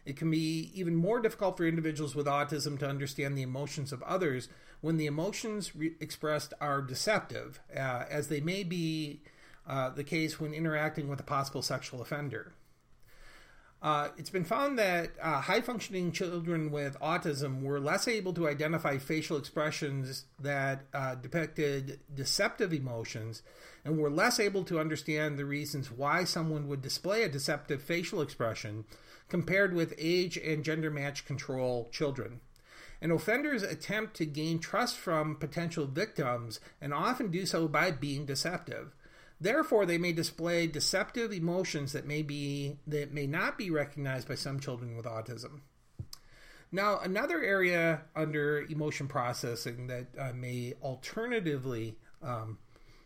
It 0.03 0.17
can 0.17 0.31
be 0.31 0.71
even 0.73 0.95
more 0.95 1.19
difficult 1.19 1.57
for 1.57 1.67
individuals 1.67 2.15
with 2.15 2.25
autism 2.25 2.79
to 2.79 2.89
understand 2.89 3.37
the 3.37 3.43
emotions 3.43 3.91
of 3.91 4.01
others 4.03 4.49
when 4.81 4.97
the 4.97 5.05
emotions 5.05 5.75
re- 5.75 5.93
expressed 5.99 6.53
are 6.59 6.81
deceptive, 6.81 7.59
uh, 7.75 8.05
as 8.09 8.29
they 8.29 8.41
may 8.41 8.63
be 8.63 9.21
uh, 9.67 9.89
the 9.89 10.03
case 10.03 10.39
when 10.39 10.53
interacting 10.53 11.07
with 11.07 11.19
a 11.19 11.23
possible 11.23 11.61
sexual 11.61 12.01
offender. 12.01 12.53
Uh, 13.81 14.09
it's 14.17 14.31
been 14.31 14.43
found 14.43 14.79
that 14.79 15.11
uh, 15.21 15.41
high 15.41 15.61
functioning 15.61 16.11
children 16.11 16.71
with 16.71 16.99
autism 16.99 17.61
were 17.61 17.79
less 17.79 18.07
able 18.07 18.33
to 18.33 18.47
identify 18.47 18.97
facial 18.97 19.37
expressions 19.37 20.25
that 20.39 20.85
uh, 20.91 21.13
depicted 21.13 21.99
deceptive 22.11 22.73
emotions 22.73 23.43
and 23.83 23.99
were 23.99 24.09
less 24.09 24.39
able 24.39 24.63
to 24.63 24.79
understand 24.79 25.37
the 25.37 25.45
reasons 25.45 25.91
why 25.91 26.23
someone 26.23 26.67
would 26.67 26.81
display 26.81 27.21
a 27.21 27.29
deceptive 27.29 27.83
facial 27.83 28.21
expression 28.21 28.85
compared 29.29 29.73
with 29.73 29.93
age 29.99 30.37
and 30.37 30.63
gender 30.63 30.89
match 30.89 31.25
control 31.25 31.87
children. 31.91 32.39
And 33.01 33.11
offenders 33.11 33.61
attempt 33.61 34.15
to 34.15 34.25
gain 34.25 34.57
trust 34.57 34.97
from 34.97 35.35
potential 35.35 35.85
victims 35.85 36.59
and 36.81 36.91
often 36.91 37.29
do 37.29 37.45
so 37.45 37.67
by 37.67 37.91
being 37.91 38.25
deceptive. 38.25 38.95
Therefore, 39.45 39.85
they 39.85 39.99
may 39.99 40.11
display 40.11 40.65
deceptive 40.65 41.31
emotions 41.31 41.91
that 41.91 42.07
may 42.07 42.23
be 42.23 42.77
that 42.87 43.13
may 43.13 43.27
not 43.27 43.59
be 43.59 43.69
recognized 43.69 44.27
by 44.27 44.33
some 44.33 44.59
children 44.59 44.97
with 44.97 45.05
autism. 45.05 45.59
Now, 46.71 46.97
another 46.97 47.43
area 47.43 48.01
under 48.15 48.65
emotion 48.67 49.07
processing 49.07 49.85
that 49.85 50.07
uh, 50.17 50.33
may 50.33 50.73
alternatively 50.81 51.95
um, 52.23 52.57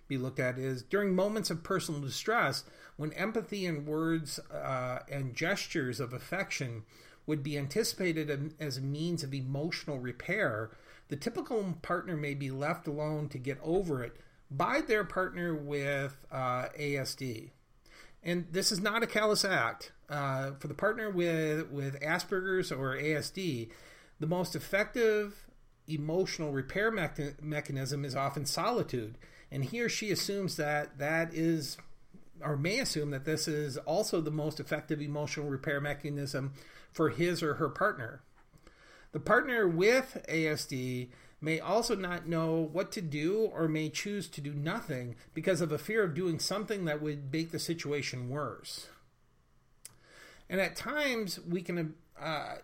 be 0.08 0.18
looked 0.18 0.40
at 0.40 0.58
is 0.58 0.82
during 0.82 1.14
moments 1.14 1.50
of 1.50 1.62
personal 1.62 2.00
distress 2.00 2.64
when 2.96 3.12
empathy 3.12 3.66
and 3.66 3.86
words 3.86 4.40
uh, 4.50 5.00
and 5.12 5.36
gestures 5.36 6.00
of 6.00 6.14
affection 6.14 6.84
would 7.28 7.44
be 7.44 7.58
anticipated 7.58 8.54
as 8.62 8.78
a 8.78 8.82
means 8.82 9.24
of 9.24 9.34
emotional 9.34 10.00
repair, 10.00 10.70
the 11.10 11.18
typical 11.18 11.76
partner 11.82 12.16
may 12.16 12.34
be 12.34 12.50
left 12.50 12.88
alone 12.88 13.28
to 13.28 13.38
get 13.38 13.60
over 13.62 14.02
it 14.02 14.16
by 14.52 14.82
their 14.82 15.04
partner 15.04 15.54
with 15.54 16.26
uh, 16.32 16.68
ASD. 16.80 17.52
And 18.24 18.48
this 18.52 18.72
is 18.72 18.82
not 18.82 19.04
a 19.04 19.08
callous 19.08 19.46
act. 19.46 19.92
Uh, 20.10 20.52
for 20.60 20.68
the 20.68 20.74
partner 20.74 21.10
with, 21.10 21.70
with 21.70 22.00
Asperger's 22.02 22.72
or 22.72 22.96
ASD, 22.96 23.70
the 24.20 24.28
most 24.28 24.56
effective 24.56 25.46
emotional 25.88 26.52
repair 26.52 26.92
mechanism 27.42 28.06
is 28.06 28.16
often 28.16 28.46
solitude. 28.46 29.18
And 29.52 29.66
he 29.66 29.82
or 29.82 29.90
she 29.90 30.12
assumes 30.12 30.58
that 30.58 30.98
that 30.98 31.34
is, 31.34 31.78
or 32.42 32.58
may 32.58 32.80
assume 32.80 33.12
that 33.12 33.26
this 33.26 33.48
is 33.48 33.78
also 33.78 34.22
the 34.22 34.32
most 34.32 34.60
effective 34.60 35.02
emotional 35.02 35.48
repair 35.48 35.80
mechanism 35.80 36.54
for 36.92 37.10
his 37.10 37.42
or 37.42 37.56
her 37.56 37.70
partner. 37.70 38.22
The 39.12 39.20
partner 39.20 39.68
with 39.68 40.24
ASD 40.30 41.10
may 41.42 41.60
also 41.60 41.96
not 41.96 42.28
know 42.28 42.70
what 42.72 42.92
to 42.92 43.02
do 43.02 43.50
or 43.54 43.68
may 43.68 43.90
choose 43.90 44.28
to 44.28 44.42
do 44.42 44.54
nothing 44.54 45.16
because 45.34 45.62
of 45.62 45.72
a 45.72 45.78
fear 45.78 46.04
of 46.04 46.14
doing 46.14 46.40
something 46.40 46.86
that 46.86 47.02
would 47.02 47.32
make 47.32 47.52
the 47.52 47.60
situation 47.60 48.30
worse. 48.30 48.88
And 50.50 50.60
at 50.60 50.76
times 50.76 51.40
we 51.48 51.62
can, 51.62 51.94
uh, 52.20 52.56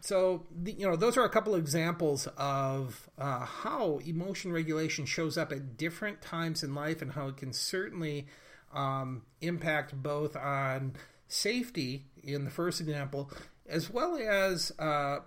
so 0.00 0.44
the, 0.54 0.72
you 0.72 0.86
know, 0.86 0.96
those 0.96 1.16
are 1.16 1.24
a 1.24 1.30
couple 1.30 1.54
examples 1.54 2.26
of 2.36 3.08
uh, 3.16 3.46
how 3.46 3.98
emotion 4.04 4.52
regulation 4.52 5.06
shows 5.06 5.38
up 5.38 5.52
at 5.52 5.76
different 5.76 6.20
times 6.20 6.62
in 6.62 6.74
life 6.74 7.00
and 7.00 7.12
how 7.12 7.28
it 7.28 7.36
can 7.36 7.52
certainly 7.52 8.26
um, 8.74 9.22
impact 9.40 9.94
both 10.02 10.36
on 10.36 10.94
safety 11.28 12.06
in 12.22 12.44
the 12.44 12.50
first 12.50 12.80
example 12.80 13.30
as 13.66 13.90
well 13.90 14.16
as 14.16 14.72
uh, 14.78 15.20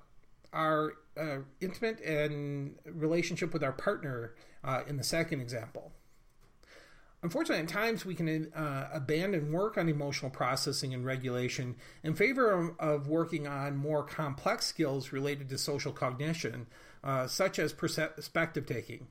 our 0.53 0.93
uh, 1.17 1.39
intimate 1.59 1.99
and 2.01 2.75
relationship 2.85 3.53
with 3.53 3.63
our 3.63 3.71
partner 3.71 4.35
uh, 4.63 4.81
in 4.87 4.97
the 4.97 5.03
second 5.03 5.41
example. 5.41 5.91
Unfortunately, 7.23 7.63
at 7.63 7.69
times 7.69 8.05
we 8.05 8.13
can 8.13 8.53
uh, 8.53 8.89
abandon 8.93 9.51
work 9.51 9.77
on 9.77 9.89
emotional 9.89 10.29
processing 10.29 10.93
and 10.93 11.03
regulation 11.03 11.75
in 12.03 12.13
favor 12.13 12.51
of, 12.51 12.75
of, 12.79 13.07
working 13.07 13.47
on 13.47 13.75
more 13.75 14.03
complex 14.03 14.67
skills 14.67 15.11
related 15.11 15.49
to 15.49 15.57
social 15.57 15.91
cognition, 15.91 16.67
uh, 17.03 17.25
such 17.25 17.57
as 17.57 17.73
perspective 17.73 18.67
taking. 18.67 19.07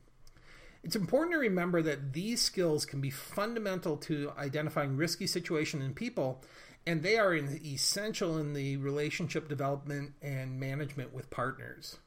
It's 0.84 0.94
important 0.94 1.32
to 1.32 1.40
remember 1.40 1.82
that 1.82 2.12
these 2.12 2.40
skills 2.40 2.86
can 2.86 3.00
be 3.00 3.10
fundamental 3.10 3.96
to 3.98 4.32
identifying 4.38 4.96
risky 4.96 5.26
situations 5.26 5.84
in 5.84 5.92
people 5.92 6.44
and 6.86 7.02
they 7.02 7.18
are 7.18 7.34
essential 7.34 8.38
in 8.38 8.52
the 8.54 8.76
relationship 8.76 9.48
development 9.48 10.12
and 10.22 10.60
management 10.60 11.12
with 11.12 11.30
partners. 11.30 11.98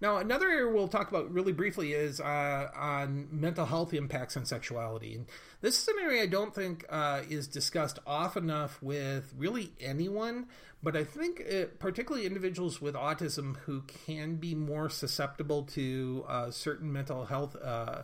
Now, 0.00 0.18
another 0.18 0.48
area 0.48 0.72
we'll 0.72 0.86
talk 0.86 1.08
about 1.08 1.32
really 1.32 1.52
briefly 1.52 1.92
is 1.92 2.20
uh, 2.20 2.68
on 2.74 3.28
mental 3.32 3.66
health 3.66 3.92
impacts 3.92 4.36
on 4.36 4.46
sexuality. 4.46 5.16
And 5.16 5.26
this 5.60 5.82
is 5.82 5.88
an 5.88 5.96
area 6.00 6.22
I 6.22 6.26
don't 6.26 6.54
think 6.54 6.84
uh, 6.88 7.22
is 7.28 7.48
discussed 7.48 7.98
often 8.06 8.44
enough 8.44 8.80
with 8.80 9.34
really 9.36 9.72
anyone, 9.80 10.46
but 10.84 10.96
I 10.96 11.02
think 11.02 11.40
it, 11.40 11.80
particularly 11.80 12.26
individuals 12.26 12.80
with 12.80 12.94
autism 12.94 13.56
who 13.56 13.82
can 14.06 14.36
be 14.36 14.54
more 14.54 14.88
susceptible 14.88 15.64
to 15.64 16.24
uh, 16.28 16.50
certain 16.52 16.92
mental 16.92 17.24
health 17.24 17.56
uh, 17.60 18.02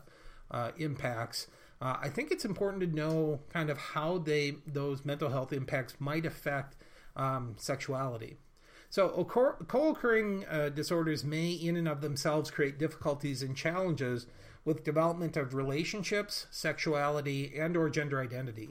uh, 0.51 0.73
impacts. 0.77 1.47
Uh, 1.85 1.99
I 2.01 2.09
think 2.09 2.31
it's 2.31 2.47
important 2.47 2.81
to 2.81 2.87
know 2.87 3.41
kind 3.53 3.69
of 3.69 3.77
how 3.77 4.17
they 4.17 4.57
those 4.67 5.05
mental 5.05 5.29
health 5.29 5.53
impacts 5.53 5.95
might 5.99 6.25
affect 6.25 6.77
um, 7.15 7.57
sexuality. 7.59 8.39
So, 8.89 9.09
co-occurring 9.25 10.47
uh, 10.49 10.69
disorders 10.71 11.25
may, 11.25 11.51
in 11.51 11.77
and 11.77 11.89
of 11.89 12.01
themselves, 12.01 12.51
create 12.51 12.79
difficulties 12.79 13.43
and 13.43 13.57
challenges 13.57 14.27
with 14.65 14.85
development 14.85 15.37
of 15.37 15.53
relationships, 15.53 16.47
sexuality, 16.51 17.53
and/or 17.59 17.91
gender 17.91 18.21
identity. 18.21 18.71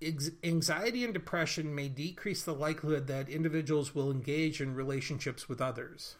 Ex- 0.00 0.30
anxiety 0.42 1.04
and 1.04 1.12
depression 1.12 1.74
may 1.74 1.88
decrease 1.88 2.42
the 2.42 2.54
likelihood 2.54 3.06
that 3.08 3.28
individuals 3.28 3.94
will 3.94 4.10
engage 4.10 4.62
in 4.62 4.74
relationships 4.74 5.46
with 5.48 5.60
others. 5.60 6.16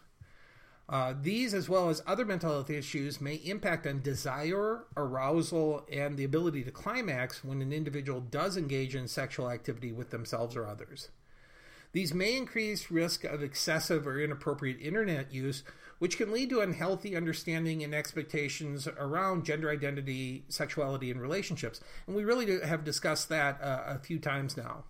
Uh, 0.89 1.15
these, 1.23 1.55
as 1.55 1.69
well 1.69 1.89
as 1.89 2.03
other 2.07 2.25
mental 2.25 2.51
health 2.51 2.69
issues, 2.69 3.21
may 3.21 3.37
impact 3.37 3.87
on 3.87 4.03
desire, 4.03 4.85
arousal, 4.97 5.87
and 5.91 6.17
the 6.17 6.25
ability 6.25 6.63
to 6.65 6.71
climax 6.71 7.45
when 7.45 7.63
an 7.63 7.73
individual 7.73 8.21
does 8.21 8.57
engage 8.57 8.95
in 8.95 9.09
sexual 9.09 9.49
activity 9.51 9.93
with 9.93 10.11
themselves 10.11 10.57
or 10.57 10.67
others. 10.67 11.09
These 11.93 12.15
may 12.15 12.37
increase 12.37 12.91
risk 12.91 13.25
of 13.25 13.43
excessive 13.43 14.07
or 14.07 14.21
inappropriate 14.21 14.81
internet 14.81 15.33
use, 15.33 15.63
which 15.99 16.17
can 16.17 16.33
lead 16.33 16.51
to 16.51 16.61
unhealthy 16.61 17.15
understanding 17.15 17.85
and 17.85 17.95
expectations 17.95 18.89
around 18.99 19.45
gender 19.45 19.71
identity, 19.71 20.45
sexuality, 20.49 21.11
and 21.11 21.21
relationships. 21.21 21.81
And 22.07 22.17
we 22.17 22.25
really 22.25 22.61
have 22.61 22.83
discussed 22.83 23.29
that 23.29 23.63
uh, 23.63 23.83
a 23.87 23.99
few 23.99 24.19
times 24.19 24.57
now. 24.57 24.85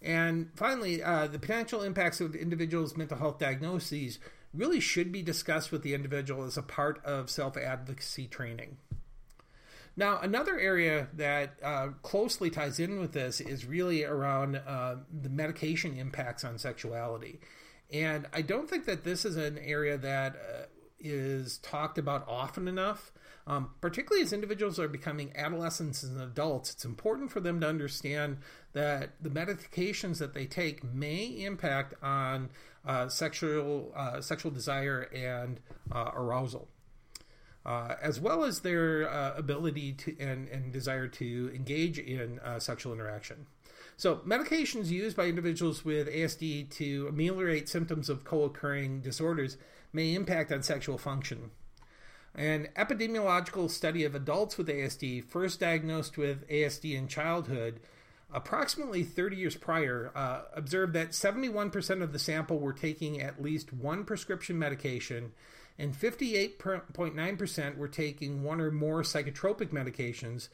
And 0.00 0.50
finally, 0.54 1.02
uh, 1.02 1.26
the 1.26 1.38
potential 1.38 1.82
impacts 1.82 2.20
of 2.20 2.36
individuals' 2.36 2.96
mental 2.96 3.16
health 3.16 3.38
diagnoses 3.38 4.18
really 4.54 4.80
should 4.80 5.10
be 5.10 5.22
discussed 5.22 5.72
with 5.72 5.82
the 5.82 5.94
individual 5.94 6.44
as 6.44 6.56
a 6.56 6.62
part 6.62 7.04
of 7.04 7.30
self 7.30 7.56
advocacy 7.56 8.26
training. 8.26 8.76
Now, 9.96 10.18
another 10.20 10.58
area 10.58 11.08
that 11.14 11.54
uh, 11.62 11.88
closely 12.02 12.50
ties 12.50 12.80
in 12.80 12.98
with 12.98 13.12
this 13.12 13.40
is 13.40 13.64
really 13.64 14.04
around 14.04 14.56
uh, 14.56 14.96
the 15.12 15.28
medication 15.28 15.96
impacts 15.96 16.44
on 16.44 16.58
sexuality. 16.58 17.40
And 17.92 18.26
I 18.32 18.42
don't 18.42 18.68
think 18.68 18.86
that 18.86 19.04
this 19.04 19.24
is 19.24 19.36
an 19.36 19.58
area 19.58 19.96
that 19.98 20.34
uh, 20.34 20.62
is 20.98 21.58
talked 21.58 21.98
about 21.98 22.26
often 22.26 22.66
enough. 22.66 23.12
Um, 23.46 23.70
particularly 23.82 24.22
as 24.22 24.32
individuals 24.32 24.78
are 24.78 24.88
becoming 24.88 25.30
adolescents 25.36 26.02
and 26.02 26.18
adults, 26.20 26.72
it's 26.72 26.84
important 26.84 27.30
for 27.30 27.40
them 27.40 27.60
to 27.60 27.68
understand 27.68 28.38
that 28.72 29.10
the 29.20 29.28
medications 29.28 30.18
that 30.18 30.32
they 30.32 30.46
take 30.46 30.82
may 30.82 31.26
impact 31.26 31.94
on 32.02 32.48
uh, 32.86 33.08
sexual 33.08 33.92
uh, 33.94 34.20
sexual 34.20 34.50
desire 34.50 35.08
and 35.14 35.60
uh, 35.92 36.10
arousal. 36.14 36.68
Uh, 37.66 37.94
as 38.02 38.20
well 38.20 38.44
as 38.44 38.60
their 38.60 39.08
uh, 39.10 39.34
ability 39.36 39.94
to 39.94 40.14
and, 40.18 40.48
and 40.48 40.70
desire 40.70 41.08
to 41.08 41.50
engage 41.54 41.98
in 41.98 42.38
uh, 42.40 42.58
sexual 42.58 42.92
interaction. 42.92 43.46
So, 43.96 44.16
medications 44.16 44.88
used 44.88 45.16
by 45.16 45.26
individuals 45.26 45.82
with 45.82 46.08
ASD 46.08 46.70
to 46.76 47.06
ameliorate 47.08 47.68
symptoms 47.68 48.10
of 48.10 48.24
co 48.24 48.42
occurring 48.42 49.00
disorders 49.00 49.56
may 49.94 50.14
impact 50.14 50.52
on 50.52 50.62
sexual 50.62 50.98
function. 50.98 51.52
An 52.36 52.68
epidemiological 52.74 53.70
study 53.70 54.04
of 54.04 54.16
adults 54.16 54.58
with 54.58 54.66
ASD, 54.66 55.24
first 55.24 55.60
diagnosed 55.60 56.18
with 56.18 56.48
ASD 56.48 56.96
in 56.96 57.06
childhood, 57.06 57.78
approximately 58.32 59.04
30 59.04 59.36
years 59.36 59.56
prior, 59.56 60.10
uh, 60.16 60.42
observed 60.52 60.94
that 60.94 61.10
71% 61.10 62.02
of 62.02 62.12
the 62.12 62.18
sample 62.18 62.58
were 62.58 62.72
taking 62.72 63.20
at 63.20 63.40
least 63.40 63.72
one 63.72 64.04
prescription 64.04 64.58
medication, 64.58 65.30
and 65.78 65.94
58.9% 65.94 67.76
were 67.76 67.88
taking 67.88 68.42
one 68.42 68.60
or 68.60 68.72
more 68.72 69.02
psychotropic 69.02 69.68
medications, 69.68 70.48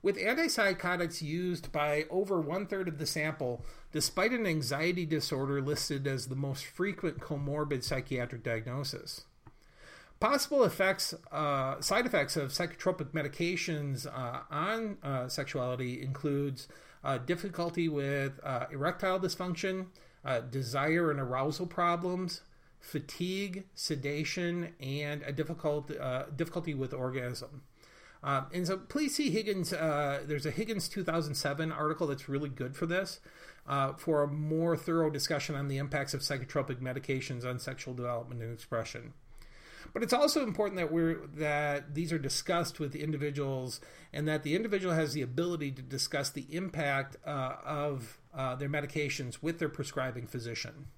with 0.00 0.16
antipsychotics 0.16 1.20
used 1.20 1.70
by 1.70 2.06
over 2.08 2.40
one 2.40 2.66
third 2.66 2.88
of 2.88 2.96
the 2.96 3.04
sample, 3.04 3.62
despite 3.92 4.32
an 4.32 4.46
anxiety 4.46 5.04
disorder 5.04 5.60
listed 5.60 6.06
as 6.06 6.28
the 6.28 6.34
most 6.34 6.64
frequent 6.64 7.18
comorbid 7.18 7.82
psychiatric 7.82 8.42
diagnosis. 8.42 9.26
Possible 10.18 10.64
effects, 10.64 11.14
uh, 11.30 11.80
side 11.80 12.06
effects 12.06 12.36
of 12.36 12.50
psychotropic 12.50 13.12
medications 13.12 14.06
uh, 14.06 14.40
on 14.50 14.96
uh, 15.02 15.28
sexuality 15.28 16.02
includes 16.02 16.68
uh, 17.04 17.18
difficulty 17.18 17.88
with 17.88 18.40
uh, 18.42 18.66
erectile 18.72 19.20
dysfunction, 19.20 19.86
uh, 20.24 20.40
desire 20.40 21.10
and 21.10 21.20
arousal 21.20 21.66
problems, 21.66 22.40
fatigue, 22.80 23.64
sedation, 23.74 24.72
and 24.80 25.22
a 25.22 25.32
difficult 25.32 25.90
difficulty 26.36 26.72
with 26.72 26.94
orgasm. 26.94 27.62
Um, 28.22 28.46
and 28.52 28.66
so 28.66 28.78
please 28.78 29.14
see 29.14 29.30
Higgins. 29.30 29.72
Uh, 29.72 30.22
there's 30.26 30.46
a 30.46 30.50
Higgins 30.50 30.88
2007 30.88 31.70
article 31.70 32.08
that's 32.08 32.28
really 32.28 32.48
good 32.48 32.76
for 32.76 32.86
this, 32.86 33.20
uh, 33.68 33.92
for 33.92 34.22
a 34.22 34.26
more 34.26 34.76
thorough 34.76 35.10
discussion 35.10 35.54
on 35.54 35.68
the 35.68 35.78
impacts 35.78 36.12
of 36.12 36.22
psychotropic 36.22 36.80
medications 36.80 37.44
on 37.44 37.58
sexual 37.58 37.94
development 37.94 38.42
and 38.42 38.52
expression. 38.52 39.12
But 39.96 40.02
it's 40.02 40.12
also 40.12 40.42
important 40.42 40.76
that 40.76 40.92
we're 40.92 41.26
that 41.38 41.94
these 41.94 42.12
are 42.12 42.18
discussed 42.18 42.78
with 42.78 42.94
individuals, 42.94 43.80
and 44.12 44.28
that 44.28 44.42
the 44.42 44.54
individual 44.54 44.94
has 44.94 45.14
the 45.14 45.22
ability 45.22 45.70
to 45.70 45.80
discuss 45.80 46.28
the 46.28 46.44
impact 46.50 47.16
uh, 47.26 47.54
of 47.64 48.18
uh, 48.34 48.56
their 48.56 48.68
medications 48.68 49.38
with 49.40 49.58
their 49.58 49.70
prescribing 49.70 50.26
physician. 50.26 50.88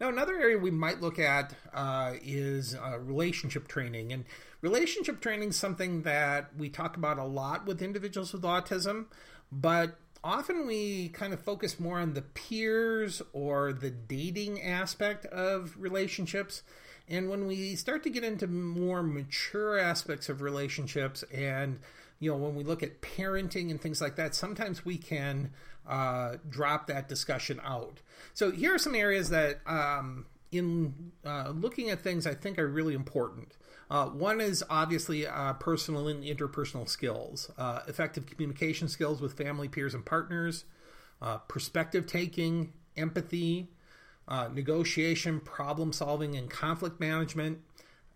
Now, 0.00 0.10
another 0.10 0.38
area 0.38 0.56
we 0.56 0.70
might 0.70 1.00
look 1.00 1.18
at 1.18 1.54
uh, 1.74 2.12
is 2.22 2.76
uh, 2.76 3.00
relationship 3.00 3.66
training. 3.66 4.12
And 4.12 4.24
relationship 4.60 5.20
training 5.20 5.48
is 5.48 5.56
something 5.56 6.02
that 6.02 6.56
we 6.56 6.68
talk 6.68 6.96
about 6.96 7.18
a 7.18 7.24
lot 7.24 7.66
with 7.66 7.82
individuals 7.82 8.32
with 8.32 8.42
autism, 8.42 9.06
but 9.50 9.98
often 10.22 10.68
we 10.68 11.08
kind 11.08 11.32
of 11.32 11.40
focus 11.40 11.80
more 11.80 11.98
on 11.98 12.14
the 12.14 12.22
peers 12.22 13.22
or 13.32 13.72
the 13.72 13.90
dating 13.90 14.62
aspect 14.62 15.26
of 15.26 15.74
relationships. 15.76 16.62
And 17.08 17.28
when 17.28 17.46
we 17.46 17.74
start 17.74 18.02
to 18.04 18.10
get 18.10 18.24
into 18.24 18.46
more 18.46 19.02
mature 19.02 19.78
aspects 19.78 20.28
of 20.28 20.40
relationships 20.40 21.24
and 21.32 21.80
you 22.22 22.30
know, 22.30 22.36
when 22.36 22.54
we 22.54 22.62
look 22.62 22.84
at 22.84 23.00
parenting 23.02 23.72
and 23.72 23.80
things 23.80 24.00
like 24.00 24.14
that, 24.14 24.32
sometimes 24.32 24.84
we 24.84 24.96
can 24.96 25.50
uh, 25.88 26.36
drop 26.48 26.86
that 26.86 27.08
discussion 27.08 27.60
out. 27.64 27.98
So 28.32 28.52
here 28.52 28.72
are 28.76 28.78
some 28.78 28.94
areas 28.94 29.30
that, 29.30 29.58
um, 29.66 30.26
in 30.52 31.10
uh, 31.26 31.52
looking 31.52 31.90
at 31.90 32.00
things, 32.00 32.24
I 32.24 32.34
think 32.34 32.60
are 32.60 32.68
really 32.68 32.94
important. 32.94 33.56
Uh, 33.90 34.06
one 34.06 34.40
is 34.40 34.62
obviously 34.70 35.26
uh, 35.26 35.54
personal 35.54 36.06
and 36.06 36.22
interpersonal 36.22 36.88
skills, 36.88 37.50
uh, 37.58 37.80
effective 37.88 38.26
communication 38.26 38.86
skills 38.86 39.20
with 39.20 39.36
family, 39.36 39.66
peers, 39.66 39.92
and 39.92 40.06
partners, 40.06 40.64
uh, 41.20 41.38
perspective 41.38 42.06
taking, 42.06 42.72
empathy, 42.96 43.68
negotiation, 44.52 45.40
problem 45.40 45.92
solving, 45.92 46.36
and 46.36 46.50
conflict 46.50 47.00
management, 47.00 47.58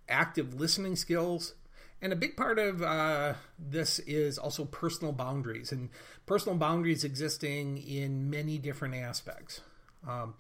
active 0.08 0.54
listening 0.54 0.96
skills, 0.96 1.54
and 2.02 2.12
a 2.12 2.16
big 2.16 2.36
part 2.36 2.58
of 2.58 2.82
uh, 2.82 3.34
this 3.58 3.98
is 4.00 4.38
also 4.38 4.64
personal 4.64 5.12
boundaries 5.12 5.72
and 5.72 5.88
personal 6.26 6.58
boundaries 6.58 7.04
existing 7.04 7.78
in 7.78 8.28
many 8.28 8.58
different 8.58 8.94
aspects. 8.94 9.60
Um, 10.06 10.34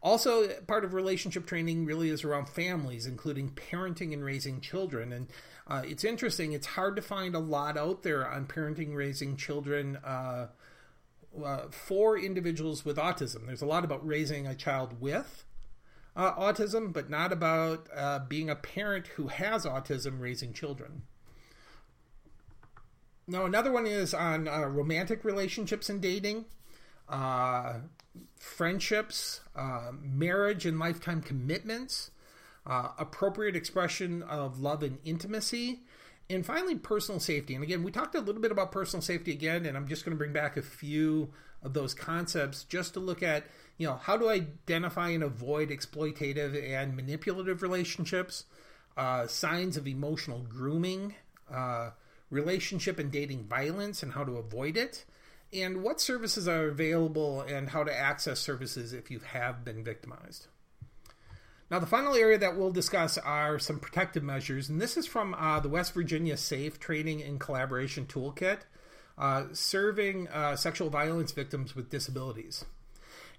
also, 0.00 0.48
part 0.66 0.84
of 0.84 0.94
relationship 0.94 1.46
training 1.46 1.84
really 1.84 2.10
is 2.10 2.22
around 2.24 2.48
families, 2.48 3.06
including 3.06 3.50
parenting 3.50 4.12
and 4.12 4.22
raising 4.22 4.60
children. 4.60 5.12
And 5.12 5.26
uh, 5.66 5.82
it's 5.84 6.04
interesting, 6.04 6.52
it's 6.52 6.66
hard 6.66 6.94
to 6.96 7.02
find 7.02 7.34
a 7.34 7.40
lot 7.40 7.76
out 7.76 8.02
there 8.04 8.28
on 8.28 8.46
parenting, 8.46 8.94
raising 8.94 9.36
children 9.36 9.96
uh, 10.04 10.48
uh 11.44 11.68
for 11.70 12.18
individuals 12.18 12.84
with 12.84 12.96
autism. 12.96 13.46
There's 13.46 13.62
a 13.62 13.66
lot 13.66 13.84
about 13.84 14.06
raising 14.06 14.46
a 14.46 14.54
child 14.54 15.00
with 15.00 15.44
uh, 16.18 16.34
autism, 16.34 16.92
but 16.92 17.08
not 17.08 17.32
about 17.32 17.86
uh, 17.94 18.18
being 18.28 18.50
a 18.50 18.56
parent 18.56 19.06
who 19.08 19.28
has 19.28 19.64
autism 19.64 20.20
raising 20.20 20.52
children. 20.52 21.02
Now, 23.28 23.44
another 23.44 23.70
one 23.70 23.86
is 23.86 24.12
on 24.12 24.48
uh, 24.48 24.66
romantic 24.66 25.24
relationships 25.24 25.88
and 25.88 26.00
dating, 26.00 26.46
uh, 27.08 27.74
friendships, 28.40 29.40
uh, 29.54 29.92
marriage 30.02 30.66
and 30.66 30.78
lifetime 30.78 31.22
commitments, 31.22 32.10
appropriate 32.66 33.56
expression 33.56 34.22
of 34.22 34.60
love 34.60 34.82
and 34.82 34.98
intimacy, 35.04 35.80
and 36.30 36.44
finally, 36.44 36.74
personal 36.74 37.20
safety. 37.20 37.54
And 37.54 37.64
again, 37.64 37.82
we 37.82 37.90
talked 37.90 38.14
a 38.14 38.20
little 38.20 38.40
bit 38.40 38.52
about 38.52 38.72
personal 38.72 39.02
safety 39.02 39.32
again, 39.32 39.66
and 39.66 39.76
I'm 39.76 39.88
just 39.88 40.04
going 40.04 40.16
to 40.16 40.18
bring 40.18 40.32
back 40.32 40.56
a 40.56 40.62
few 40.62 41.30
of 41.62 41.74
those 41.74 41.94
concepts 41.94 42.64
just 42.64 42.94
to 42.94 43.00
look 43.00 43.22
at 43.22 43.44
you 43.78 43.86
know, 43.86 43.94
how 43.94 44.16
to 44.16 44.28
identify 44.28 45.10
and 45.10 45.22
avoid 45.22 45.70
exploitative 45.70 46.60
and 46.62 46.96
manipulative 46.96 47.62
relationships, 47.62 48.44
uh, 48.96 49.26
signs 49.28 49.76
of 49.76 49.86
emotional 49.86 50.40
grooming, 50.40 51.14
uh, 51.50 51.90
relationship 52.28 52.98
and 52.98 53.12
dating 53.12 53.44
violence 53.44 54.02
and 54.02 54.12
how 54.12 54.24
to 54.24 54.36
avoid 54.36 54.76
it, 54.76 55.04
and 55.52 55.82
what 55.82 56.00
services 56.00 56.48
are 56.48 56.66
available 56.66 57.40
and 57.40 57.70
how 57.70 57.84
to 57.84 57.96
access 57.96 58.40
services 58.40 58.92
if 58.92 59.10
you 59.10 59.20
have 59.20 59.64
been 59.64 59.82
victimized. 59.82 60.48
Now, 61.70 61.78
the 61.78 61.86
final 61.86 62.14
area 62.14 62.38
that 62.38 62.56
we'll 62.56 62.70
discuss 62.70 63.18
are 63.18 63.58
some 63.58 63.78
protective 63.78 64.22
measures, 64.22 64.70
and 64.70 64.80
this 64.80 64.96
is 64.96 65.06
from 65.06 65.34
uh, 65.34 65.60
the 65.60 65.68
West 65.68 65.92
Virginia 65.92 66.38
Safe 66.38 66.80
Training 66.80 67.22
and 67.22 67.38
Collaboration 67.38 68.06
Toolkit, 68.06 68.60
uh, 69.18 69.44
serving 69.52 70.28
uh, 70.28 70.56
sexual 70.56 70.88
violence 70.88 71.32
victims 71.32 71.76
with 71.76 71.90
disabilities. 71.90 72.64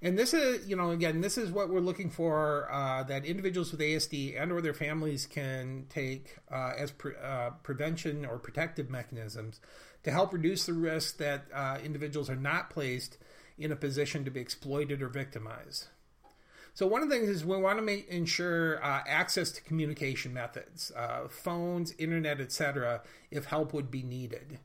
And 0.02 0.18
this 0.18 0.36
is, 0.36 0.70
you 0.70 0.76
know, 0.76 0.92
again, 0.92 1.22
this 1.22 1.40
is 1.40 1.52
what 1.52 1.70
we're 1.70 1.80
looking 1.80 2.12
for 2.12 2.72
uh, 2.72 3.04
that 3.04 3.26
individuals 3.26 3.72
with 3.72 3.82
ASD 3.82 4.40
and 4.40 4.52
or 4.52 4.62
their 4.62 4.76
families 4.76 5.26
can 5.26 5.88
take 5.90 6.38
uh, 6.52 6.74
as 6.78 6.92
pre- 6.92 7.16
uh, 7.22 7.50
prevention 7.64 8.26
or 8.26 8.38
protective 8.38 8.92
mechanisms 8.92 9.60
to 10.04 10.12
help 10.12 10.34
reduce 10.34 10.68
the 10.68 10.74
risk 10.74 11.18
that 11.18 11.48
individuals 11.84 12.30
are 12.30 12.36
not 12.36 12.70
placed 12.70 13.18
in 13.58 13.72
a 13.72 13.76
position 13.76 14.24
to 14.24 14.32
be 14.32 14.40
exploited 14.40 15.02
or 15.02 15.10
victimized. 15.10 15.88
So 16.80 16.88
one 16.88 17.04
of 17.04 17.10
the 17.10 17.16
things 17.16 17.28
is 17.28 17.44
we 17.44 17.58
want 17.58 17.78
to 17.78 17.82
make 17.82 18.08
ensure 18.08 18.82
uh, 18.82 19.02
access 19.06 19.52
to 19.52 19.62
communication 19.62 20.34
methods, 20.34 20.94
uh, 20.96 21.28
phones, 21.28 21.94
internet, 21.98 22.40
etc., 22.40 23.02
if 23.30 23.44
help 23.44 23.74
would 23.74 23.92
be 23.92 24.02
needed. 24.02 24.60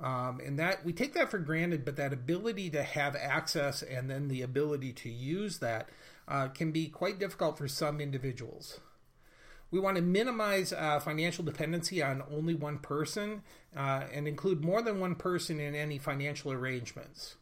Um, 0.00 0.40
and 0.44 0.58
that 0.58 0.84
we 0.84 0.92
take 0.92 1.14
that 1.14 1.30
for 1.30 1.38
granted, 1.38 1.84
but 1.84 1.94
that 1.94 2.12
ability 2.12 2.68
to 2.70 2.82
have 2.82 3.14
access 3.14 3.80
and 3.80 4.10
then 4.10 4.26
the 4.26 4.42
ability 4.42 4.92
to 4.94 5.08
use 5.08 5.60
that 5.60 5.88
uh, 6.26 6.48
can 6.48 6.72
be 6.72 6.88
quite 6.88 7.20
difficult 7.20 7.58
for 7.58 7.68
some 7.68 8.00
individuals. 8.00 8.80
We 9.70 9.78
want 9.78 9.94
to 9.98 10.02
minimize 10.02 10.72
uh, 10.72 10.98
financial 10.98 11.44
dependency 11.44 12.02
on 12.02 12.24
only 12.28 12.56
one 12.56 12.78
person 12.78 13.44
uh, 13.76 14.06
and 14.12 14.26
include 14.26 14.64
more 14.64 14.82
than 14.82 14.98
one 14.98 15.14
person 15.14 15.60
in 15.60 15.76
any 15.76 15.98
financial 15.98 16.50
arrangements. 16.50 17.36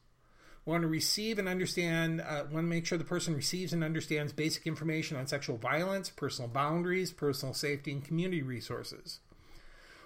Want 0.64 0.82
to 0.82 0.88
receive 0.88 1.38
and 1.38 1.48
understand, 1.48 2.20
uh, 2.20 2.44
want 2.50 2.64
to 2.64 2.70
make 2.70 2.86
sure 2.86 2.98
the 2.98 3.04
person 3.04 3.34
receives 3.34 3.72
and 3.72 3.82
understands 3.82 4.32
basic 4.32 4.66
information 4.66 5.16
on 5.16 5.26
sexual 5.26 5.56
violence, 5.56 6.10
personal 6.10 6.48
boundaries, 6.48 7.12
personal 7.12 7.54
safety, 7.54 7.92
and 7.92 8.04
community 8.04 8.42
resources. 8.42 9.20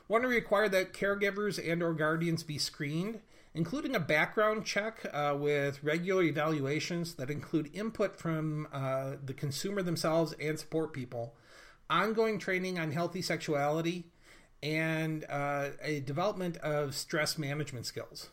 Want 0.06 0.22
to 0.22 0.28
require 0.28 0.68
that 0.68 0.92
caregivers 0.92 1.58
and 1.58 1.82
or 1.82 1.92
guardians 1.92 2.42
be 2.42 2.58
screened 2.58 3.20
including 3.54 3.94
a 3.94 4.00
background 4.00 4.64
check 4.64 5.06
uh, 5.12 5.34
with 5.38 5.82
regular 5.82 6.24
evaluations 6.24 7.14
that 7.14 7.30
include 7.30 7.70
input 7.72 8.16
from 8.16 8.66
uh, 8.72 9.12
the 9.24 9.32
consumer 9.32 9.80
themselves 9.82 10.34
and 10.40 10.58
support 10.58 10.92
people 10.92 11.34
ongoing 11.88 12.38
training 12.38 12.78
on 12.78 12.90
healthy 12.90 13.22
sexuality 13.22 14.04
and 14.62 15.24
uh, 15.28 15.68
a 15.82 16.00
development 16.00 16.56
of 16.58 16.94
stress 16.94 17.38
management 17.38 17.86
skills 17.86 18.30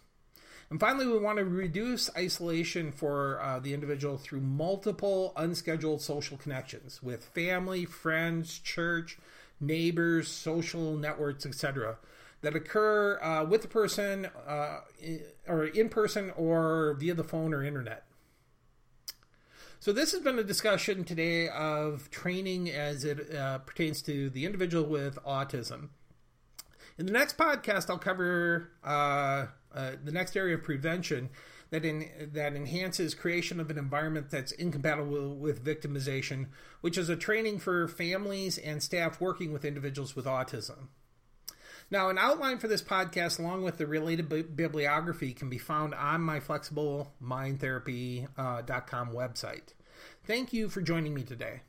and 0.71 0.79
finally, 0.79 1.05
we 1.05 1.19
want 1.19 1.37
to 1.37 1.43
reduce 1.43 2.09
isolation 2.15 2.93
for 2.93 3.41
uh, 3.41 3.59
the 3.59 3.73
individual 3.73 4.17
through 4.17 4.39
multiple 4.39 5.33
unscheduled 5.35 6.01
social 6.01 6.37
connections 6.37 7.03
with 7.03 7.25
family, 7.25 7.83
friends, 7.83 8.57
church, 8.57 9.19
neighbors, 9.59 10.29
social 10.29 10.95
networks, 10.95 11.45
etc., 11.45 11.97
that 12.39 12.55
occur 12.55 13.21
uh, 13.21 13.43
with 13.43 13.63
the 13.63 13.67
person 13.67 14.29
uh, 14.47 14.79
or 15.45 15.65
in 15.65 15.89
person 15.89 16.31
or 16.37 16.95
via 16.97 17.13
the 17.15 17.23
phone 17.25 17.53
or 17.53 17.65
internet. 17.65 18.05
So, 19.81 19.91
this 19.91 20.13
has 20.13 20.21
been 20.21 20.39
a 20.39 20.43
discussion 20.43 21.03
today 21.03 21.49
of 21.49 22.09
training 22.11 22.69
as 22.69 23.03
it 23.03 23.35
uh, 23.35 23.57
pertains 23.57 24.01
to 24.03 24.29
the 24.29 24.45
individual 24.45 24.85
with 24.85 25.19
autism. 25.25 25.89
In 26.97 27.07
the 27.07 27.11
next 27.11 27.37
podcast, 27.37 27.89
I'll 27.89 27.97
cover 27.97 28.69
uh, 29.75 29.91
the 30.03 30.11
next 30.11 30.35
area 30.35 30.55
of 30.55 30.63
prevention 30.63 31.29
that 31.71 31.83
in, 31.85 32.09
that 32.33 32.53
enhances 32.53 33.13
creation 33.13 33.59
of 33.59 33.69
an 33.69 33.77
environment 33.77 34.29
that's 34.29 34.51
incompatible 34.51 35.35
with 35.35 35.63
victimization, 35.63 36.47
which 36.81 36.97
is 36.97 37.09
a 37.09 37.15
training 37.15 37.59
for 37.59 37.87
families 37.87 38.57
and 38.57 38.83
staff 38.83 39.21
working 39.21 39.53
with 39.53 39.63
individuals 39.63 40.15
with 40.15 40.25
autism. 40.25 40.87
Now, 41.89 42.09
an 42.09 42.17
outline 42.17 42.59
for 42.59 42.67
this 42.67 42.81
podcast, 42.81 43.39
along 43.39 43.63
with 43.63 43.77
the 43.77 43.87
related 43.87 44.29
bi- 44.29 44.43
bibliography, 44.43 45.33
can 45.33 45.49
be 45.49 45.57
found 45.57 45.93
on 45.93 46.21
my 46.21 46.39
flexiblemindtherapy.com 46.39 48.27
uh, 48.37 49.11
website. 49.11 49.73
Thank 50.23 50.53
you 50.53 50.69
for 50.69 50.81
joining 50.81 51.13
me 51.13 51.23
today. 51.23 51.63